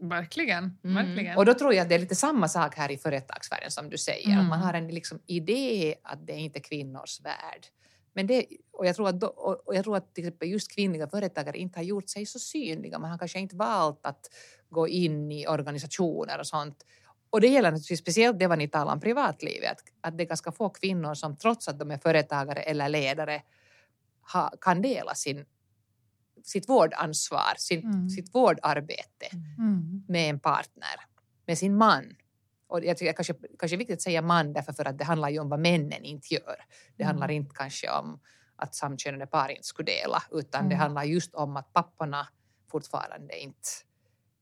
Verkligen. 0.00 0.78
Mm. 0.84 1.06
verkligen. 1.06 1.36
Och 1.38 1.44
då 1.46 1.54
tror 1.54 1.74
jag 1.74 1.82
att 1.82 1.88
det 1.88 1.94
är 1.94 1.98
lite 1.98 2.14
samma 2.14 2.48
sak 2.48 2.76
här 2.76 2.90
i 2.90 2.98
företagsvärlden 2.98 3.70
som 3.70 3.90
du 3.90 3.98
säger. 3.98 4.32
Mm. 4.32 4.46
Man 4.46 4.60
har 4.60 4.74
en 4.74 4.88
liksom 4.88 5.20
idé 5.26 5.94
att 6.02 6.26
det 6.26 6.32
är 6.32 6.38
inte 6.38 6.60
kvinnors 6.60 7.20
värld. 7.20 7.66
Men 8.14 8.26
det, 8.26 8.46
och, 8.72 8.86
jag 8.86 8.96
tror 8.96 9.08
att 9.08 9.22
och 9.66 9.74
jag 9.74 9.84
tror 9.84 9.96
att 9.96 10.14
till 10.14 10.24
exempel 10.24 10.48
just 10.48 10.74
kvinnliga 10.74 11.08
företagare 11.08 11.58
inte 11.58 11.78
har 11.78 11.84
gjort 11.84 12.08
sig 12.08 12.26
så 12.26 12.38
synliga. 12.38 12.98
Man 12.98 13.10
har 13.10 13.18
kanske 13.18 13.38
inte 13.38 13.56
valt 13.56 14.06
att 14.06 14.30
gå 14.70 14.88
in 14.88 15.32
i 15.32 15.46
organisationer 15.46 16.38
och 16.38 16.46
sånt. 16.46 16.84
Och 17.30 17.40
det 17.40 17.48
gäller 17.48 17.70
naturligtvis 17.70 18.00
speciellt 18.00 18.38
det 18.38 18.46
vad 18.46 18.58
ni 18.58 18.68
talar 18.68 18.92
om 18.92 19.00
privatlivet. 19.00 19.70
Att, 19.70 19.82
att 20.00 20.18
det 20.18 20.24
är 20.24 20.28
ganska 20.28 20.52
få 20.52 20.68
kvinnor 20.68 21.14
som 21.14 21.36
trots 21.36 21.68
att 21.68 21.78
de 21.78 21.90
är 21.90 21.98
företagare 21.98 22.60
eller 22.60 22.88
ledare 22.88 23.42
ha, 24.32 24.52
kan 24.60 24.82
dela 24.82 25.14
sin, 25.14 25.44
sitt 26.44 26.68
vårdansvar, 26.68 27.54
sin, 27.56 27.80
Mm. 27.84 28.08
sitt 28.10 28.34
vårdarbete 28.34 29.26
Mm. 29.58 30.04
med 30.08 30.30
en 30.30 30.40
partner, 30.40 30.96
med 31.46 31.58
sin 31.58 31.76
man. 31.76 32.04
Och 32.74 32.84
jag 32.84 32.96
tycker 32.96 33.12
kanske, 33.12 33.34
kanske 33.58 33.76
är 33.76 33.78
viktigt 33.78 33.94
att 33.94 34.02
säga 34.02 34.22
man 34.22 34.52
därför 34.52 34.72
för 34.72 34.84
att 34.88 34.98
det 34.98 35.04
handlar 35.04 35.28
ju 35.28 35.38
om 35.38 35.48
vad 35.48 35.60
männen 35.60 36.04
inte 36.04 36.34
gör. 36.34 36.56
Det 36.96 37.02
Mm. 37.02 37.06
handlar 37.06 37.30
inte 37.30 37.54
kanske 37.54 37.90
om 37.90 38.20
att 38.56 38.74
samkönade 38.74 39.26
par 39.26 39.48
inte 39.48 39.62
skulle 39.66 39.92
dela 39.92 40.22
utan 40.32 40.62
det 40.68 40.74
Mm. 40.74 40.78
handlar 40.78 41.04
just 41.04 41.34
om 41.34 41.56
att 41.56 41.72
papporna 41.72 42.28
fortfarande 42.70 43.38
inte, 43.38 43.68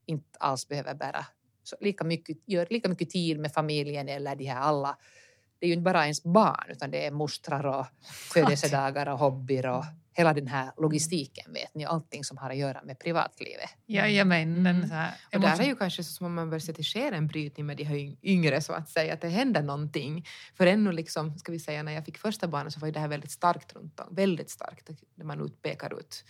inte 0.07 0.38
alls 0.40 0.68
behöver 0.68 0.95
bära 0.95 1.27
så 1.62 1.77
lika 1.81 2.05
mycket, 2.05 2.38
gör 2.47 2.66
lika 2.71 2.88
mycket 2.88 3.11
tid 3.11 3.38
med 3.40 3.53
familjen 3.53 4.09
eller 4.09 4.37
de 4.37 4.45
här 4.45 4.61
alla. 4.61 4.99
Det 5.62 5.66
är 5.66 5.68
ju 5.68 5.75
inte 5.75 5.83
bara 5.83 6.03
ens 6.03 6.22
barn 6.22 6.64
utan 6.68 6.90
det 6.90 7.07
är 7.07 7.11
mostrar 7.11 7.66
och 7.66 7.87
födelsedagar 8.35 9.09
och 9.09 9.18
hobbyer 9.18 9.66
och 9.66 9.85
hela 10.12 10.35
den 10.35 10.46
här 10.46 10.72
logistiken 10.77 11.53
vet 11.53 11.75
ni, 11.75 11.85
allting 11.85 12.25
som 12.25 12.38
har 12.38 12.51
att 12.51 12.57
göra 12.57 12.83
med 12.85 12.98
privatlivet. 12.98 13.70
Jajamän. 13.87 14.64
Den 14.64 14.88
så 14.88 14.94
här 14.94 15.14
Och 15.35 15.40
där 15.40 15.61
är 15.61 15.66
ju 15.66 15.77
kanske 15.77 16.05
så 16.05 16.12
som 16.12 16.27
om 16.27 16.35
man 16.35 16.51
börjar 16.51 16.61
se 16.61 16.70
att 16.70 16.77
det 16.77 16.83
sker 16.83 17.12
en 17.12 17.27
brytning 17.27 17.66
med 17.66 17.77
de 17.77 17.85
här 17.85 17.94
yng- 17.94 18.18
yngre 18.22 18.61
så 18.61 18.72
att 18.72 18.90
säga, 18.90 19.14
att 19.14 19.20
det 19.20 19.29
händer 19.29 19.62
någonting. 19.62 20.27
För 20.55 20.66
ännu 20.66 20.92
liksom, 20.92 21.38
ska 21.38 21.53
vi 21.53 21.59
säga, 21.59 21.83
när 21.83 21.92
jag 21.92 22.05
fick 22.05 22.18
första 22.18 22.48
barnet 22.48 22.72
så 22.72 22.81
var 22.81 22.88
ju 22.88 22.92
det 22.92 23.01
här 23.01 23.09
väldigt 23.09 23.31
starkt 23.31 23.72
runt 23.72 24.01
om, 24.01 24.14
väldigt 24.14 24.51
starkt, 24.51 24.90
när 25.14 25.25
man 25.25 25.40
utpekar 25.40 25.98
ut 25.98 26.25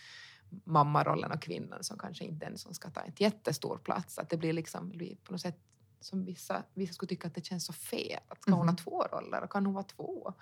mammarollen 0.64 1.32
och 1.32 1.42
kvinnan 1.42 1.84
som 1.84 1.98
kanske 1.98 2.24
inte 2.24 2.46
ens 2.46 2.60
som 2.60 2.74
ska 2.74 2.90
ta 2.90 3.00
en 3.00 3.12
jättestor 3.16 3.78
plats. 3.78 4.18
Att 4.18 4.30
det 4.30 4.36
blir 4.36 4.52
liksom 4.52 4.92
på 5.24 5.32
något 5.32 5.40
sätt 5.40 5.56
som 6.02 6.24
vissa, 6.24 6.62
vissa 6.74 6.92
skulle 6.92 7.08
tycka 7.08 7.28
att 7.28 7.34
det 7.34 7.44
känns 7.46 7.66
så 7.66 7.72
fel. 7.72 8.18
Att 8.28 8.42
ska 8.42 8.52
hon 8.52 8.68
ha 8.68 8.76
två 8.76 9.02
roller? 9.02 9.42
Och 9.44 9.50
kan 9.52 9.66
hon 9.66 9.74
vara 9.74 9.84
två? 9.84 10.32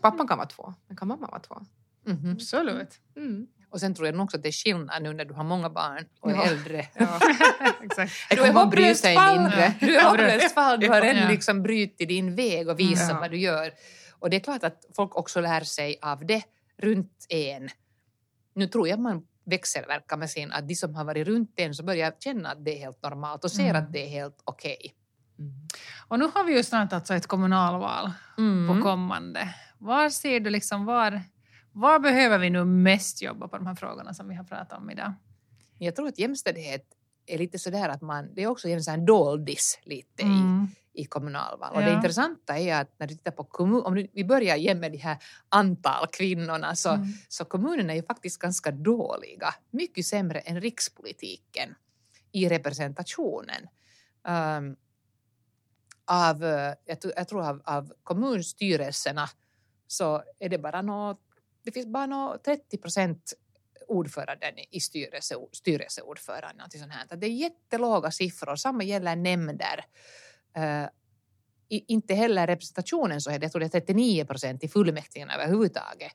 Pappan 0.00 0.28
kan 0.28 0.38
vara 0.38 0.48
två, 0.48 0.74
men 0.86 0.96
kan 0.96 1.08
mamma 1.08 1.26
vara 1.26 1.40
två? 1.40 1.60
Mhm. 2.06 2.32
Absolut. 2.32 3.00
Mm. 3.16 3.46
Och 3.70 3.80
sen 3.80 3.94
tror 3.94 4.06
jag 4.08 4.14
nog 4.14 4.24
också 4.24 4.36
att 4.36 4.42
det 4.42 4.48
är 4.48 4.52
skillnad 4.52 5.02
nu 5.02 5.12
när 5.12 5.24
du 5.24 5.34
har 5.34 5.44
många 5.44 5.70
barn 5.70 6.04
och 6.20 6.30
är 6.30 6.34
Ja. 6.34 6.44
äldre. 6.44 6.88
Ja. 6.94 7.20
Exakt. 7.82 8.54
Man 8.54 8.70
bry 8.70 8.94
sig 8.94 9.14
fall. 9.16 9.38
mindre. 9.40 9.74
Du 9.80 9.96
är 9.96 10.04
hopplöst 10.08 10.54
fall. 10.54 10.80
Du 10.80 10.88
har 10.88 10.96
Ja. 10.96 11.04
redan 11.14 11.28
liksom 11.28 11.62
brutit 11.62 12.08
din 12.08 12.34
väg 12.36 12.68
och 12.68 12.78
visat 12.80 13.08
Ja. 13.10 13.20
vad 13.20 13.30
du 13.30 13.36
gör. 13.38 13.72
Och 14.18 14.30
det 14.30 14.36
är 14.36 14.40
klart 14.40 14.64
att 14.64 14.84
folk 14.96 15.16
också 15.16 15.40
lär 15.40 15.60
sig 15.60 15.98
av 16.02 16.26
det 16.26 16.42
runt 16.76 17.26
en. 17.28 17.68
Nu 18.54 18.66
tror 18.66 18.88
jag 18.88 18.94
att 18.96 19.00
man 19.02 19.26
växelverkar 19.44 20.16
med 20.16 20.30
sin, 20.30 20.52
att 20.52 20.68
de 20.68 20.74
som 20.74 20.94
har 20.94 21.04
varit 21.04 21.26
runt 21.26 21.52
en 21.56 21.74
så 21.74 21.82
börjar 21.84 22.12
känna 22.20 22.50
att 22.50 22.64
det 22.64 22.74
är 22.76 22.78
helt 22.78 23.02
normalt 23.02 23.44
och 23.44 23.50
ser 23.50 23.70
Mm. 23.70 23.82
att 23.82 23.92
det 23.92 24.04
är 24.06 24.08
helt 24.08 24.40
okej. 24.44 24.94
Mm. 25.38 25.52
Och 26.08 26.18
nu 26.18 26.30
har 26.34 26.44
vi 26.44 26.56
ju 26.56 26.62
snart 26.62 26.92
alltså 26.92 27.14
ett 27.14 27.26
kommunalval 27.26 28.10
på 28.36 28.42
Mm. 28.42 28.82
kommande. 28.82 29.54
Var 29.78 30.08
ser 30.10 30.40
du 30.40 30.50
liksom, 30.50 30.84
var, 30.84 31.22
var 31.72 31.98
behöver 31.98 32.38
vi 32.38 32.50
nu 32.50 32.64
mest 32.64 33.22
jobba 33.22 33.48
på 33.48 33.56
de 33.56 33.66
här 33.66 33.74
frågorna 33.74 34.14
som 34.14 34.28
vi 34.28 34.34
har 34.34 34.44
pratat 34.44 34.78
om 34.78 34.90
idag? 34.90 35.12
Jag 35.78 35.96
tror 35.96 36.08
att 36.08 36.18
jämställdhet 36.18 36.84
är 37.26 37.38
lite 37.38 37.58
sådär 37.58 37.88
att 37.88 38.02
man, 38.02 38.34
det 38.34 38.42
är 38.42 38.46
också 38.46 38.68
en 38.68 38.82
sån 38.82 39.06
doldis 39.06 39.78
lite 39.84 40.22
i, 40.22 40.26
Mm. 40.26 40.68
I 40.94 41.04
kommunalval. 41.04 41.74
Och 41.74 41.80
det 41.80 41.88
Ja. 41.90 41.96
intressanta 41.96 42.58
är 42.58 42.80
att 42.80 42.98
när 42.98 43.06
du 43.06 43.14
tittar 43.14 43.30
på 43.30 43.44
kommun, 43.44 43.82
om 43.82 43.94
vi 44.12 44.24
börjar 44.24 44.56
igen 44.56 44.80
med 44.80 44.92
de 44.92 44.98
här 44.98 45.16
antal 45.48 46.06
kvinnorna, 46.12 46.74
så, 46.76 46.90
Mm. 46.90 47.06
så 47.28 47.44
kommunerna 47.44 47.92
är 47.92 47.96
ju 47.96 48.02
faktiskt 48.02 48.38
ganska 48.38 48.70
dåliga. 48.70 49.54
Mycket 49.70 50.06
sämre 50.06 50.38
än 50.38 50.60
rikspolitiken 50.60 51.74
i 52.32 52.48
representationen. 52.48 53.68
Um, 54.28 54.76
av, 56.04 56.44
eh, 56.44 56.74
jag, 56.84 57.00
tror- 57.00 57.14
jag 57.16 57.28
tror 57.28 57.42
av, 57.48 57.62
av 57.64 57.92
kommunstyrelserna 58.02 59.28
så 59.86 60.22
är 60.38 60.48
det 60.48 60.58
bara 60.58 60.82
nå, 60.82 61.18
det 61.64 61.72
finns 61.72 61.86
bara 61.86 62.06
nå 62.06 62.38
30 62.44 62.78
procent 62.78 63.32
ordföranden 63.88 64.54
i 64.70 64.80
styrelse, 64.80 65.34
styrelseordförande. 65.52 66.64
sånt 66.78 66.92
här. 66.92 67.16
Det 67.16 67.26
är 67.26 67.30
jättelåga 67.30 68.10
siffror. 68.10 68.56
Samma 68.56 68.82
gäller 68.84 69.16
nämnder. 69.16 69.84
Eh, 70.56 70.86
inte 71.68 72.14
heller 72.14 72.46
representationen 72.46 73.20
så 73.20 73.30
är 73.30 73.38
det, 73.38 73.44
jag 73.44 73.52
tror 73.52 73.60
det 73.60 73.66
är 73.66 73.80
39 73.80 74.24
procent 74.24 74.64
i 74.64 74.68
fullmäktige 74.68 75.26
överhuvudtaget. 75.34 76.12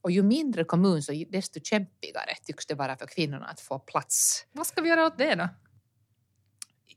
Och 0.00 0.10
ju 0.10 0.22
mindre 0.22 0.64
kommun 0.64 1.02
så 1.02 1.24
desto 1.28 1.60
kämpigare 1.60 2.34
tycks 2.44 2.66
det 2.66 2.74
vara 2.74 2.96
för 2.96 3.06
kvinnorna 3.06 3.46
att 3.46 3.60
få 3.60 3.78
plats. 3.78 4.46
Vad 4.52 4.66
ska 4.66 4.80
vi 4.80 4.88
göra 4.88 5.06
åt 5.06 5.18
det 5.18 5.34
då? 5.34 5.48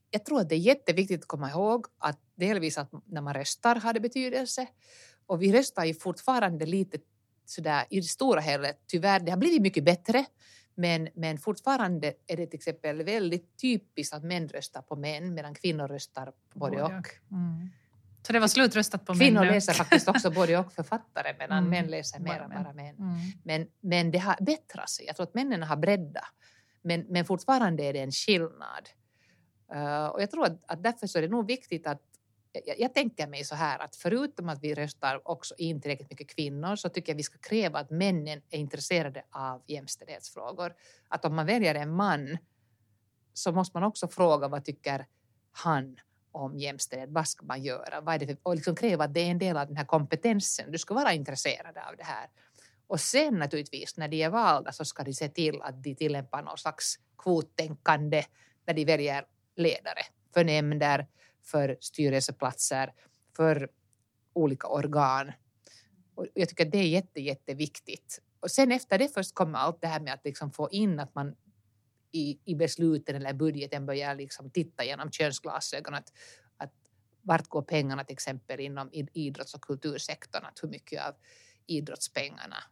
Jag 0.09 0.25
tror 0.25 0.41
att 0.41 0.49
det 0.49 0.55
är 0.55 0.59
jätteviktigt 0.59 1.21
att 1.21 1.27
komma 1.27 1.49
ihåg 1.49 1.85
att 1.97 2.19
delvis 2.35 2.77
att 2.77 2.91
när 3.05 3.21
man 3.21 3.33
röstar 3.33 3.75
har 3.75 3.93
det 3.93 3.99
betydelse. 3.99 4.67
Och 5.25 5.41
vi 5.41 5.53
röstar 5.53 5.85
ju 5.85 5.93
fortfarande 5.93 6.65
lite 6.65 6.97
sådär 7.45 7.85
i 7.89 7.95
det 7.99 8.07
stora 8.07 8.41
hela, 8.41 8.67
tyvärr, 8.87 9.19
det 9.19 9.31
har 9.31 9.37
blivit 9.37 9.61
mycket 9.61 9.83
bättre. 9.83 10.25
Men, 10.75 11.09
men 11.13 11.37
fortfarande 11.37 12.13
är 12.27 12.37
det 12.37 12.45
till 12.47 12.57
exempel 12.57 13.03
väldigt 13.03 13.57
typiskt 13.61 14.13
att 14.13 14.23
män 14.23 14.47
röstar 14.47 14.81
på 14.81 14.95
män 14.95 15.33
medan 15.33 15.53
kvinnor 15.55 15.87
röstar 15.87 16.25
på 16.25 16.59
både 16.59 16.83
och. 16.83 16.91
Mm. 17.31 17.69
Så 18.27 18.33
det 18.33 18.39
var 18.39 18.47
slutröstat 18.47 19.05
på 19.05 19.13
Kvinnor 19.13 19.39
män 19.39 19.53
läser 19.53 19.73
faktiskt 19.73 20.07
också 20.07 20.31
både 20.35 20.57
och 20.57 20.73
författare 20.73 21.35
medan 21.39 21.57
Mm. 21.57 21.69
män 21.69 21.87
läser 21.87 22.19
Bara 22.19 22.33
mera 22.33 22.47
män. 22.47 22.63
bara 22.63 22.73
män. 22.73 22.95
Mm. 22.95 23.17
Men, 23.43 23.67
men 23.79 24.11
det 24.11 24.17
har 24.17 24.35
bättrat 24.41 24.89
sig. 24.89 25.05
Jag 25.05 25.15
tror 25.15 25.23
att 25.23 25.33
männen 25.33 25.63
har 25.63 25.75
breddat. 25.77 26.23
Men, 26.81 27.05
men 27.09 27.25
fortfarande 27.25 27.83
är 27.83 27.93
det 27.93 27.99
en 27.99 28.11
skillnad. 28.11 28.89
Uh, 29.75 30.05
och 30.05 30.21
jag 30.21 30.31
tror 30.31 30.45
att, 30.45 30.63
att 30.67 30.83
därför 30.83 31.07
så 31.07 31.17
är 31.17 31.21
det 31.21 31.27
nog 31.27 31.47
viktigt 31.47 31.87
att 31.87 32.01
jag, 32.51 32.79
jag 32.79 32.93
tänker 32.93 33.27
mig 33.27 33.43
så 33.43 33.55
här 33.55 33.79
att 33.79 33.95
förutom 33.95 34.49
att 34.49 34.63
vi 34.63 34.75
röstar 34.75 35.21
också 35.27 35.55
in 35.57 35.81
tillräckligt 35.81 36.09
mycket 36.09 36.35
kvinnor 36.35 36.75
så 36.75 36.89
tycker 36.89 37.11
jag 37.11 37.17
vi 37.17 37.23
ska 37.23 37.37
kräva 37.37 37.79
att 37.79 37.89
männen 37.89 38.41
är 38.49 38.59
intresserade 38.59 39.23
av 39.31 39.61
jämställdhetsfrågor. 39.67 40.73
Att 41.07 41.25
om 41.25 41.35
man 41.35 41.45
väljer 41.45 41.75
en 41.75 41.95
man 41.95 42.37
så 43.33 43.51
måste 43.51 43.77
man 43.77 43.83
också 43.83 44.07
fråga 44.07 44.47
vad 44.47 44.65
tycker 44.65 45.05
han 45.51 45.99
om 46.31 46.57
jämställdhet, 46.57 47.09
vad 47.09 47.27
ska 47.27 47.45
man 47.45 47.63
göra? 47.63 48.01
Vad 48.01 48.15
är 48.15 48.19
det 48.19 48.27
för, 48.27 48.37
och 48.43 48.55
liksom 48.55 48.75
kräva 48.75 49.03
att 49.03 49.13
det 49.13 49.19
är 49.19 49.31
en 49.31 49.39
del 49.39 49.57
av 49.57 49.67
den 49.67 49.77
här 49.77 49.85
kompetensen. 49.85 50.71
Du 50.71 50.77
ska 50.77 50.93
vara 50.93 51.13
intresserad 51.13 51.77
av 51.77 51.97
det 51.97 52.03
här. 52.03 52.29
Och 52.87 52.99
sen 52.99 53.33
naturligtvis 53.33 53.97
när 53.97 54.07
de 54.07 54.23
är 54.23 54.29
valda 54.29 54.71
så 54.71 54.85
ska 54.85 55.03
de 55.03 55.13
se 55.13 55.29
till 55.29 55.61
att 55.61 55.83
de 55.83 55.95
tillämpar 55.95 56.41
någon 56.41 56.57
slags 56.57 56.99
kvottänkande 57.17 58.23
när 58.65 58.73
de 58.73 58.85
väljer 58.85 59.25
ledare 59.55 60.01
för 60.33 60.43
nämnder, 60.43 61.07
för 61.43 61.77
styrelseplatser, 61.79 62.93
för 63.35 63.69
olika 64.33 64.67
organ. 64.67 65.31
Och 66.15 66.27
jag 66.33 66.49
tycker 66.49 66.65
att 66.65 66.71
det 66.71 66.77
är 66.77 66.87
jätte, 66.87 67.21
jätteviktigt. 67.21 68.21
Och 68.39 68.51
sen 68.51 68.71
efter 68.71 68.97
det 68.97 69.13
först 69.13 69.35
kommer 69.35 69.59
allt 69.59 69.81
det 69.81 69.87
här 69.87 69.99
med 69.99 70.13
att 70.13 70.25
liksom 70.25 70.51
få 70.51 70.69
in 70.69 70.99
att 70.99 71.15
man 71.15 71.35
i, 72.11 72.39
i 72.45 72.55
besluten 72.55 73.15
eller 73.15 73.33
budgeten 73.33 73.85
börjar 73.85 74.15
liksom 74.15 74.49
titta 74.49 74.83
genom 74.83 75.11
könsglasögon. 75.11 75.93
Att, 75.93 76.13
att 76.57 76.73
vart 77.21 77.47
går 77.47 77.61
pengarna 77.61 78.03
till 78.03 78.13
exempel 78.13 78.59
inom 78.59 78.89
id- 78.91 79.09
idrotts 79.13 79.53
och 79.53 79.61
kultursektorn? 79.61 80.45
Att 80.45 80.63
hur 80.63 80.69
mycket 80.69 81.07
av 81.07 81.13
idrottspengarna 81.67 82.63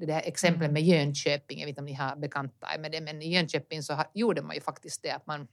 det 0.00 0.06
där 0.06 0.22
exemplet 0.24 0.72
med 0.72 0.82
Jönköping, 0.82 1.58
jag 1.58 1.66
vet 1.66 1.72
inte 1.72 1.80
om 1.80 1.86
ni 1.86 1.94
har 1.94 2.16
bekanta 2.16 2.74
er 2.74 2.78
med 2.78 2.92
det, 2.92 3.00
men 3.00 3.22
i 3.22 3.34
Jönköping 3.34 3.82
så 3.82 4.04
gjorde 4.14 4.42
man 4.42 4.54
ju 4.54 4.60
faktiskt 4.60 5.02
det 5.02 5.10
att 5.10 5.26
man 5.26 5.48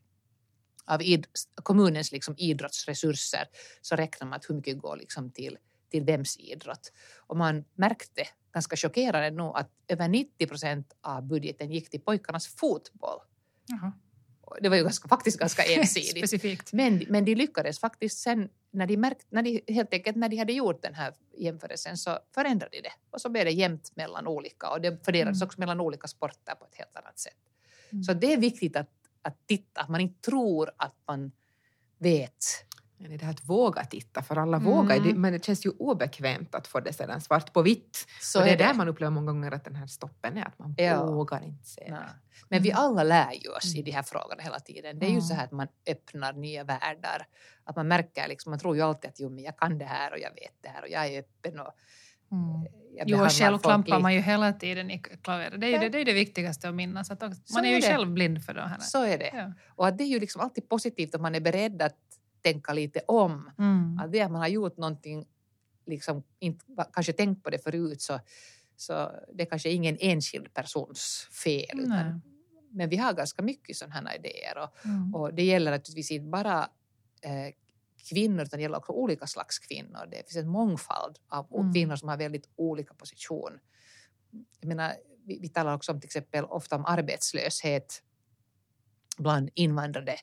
av 0.94 1.02
id, 1.02 1.28
kommunens 1.56 2.12
liksom 2.12 2.36
idrottsresurser 2.38 3.48
så 3.82 3.96
räknar 3.96 4.28
man 4.28 4.38
att 4.38 4.50
hur 4.50 4.56
mycket 4.56 4.80
går 4.80 4.98
liksom 4.98 5.32
till 5.32 5.58
till 5.92 6.04
vems 6.04 6.38
idrott. 6.38 6.92
Och 7.18 7.38
man 7.38 7.66
märkte 7.76 8.24
ganska 8.54 8.76
chockerande 8.76 9.32
nog 9.32 9.58
att 9.58 9.70
över 9.88 10.08
90 10.08 10.48
procent 10.48 10.94
av 11.02 11.24
budgeten 11.24 11.72
gick 11.72 11.90
till 11.90 12.02
pojkarnas 12.02 12.48
fotboll. 12.48 13.20
Jaha. 13.68 13.92
Det 14.62 14.70
var 14.70 14.78
ju 14.78 14.84
ganska, 14.84 15.08
faktiskt 15.08 15.40
ganska 15.40 15.64
ensidigt. 15.76 16.18
Specifikt. 16.18 16.74
Men, 16.74 17.06
men 17.10 17.26
de 17.26 17.36
lyckades 17.36 17.80
faktiskt 17.80 18.20
sen 18.20 18.50
när 18.72 18.88
de, 18.88 18.98
märkt, 18.98 19.26
när 19.30 19.42
de 19.44 19.62
helt 19.68 19.94
enkelt 19.94 20.18
när 20.18 20.30
de 20.30 20.38
hade 20.38 20.54
gjort 20.54 20.82
den 20.82 20.94
här 20.94 21.14
jämförelsen 21.38 21.98
så 21.98 22.20
förändrade 22.34 22.78
de 22.78 22.82
det 22.82 22.94
och 23.10 23.22
så 23.22 23.30
blev 23.30 23.46
det 23.46 23.52
jämnt 23.52 23.96
mellan 23.96 24.28
olika 24.28 24.70
och 24.70 24.82
det 24.82 25.06
fördelades 25.06 25.42
Mm. 25.42 25.46
också 25.48 25.60
mellan 25.60 25.80
olika 25.80 26.08
sporter 26.08 26.56
på 26.56 26.66
ett 26.66 26.76
helt 26.76 26.98
annat 26.98 27.20
sätt. 27.20 27.38
Mm. 27.92 28.04
Så 28.04 28.14
det 28.14 28.34
är 28.34 28.38
viktigt 28.38 28.76
att, 28.76 28.90
att 29.22 29.48
titta, 29.48 29.82
att 29.82 29.90
man 29.90 30.02
inte 30.02 30.22
tror 30.22 30.72
att 30.78 30.96
man 31.08 31.32
vet. 31.98 32.46
Men 32.98 33.18
det 33.18 33.26
här 33.26 33.32
att 33.32 33.44
våga 33.50 33.86
titta, 33.86 34.22
för 34.22 34.36
alla 34.36 34.58
Mm. 34.58 34.70
vågar 34.72 35.14
men 35.14 35.34
det 35.34 35.46
känns 35.46 35.66
ju 35.66 35.70
obekvämt 35.70 36.56
att 36.56 36.68
få 36.68 36.80
det 36.80 36.94
sedan 36.94 37.22
svart 37.22 37.54
på 37.54 37.62
vitt. 37.62 38.08
Så 38.22 38.40
och 38.40 38.46
det 38.46 38.52
är 38.52 38.54
är 38.54 38.58
där 38.58 38.68
det. 38.68 38.74
man 38.74 38.88
upplever 38.88 39.12
många 39.12 39.32
gånger 39.32 39.52
att 39.52 39.64
den 39.64 39.76
här 39.76 39.88
stoppen 39.88 40.38
är, 40.38 40.46
att 40.48 40.60
man 40.60 40.76
Ja. 40.78 41.06
vågar 41.06 41.44
inte 41.44 41.66
se 41.70 41.82
Nej. 41.90 42.00
det. 42.00 42.10
Men 42.50 42.64
vi 42.64 42.70
Mm. 42.72 42.82
alla 42.84 43.04
lär 43.04 43.32
ju 43.34 43.50
oss 43.50 43.76
i 43.76 43.82
de 43.82 43.92
här 43.92 44.04
frågorna 44.04 44.42
hela 44.44 44.60
tiden. 44.60 45.00
Det 45.00 45.06
är 45.06 45.10
ju 45.10 45.14
Mm. 45.14 45.22
så 45.22 45.34
här 45.34 45.44
att 45.46 45.52
man 45.52 45.68
öppnar 45.88 46.34
nya 46.34 46.64
världar. 46.64 47.28
Att 47.64 47.76
man 47.76 47.88
märker 47.88 48.28
liksom, 48.28 48.50
man 48.50 48.60
tror 48.60 48.76
ju 48.76 48.82
alltid 48.82 49.10
att 49.10 49.20
jo, 49.20 49.30
men 49.30 49.44
jag 49.44 49.58
kan 49.58 49.78
det 49.78 49.86
här 49.86 50.12
och 50.12 50.20
jag 50.20 50.30
vet 50.34 50.56
det 50.62 50.70
här 50.70 50.82
och 50.82 50.90
jag 50.90 51.08
är 51.08 51.20
öppen 51.20 51.60
och 51.60 51.74
Mm. 52.32 52.64
jag 52.98 53.10
Jo, 53.10 53.24
och 53.56 53.62
klampar 53.62 54.00
man 54.00 54.14
ju 54.14 54.20
hela 54.20 54.54
tiden 54.54 54.92
i 54.92 55.00
klaveret. 55.00 55.62
Det 55.62 55.68
är 55.68 55.72
ju 55.72 55.78
det, 55.78 55.90
det, 55.90 55.98
är 56.02 56.06
det 56.06 56.14
viktigaste 56.14 56.70
att 56.70 56.76
minnas. 56.76 57.12
Att 57.12 57.24
också, 57.24 57.54
man 57.54 57.66
är 57.66 57.70
är 57.70 57.74
ju 57.74 57.80
det. 57.80 57.88
själv 57.88 58.12
blind 58.12 58.46
för 58.46 58.54
det 58.54 58.62
här. 58.62 58.80
Så 58.80 59.04
är 59.04 59.18
det. 59.18 59.32
Ja. 59.34 59.54
Och 59.76 59.88
att 59.88 59.98
det 59.98 60.04
är 60.04 60.08
ju 60.08 60.20
liksom 60.20 60.42
alltid 60.42 60.70
positivt 60.70 61.16
om 61.16 61.22
man 61.22 61.36
är 61.36 61.40
beredd 61.40 61.82
att 61.82 61.98
tänka 62.42 62.74
lite 62.74 63.00
om. 63.08 63.50
Mm. 63.60 64.00
Att 64.00 64.12
det 64.12 64.22
att 64.22 64.32
man 64.32 64.42
har 64.42 64.48
gjort 64.48 64.78
någonting, 64.78 65.26
liksom 65.86 66.24
inte 66.40 66.66
kanske 66.94 67.14
tänkt 67.14 67.44
på 67.44 67.50
det 67.50 67.64
förut 67.64 68.02
så, 68.02 68.20
så 68.76 69.12
det 69.34 69.44
är 69.44 69.50
kanske 69.50 69.70
ingen 69.70 69.98
enskild 70.00 70.54
persons 70.54 71.28
fel. 71.44 71.80
Utan, 71.80 72.22
men 72.72 72.90
vi 72.90 72.98
har 72.98 73.14
ganska 73.14 73.42
mycket 73.42 73.78
sådana 73.78 74.10
här 74.10 74.16
idéer 74.18 74.58
och, 74.58 74.86
Mm. 74.86 75.16
och 75.16 75.34
det 75.34 75.44
gäller 75.44 75.72
naturligtvis 75.72 76.12
inte 76.12 76.28
bara 76.30 76.70
eh, 77.22 77.54
kvinnor 78.10 78.42
utan 78.42 78.58
det 78.58 78.62
gäller 78.62 78.78
också 78.78 78.92
olika 78.92 79.28
slags 79.28 79.60
kvinnor. 79.60 80.08
Det 80.12 80.18
finns 80.18 80.36
en 80.36 80.50
mångfald 80.50 81.20
av 81.28 81.48
Mm. 81.54 81.74
kvinnor 81.74 81.96
som 81.96 82.10
har 82.10 82.18
väldigt 82.18 82.50
olika 82.56 82.94
position. 82.94 83.60
Jag 84.60 84.68
menar, 84.68 84.94
vi, 85.26 85.40
vi 85.40 85.50
talar 85.50 85.76
också 85.76 85.92
om 85.92 86.00
till 86.00 86.08
exempel 86.08 86.46
ofta 86.46 86.76
om 86.76 86.86
arbetslöshet 86.86 88.04
bland 89.18 89.50
invandrade 89.54 90.16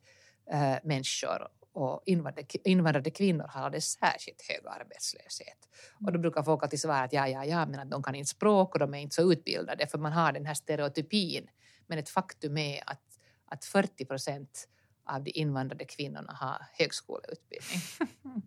eh, 0.53 0.77
människor 0.85 1.49
och 1.73 2.03
invandrade, 2.07 2.69
invandrade 2.69 3.11
kvinnor 3.11 3.45
har 3.49 3.61
alldeles 3.63 3.91
särskilt 3.93 4.43
hög 4.49 4.67
arbetslöshet. 4.67 5.59
Och 6.07 6.13
då 6.13 6.19
brukar 6.19 6.43
folk 6.43 6.63
alltid 6.63 6.81
svara 6.81 7.01
att 7.01 7.13
ja, 7.13 7.29
ja, 7.29 7.45
ja, 7.45 7.67
men 7.67 7.81
att 7.81 7.91
de 7.91 8.03
kan 8.03 8.15
inte 8.15 8.31
språk 8.31 8.75
och 8.75 8.79
de 8.79 8.95
är 8.95 8.99
inte 8.99 9.15
så 9.15 9.33
utbildade 9.33 9.87
för 9.87 9.99
man 9.99 10.13
har 10.13 10.33
den 10.33 10.47
här 10.47 10.55
stereotypin. 10.55 11.47
Men 11.87 11.99
ett 11.99 12.09
faktum 12.09 12.57
är 12.57 12.83
att, 12.87 13.03
att 13.45 13.65
40 13.65 14.05
procent 14.05 14.69
av 15.09 15.23
de 15.23 15.31
invandrade 15.31 15.85
kvinnorna 15.85 16.33
har 16.33 16.67
högskoleutbildning. 16.79 17.81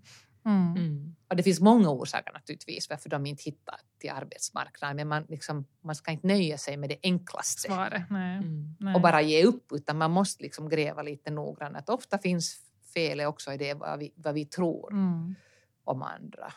Mm. 0.46 0.76
Mm. 0.78 1.16
Och 1.30 1.36
det 1.36 1.44
finns 1.44 1.60
många 1.60 1.90
orsaker 1.90 2.34
naturligtvis 2.34 2.90
varför 2.90 3.10
de 3.10 3.26
inte 3.26 3.44
hittar 3.44 3.76
till 4.00 4.10
arbetsmarknaden 4.10 4.96
men 4.98 5.08
man, 5.08 5.26
liksom, 5.30 5.66
man 5.82 5.96
ska 5.96 6.12
inte 6.12 6.28
nöja 6.28 6.58
sig 6.58 6.78
med 6.78 6.90
det 6.90 6.98
enklaste 7.04 7.62
Svaret, 7.62 8.04
nej. 8.10 8.38
Mm. 8.38 8.76
nej. 8.80 8.96
och 8.96 9.02
bara 9.02 9.22
ge 9.22 9.44
upp 9.44 9.72
utan 9.72 9.98
man 9.98 10.12
måste 10.12 10.44
liksom 10.44 10.70
gräva 10.70 11.02
lite 11.02 11.32
noggrant. 11.32 11.78
Att 11.78 11.90
ofta 11.90 12.18
finns 12.18 12.60
felet 12.94 13.28
också 13.28 13.54
i 13.54 13.58
det 13.58 13.74
vad 13.74 14.00
vi, 14.00 14.14
vad 14.16 14.34
vi 14.34 14.46
tror 14.46 14.92
Mm. 14.94 15.36
om 15.84 16.02
andra. 16.02 16.54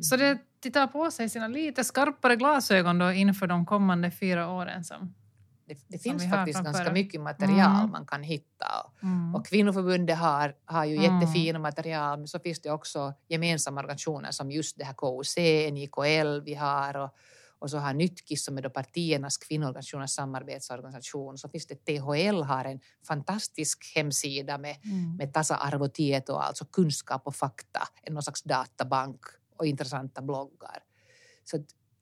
Så 0.00 0.16
det 0.16 0.38
tittar 0.60 0.86
på 0.86 1.10
sig 1.10 1.28
sina 1.28 1.48
lite 1.48 1.84
skarpare 1.84 2.36
glasögon 2.36 2.98
då 2.98 3.12
inför 3.12 3.46
de 3.46 3.66
kommande 3.66 4.10
fyra 4.10 4.48
åren. 4.48 4.84
Som, 4.84 5.14
Det, 5.64 5.78
det 5.88 5.98
finns 5.98 6.30
faktiskt 6.30 6.64
ganska 6.64 6.86
oss. 6.86 6.92
mycket 6.92 7.20
material 7.20 7.78
Mm. 7.78 7.90
man 7.90 8.06
kan 8.06 8.22
hitta. 8.22 8.66
Och, 8.84 9.02
mm. 9.02 9.34
och 9.34 9.46
kvinnoförbundet 9.46 10.18
har, 10.18 10.54
har 10.64 10.84
ju 10.84 10.96
Mm. 10.96 11.20
jättefina 11.20 11.58
material 11.58 12.18
men 12.18 12.28
så 12.28 12.38
finns 12.38 12.60
det 12.60 12.70
också 12.70 13.14
gemensamma 13.28 13.80
organisationer 13.80 14.30
som 14.30 14.50
just 14.50 14.78
det 14.78 14.84
här 14.84 14.94
KOC, 14.94 15.36
NIKL 15.72 16.40
vi 16.44 16.54
har 16.54 16.96
och, 16.96 17.10
och 17.58 17.70
så 17.70 17.78
har 17.78 17.94
Nytkis 17.94 18.44
som 18.44 18.58
är 18.58 18.62
då 18.62 18.70
partiernas 18.70 19.36
kvinnoorganisationers 19.38 20.10
samarbetsorganisation. 20.10 21.38
Så 21.38 21.48
finns 21.48 21.66
det 21.66 21.74
THL 21.84 22.42
har 22.42 22.64
en 22.64 22.80
fantastisk 23.06 23.92
hemsida 23.96 24.58
med, 24.58 24.76
Mm. 24.84 25.16
med 25.16 25.32
tasa-arvo 25.32 25.88
tieto, 25.88 26.34
alltså 26.34 26.64
kunskap 26.64 27.26
och 27.26 27.34
fakta, 27.36 27.88
en 28.02 28.14
någon 28.14 28.22
slags 28.22 28.42
databank 28.42 29.20
och 29.56 29.66
intressanta 29.66 30.22
bloggar. 30.22 30.82
Så 31.44 31.56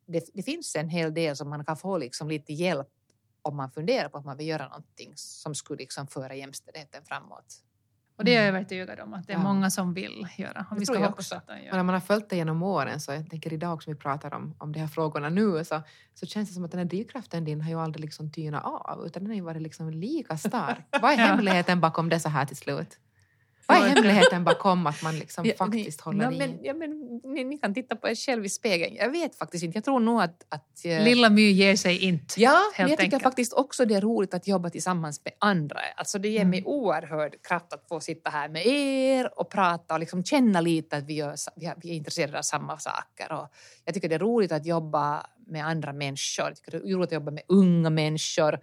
det, 0.07 0.31
det 0.35 0.43
finns 0.43 0.77
en 0.77 0.89
hel 0.89 1.15
del 1.15 1.37
som 1.37 1.51
man 1.51 1.65
kan 1.65 1.77
få 1.77 1.99
liksom 1.99 2.29
lite 2.29 2.53
hjälp 2.53 2.89
om 3.43 3.57
man 3.57 3.70
funderar 3.70 4.09
på 4.09 4.18
att 4.18 4.24
man 4.24 4.36
vill 4.36 4.47
göra 4.47 4.68
någonting 4.68 5.12
som 5.16 5.55
skulle 5.55 5.78
liksom 5.78 6.07
föra 6.07 6.34
jämställdheten 6.34 7.03
framåt. 7.05 7.55
Och 8.18 8.24
det 8.24 8.34
är 8.34 8.38
jag 8.41 8.49
övertygad 8.49 9.01
om 9.01 9.14
att 9.14 9.26
det 9.26 9.32
är 9.32 9.36
Ja. 9.36 9.43
många 9.43 9.70
som 9.70 9.95
vill 9.95 10.26
göra. 10.38 10.66
Och 10.70 10.74
Det 10.76 10.80
vi 10.80 10.86
ska 10.86 10.95
jag 11.01 11.11
också. 11.11 11.41
de 11.47 11.70
Och 11.70 11.76
när 11.76 11.82
man 11.82 11.93
har 11.95 12.01
följt 12.01 12.28
det 12.30 12.36
genom 12.36 12.62
åren, 12.62 13.01
så 13.01 13.12
jag 13.12 13.30
tänker 13.30 13.53
idag 13.53 13.82
som 13.82 13.93
vi 13.93 13.99
pratar 13.99 14.34
om, 14.34 14.55
om 14.59 14.72
de 14.72 14.78
här 14.80 14.86
frågorna 14.86 15.28
nu, 15.28 15.64
så, 15.64 15.82
så 16.14 16.26
känns 16.26 16.49
det 16.49 16.55
som 16.55 16.64
att 16.64 16.70
den 16.70 16.78
här 16.78 16.84
drivkraften 16.84 17.45
din 17.45 17.61
har 17.61 17.70
ju 17.70 17.80
aldrig 17.80 18.05
liksom 18.05 18.32
tynat 18.32 18.64
av, 18.64 19.07
utan 19.07 19.22
den 19.22 19.30
har 19.30 19.34
ju 19.36 19.41
varit 19.41 19.62
liksom 19.62 19.91
lika 19.91 20.36
stark. 20.38 20.86
Vad 21.03 21.12
är 21.12 21.16
Ja. 21.18 21.24
hemligheten 21.26 21.80
bakom 21.80 22.09
det 22.09 22.20
så 22.20 22.28
här 22.28 22.47
till 22.47 22.57
slut? 22.57 22.99
Vad 23.71 23.89
är 23.89 23.95
hemligheten 23.95 24.45
bakom 24.45 24.87
att 24.87 25.03
man 25.03 25.18
liksom 25.18 25.45
Ja, 25.47 25.53
faktiskt 25.59 26.01
ni, 26.01 26.05
håller 26.05 26.25
ja, 26.25 26.33
i? 26.33 26.39
men, 26.39 26.59
ja, 26.62 26.75
men, 26.75 27.21
ni, 27.25 27.45
ni 27.45 27.59
kan 27.59 27.75
titta 27.75 27.97
på 27.97 28.09
er 28.09 28.14
själv 28.14 28.45
i 28.45 28.49
spegeln. 28.49 28.95
Jag 28.97 29.11
vet 29.11 29.37
faktiskt 29.37 29.64
inte. 29.64 29.77
Jag 29.77 29.85
tror 29.85 30.01
nog 30.01 30.23
att... 30.23 30.45
att 30.49 30.85
eh, 30.85 31.05
Lilla 31.05 31.31
My 31.31 31.51
ger 31.51 31.77
sig 31.77 31.99
inte. 32.05 32.41
Ja, 32.41 32.61
men 32.79 32.89
jag 32.89 32.91
tycker 32.91 33.03
enkelt. 33.05 33.23
faktiskt 33.23 33.53
också 33.53 33.85
det 33.85 33.95
är 33.95 34.01
roligt 34.01 34.35
att 34.35 34.47
jobba 34.49 34.71
tillsammans 34.71 35.21
med 35.25 35.33
andra. 35.39 35.81
Alltså 35.97 36.18
det 36.18 36.29
ger 36.29 36.41
Mm. 36.41 36.51
mig 36.51 36.62
oerhörd 36.64 37.43
kraft 37.43 37.73
att 37.73 37.89
få 37.89 38.01
sitta 38.01 38.31
här 38.31 38.49
med 38.49 38.66
er 38.66 39.39
och 39.41 39.51
prata 39.51 39.95
och 39.95 40.01
liksom 40.01 40.25
känna 40.25 40.61
lite 40.61 40.97
att 40.97 41.05
vi, 41.05 41.14
gör, 41.14 41.35
vi 41.83 41.91
är 41.91 41.95
intresserade 41.95 42.39
av 42.39 42.43
samma 42.43 42.79
saker. 42.79 43.33
Och 43.33 43.49
jag 43.85 43.95
tycker 43.95 44.09
det 44.09 44.14
är 44.14 44.18
roligt 44.18 44.53
att 44.53 44.66
jobba 44.66 45.27
med 45.47 45.66
andra 45.66 45.93
människor. 45.93 46.45
Jag 46.47 46.57
tycker 46.57 46.71
det 46.73 46.77
är 46.79 46.81
roligt 46.95 47.09
att 47.09 47.12
jobba 47.12 47.31
med 47.31 47.43
unga 47.49 47.91
människor. 47.91 48.55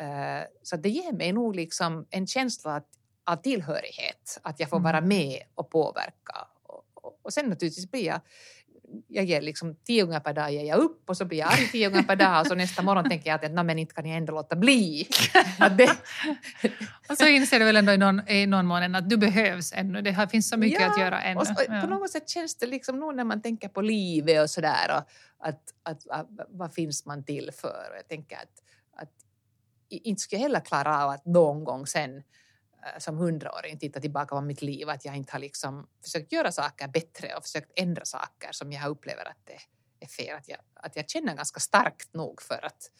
Eh, 0.00 0.46
Så 0.62 0.76
det 0.76 0.88
ger 0.88 1.12
mig 1.12 1.32
nog 1.32 1.56
liksom 1.56 2.06
en 2.10 2.26
känsla 2.26 2.76
att, 2.76 2.86
av 3.28 3.36
tillhörighet, 3.36 4.38
att 4.42 4.60
jag 4.60 4.68
får 4.70 4.80
vara 4.80 4.96
Mm. 4.98 5.08
med 5.08 5.42
och 5.54 5.70
påverka. 5.70 6.48
Och, 6.62 6.84
och, 6.94 7.18
och 7.22 7.32
sen 7.32 7.46
naturligtvis 7.46 7.90
blir 7.90 8.06
jag 8.06 8.20
jag 9.08 9.24
ger 9.24 9.42
liksom 9.42 9.74
tio 9.74 10.02
gånger 10.04 10.20
per 10.20 10.32
dag 10.32 10.52
ger 10.52 10.64
jag 10.64 10.78
upp 10.78 11.10
och 11.10 11.16
så 11.16 11.24
blir 11.24 11.38
jag 11.38 11.52
arg 11.52 11.68
tio 11.72 11.88
gånger 11.88 12.02
per 12.02 12.16
dag 12.16 12.40
och 12.40 12.46
så 12.46 12.54
nästa 12.54 12.82
morgon 12.82 13.08
tänker 13.08 13.30
jag 13.30 13.44
att 13.44 13.52
"Nå, 13.52 13.62
men 13.62 13.78
inte 13.78 13.94
kan 13.94 14.06
jag 14.06 14.16
ändå 14.16 14.32
låta 14.32 14.56
bli. 14.56 15.08
Och 17.10 17.16
så 17.18 17.26
inser 17.26 17.58
du 17.58 17.64
väl 17.64 17.76
ändå 17.76 17.92
i 17.92 17.96
någon, 17.98 18.28
i 18.28 18.46
någon 18.46 18.66
mån 18.66 18.94
att 18.94 19.10
du 19.10 19.16
behövs 19.16 19.72
ännu. 19.72 20.02
Det 20.02 20.12
har- 20.12 20.26
finns 20.26 20.48
så 20.48 20.56
mycket 20.56 20.80
Ja, 20.80 20.90
att 20.90 20.98
göra 21.00 21.22
ännu. 21.22 21.40
och 21.40 21.46
så, 21.46 21.54
Ja. 21.68 21.80
På 21.80 21.86
något 21.86 22.10
sätt 22.10 22.28
känns 22.28 22.56
det 22.58 22.66
liksom 22.66 23.00
nog 23.00 23.14
när 23.14 23.24
man 23.24 23.42
tänker 23.42 23.68
på 23.68 23.80
livet 23.80 24.42
och 24.42 24.50
sådär 24.50 24.90
och 24.96 25.02
att, 25.48 25.62
att, 25.82 26.08
att, 26.08 26.26
vad 26.48 26.74
finns 26.74 27.06
man 27.06 27.24
till 27.24 27.50
för? 27.54 27.88
Och 27.90 27.96
jag 27.96 28.08
tänker 28.08 28.36
att, 28.36 28.62
att 29.02 29.10
inte 29.90 30.20
skulle 30.22 30.38
jag 30.42 30.48
heller 30.48 30.60
klara 30.60 31.04
av 31.04 31.10
att 31.10 31.24
någon 31.26 31.64
gång 31.64 31.86
sen 31.86 32.22
Eh, 32.82 32.98
som 32.98 33.16
hundraåring 33.16 33.78
titta 33.78 34.00
tillbaka 34.00 34.34
på 34.34 34.40
mitt 34.40 34.62
liv 34.62 34.88
att 34.88 35.04
jag 35.04 35.16
inte 35.16 35.32
har 35.32 35.38
liksom 35.38 35.86
försökt 36.02 36.32
göra 36.32 36.52
saker 36.52 36.88
bättre 36.88 37.34
och 37.36 37.42
försökt 37.42 37.72
ändra 37.76 38.04
saker 38.04 38.48
som 38.52 38.72
jag 38.72 38.88
upplever 38.88 39.24
att 39.28 39.46
det 39.46 39.58
är 40.04 40.08
fel. 40.08 40.36
Att 40.36 40.48
jag, 40.48 40.58
att 40.74 40.96
jag 40.96 41.10
känner 41.10 41.34
ganska 41.34 41.60
starkt 41.60 42.14
nog 42.14 42.42
för 42.42 42.64
att, 42.64 42.90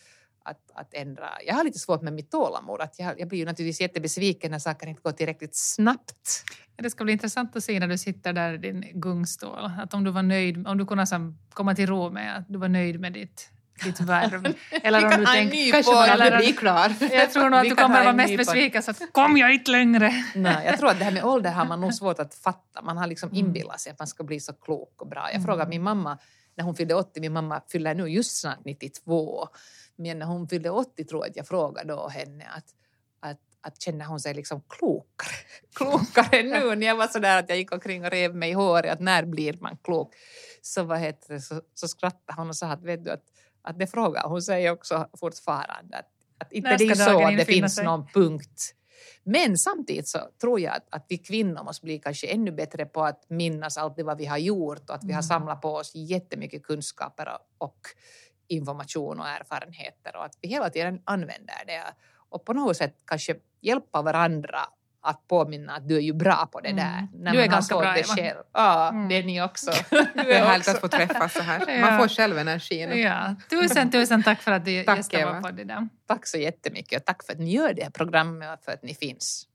att, 0.43 0.71
att 0.75 0.95
ändra. 0.95 1.31
Jag 1.47 1.55
har 1.55 1.65
lite 1.65 1.79
svårt 1.79 2.03
med 2.03 2.13
mitt 2.13 2.31
tålamod. 2.31 2.81
Att 2.81 2.99
jag, 2.99 3.21
jag 3.21 3.29
blir 3.29 3.39
ju 3.39 3.45
naturligtvis 3.45 3.81
jättebesviken 3.81 4.51
när 4.51 4.59
saker 4.59 4.87
inte 4.87 5.03
går 5.03 5.13
tillräckligt 5.13 5.57
snabbt. 5.57 6.45
Det 6.77 6.91
ska 6.91 7.05
bli 7.05 7.13
intressant 7.13 7.57
att 7.57 7.65
se 7.65 7.81
när 7.81 7.89
du 7.89 7.99
sitter 7.99 8.33
där 8.33 8.55
i 8.55 8.59
din 8.59 9.01
gungstol. 9.01 9.71
Att 9.79 9.95
om 9.95 10.05
du 10.05 10.11
var 10.11 10.23
nöjd, 10.23 10.69
om 10.69 10.79
du 10.79 10.87
kunde 10.87 11.03
liksom 11.03 11.39
komma 11.51 11.75
till 11.75 11.87
ro 11.87 12.11
med 12.11 12.37
att 12.37 12.45
du 12.49 12.59
var 12.59 12.69
nöjd 12.69 13.01
med 13.01 13.13
ditt, 13.13 13.51
ditt 13.85 14.01
värv. 14.01 14.55
Eller 14.83 15.05
om 15.05 15.11
kan 15.11 15.21
du 15.21 15.27
tänker... 15.27 15.73
Kanske 15.73 16.13
eller- 16.13 16.39
blir 16.39 16.53
klar. 16.53 16.93
Jag 17.13 17.33
tror 17.33 17.51
nog 17.51 17.61
att 17.61 17.69
du 17.69 17.75
kommer 17.75 18.05
vara 18.05 18.13
mest 18.13 18.37
besviken 18.37 18.83
så 18.83 18.91
att 18.91 19.13
kom 19.13 19.37
jag 19.37 19.55
inte 19.55 19.71
längre. 19.71 20.13
Nej, 20.35 20.67
jag 20.67 20.79
tror 20.79 20.91
att 20.91 20.99
det 20.99 21.05
här 21.05 21.13
med 21.13 21.25
ålder 21.25 21.51
har 21.51 21.65
man 21.65 21.81
nog 21.81 21.95
svårt 21.95 22.19
att 22.19 22.35
fatta. 22.35 22.83
Man 22.83 22.97
har 22.97 23.07
liksom 23.07 23.29
Mm. 23.29 23.47
inbillat 23.47 23.81
sig 23.81 23.93
att 23.93 23.99
man 23.99 24.09
ska 24.09 24.25
bli 24.25 24.41
så 24.41 24.53
klok 24.53 25.03
och 25.03 25.09
bra. 25.09 25.23
Jag 25.27 25.35
Mm. 25.35 25.45
frågade 25.47 25.71
min 25.71 25.83
mamma 25.83 26.19
när 26.57 26.65
hon 26.65 26.75
fyllde 26.77 26.95
80, 26.95 27.21
min 27.21 27.33
mamma 27.33 27.61
fyller 27.73 27.95
nu 27.95 28.07
just 28.09 28.41
snart 28.41 28.65
92, 28.65 29.49
men 29.97 30.19
när 30.19 30.27
hon 30.27 30.49
fyllde 30.49 30.71
80 30.71 31.05
tror 31.05 31.23
jag 31.25 31.31
att 31.31 31.37
jag 31.37 31.49
frågade 31.49 31.89
då 31.95 32.09
henne 32.09 32.45
att, 32.57 32.65
att, 33.31 33.39
att 33.61 33.83
känner 33.83 34.05
hon 34.05 34.21
sig 34.21 34.35
liksom 34.35 34.63
klokare, 34.69 35.37
klokare 35.77 36.43
nu 36.43 36.75
när 36.75 36.87
jag 36.87 36.97
var 36.97 37.07
så 37.07 37.19
där 37.19 37.39
att 37.39 37.49
jag 37.49 37.59
gick 37.59 37.73
omkring 37.73 38.05
och 38.05 38.11
rev 38.11 38.35
mig 38.35 38.51
i 38.51 38.53
håret, 38.53 38.93
att 38.93 39.01
när 39.01 39.25
blir 39.25 39.59
man 39.61 39.77
klok? 39.85 40.15
Så, 40.63 40.83
vad 40.83 40.99
heter 40.99 41.35
det, 41.35 41.41
så, 41.41 41.61
så 41.75 41.89
skrattade 41.89 42.33
hon 42.41 42.49
och 42.49 42.57
sa 42.57 42.67
att, 42.67 42.83
vet 42.83 43.05
du, 43.05 43.11
att, 43.11 43.23
att 43.63 43.79
det 43.79 43.87
frågar 43.87 44.29
hon 44.29 44.43
sig 44.43 44.71
också 44.71 45.09
fortfarande. 45.21 45.97
Att, 45.97 46.07
att 46.39 46.53
inte 46.53 46.71
När 46.71 46.79
det 46.79 46.85
är 46.85 46.95
så 46.95 47.25
att 47.25 47.37
det 47.37 47.45
finns 47.45 47.75
sig? 47.75 47.85
någon 47.85 48.07
punkt 48.07 48.75
Men 49.23 49.59
samtidigt 49.59 50.09
så 50.09 50.19
tror 50.41 50.61
jag 50.61 50.77
att, 50.77 50.87
att 50.91 51.07
vi 51.09 51.19
kvinnor 51.19 51.65
måste 51.65 51.85
bli 51.85 51.99
kanske 51.99 52.27
ännu 52.27 52.53
bättre 52.53 52.87
på 52.87 53.05
att 53.05 53.31
minnas 53.31 53.77
allt 53.79 53.97
det 53.97 54.03
vad 54.03 54.19
vi 54.19 54.27
har 54.27 54.39
gjort 54.39 54.91
och 54.91 54.95
att 54.95 55.05
vi 55.05 55.13
har 55.13 55.23
samlat 55.23 55.61
på 55.61 55.75
oss 55.75 55.95
jättemycket 55.95 56.63
kunskaper 56.63 57.29
och, 57.29 57.67
och 57.69 57.81
information 58.49 59.21
och 59.21 59.29
erfarenheter 59.29 60.17
och 60.17 60.25
att 60.25 60.39
vi 60.41 60.49
hela 60.49 60.71
tiden 60.71 61.03
använder 61.05 61.65
det 61.67 61.83
och 62.29 62.45
på 62.45 62.53
något 62.53 62.77
sätt 62.77 62.97
kanske 63.05 63.37
hjälpa 63.61 64.03
varandra 64.03 64.61
att 65.09 65.29
påminna 65.29 65.73
att 65.77 65.89
du 65.89 65.97
är 65.97 66.01
ju 66.01 66.13
bra 66.13 66.49
på 66.53 66.61
det 66.61 66.73
där. 66.73 66.99
Mm. 66.99 67.09
När 67.15 67.33
Du 67.33 67.41
är 67.43 67.47
ganska 67.47 67.79
bra, 67.79 67.93
det 67.93 67.99
Eva. 68.01 68.17
själv. 68.17 68.39
Ja, 68.53 68.89
Mm. 68.89 69.09
det 69.09 69.15
är 69.19 69.23
ni 69.23 69.43
också. 69.43 69.71
Det 70.15 70.33
är 70.35 70.45
härligt 70.45 70.69
att 70.69 70.81
få 70.81 70.89
träffas 70.89 71.33
så 71.33 71.43
här. 71.43 71.81
Man 71.81 71.99
får 71.99 72.09
själv 72.09 72.39
energin. 72.39 72.99
Ja, 73.03 73.35
tusen, 73.51 73.91
tusen 73.91 74.23
tack 74.23 74.43
för 74.43 74.53
att 74.53 74.65
du 74.65 74.83
Tack, 74.85 74.97
gästade 74.97 75.25
vår 75.25 75.41
podd 75.41 75.61
idag. 75.61 75.89
Tack 76.09 76.27
så 76.27 76.39
jättemycket 76.39 77.01
och 77.01 77.07
tack 77.07 77.25
för 77.27 77.33
att 77.33 77.39
ni 77.39 77.51
gör 77.53 77.75
det 77.75 77.83
här 77.83 77.91
programmet 77.91 78.59
och 78.59 78.65
för 78.65 78.73
att 78.73 78.83
ni 78.83 78.95
finns. 78.95 79.47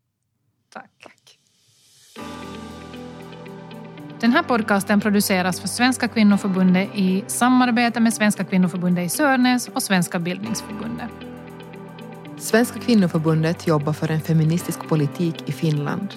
Tack. 0.74 1.40
Den 4.20 4.32
här 4.32 4.44
podcasten 4.44 5.02
produceras 5.02 5.62
för 5.62 5.68
Svenska 5.68 6.08
kvinnoförbundet 6.08 6.90
i 6.96 7.24
samarbete 7.28 8.00
med 8.00 8.14
Svenska 8.14 8.44
kvinnoförbundet 8.44 9.06
i 9.06 9.10
Sörnäs 9.10 9.68
och 9.68 9.84
Svenska 9.84 10.20
bildningsförbundet. 10.20 11.10
Svenska 12.44 12.80
kvinnoförbundet 12.80 13.68
jobbar 13.68 13.94
för 13.94 14.12
en 14.12 14.22
feministisk 14.22 14.88
politik 14.90 15.50
i 15.50 15.52
Finland. 15.52 16.08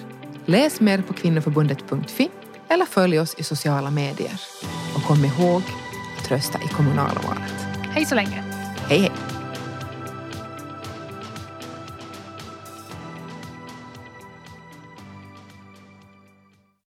Läs 0.45 0.79
mer 0.79 1.01
på 1.01 1.13
kvinnoförbundet.fi 1.13 2.29
eller 2.67 2.85
följ 2.85 3.19
oss 3.19 3.35
i 3.37 3.43
sociala 3.43 3.91
medier. 3.91 4.41
Och 4.95 5.03
kom 5.03 5.25
ihåg 5.25 5.61
att 6.19 6.31
rösta 6.31 6.59
i 6.59 6.67
kommunalvalet. 6.67 7.53
Hej 7.91 8.05
så 8.05 8.15
länge! 8.15 8.43
Hej 8.89 8.99
hej! 8.99 9.36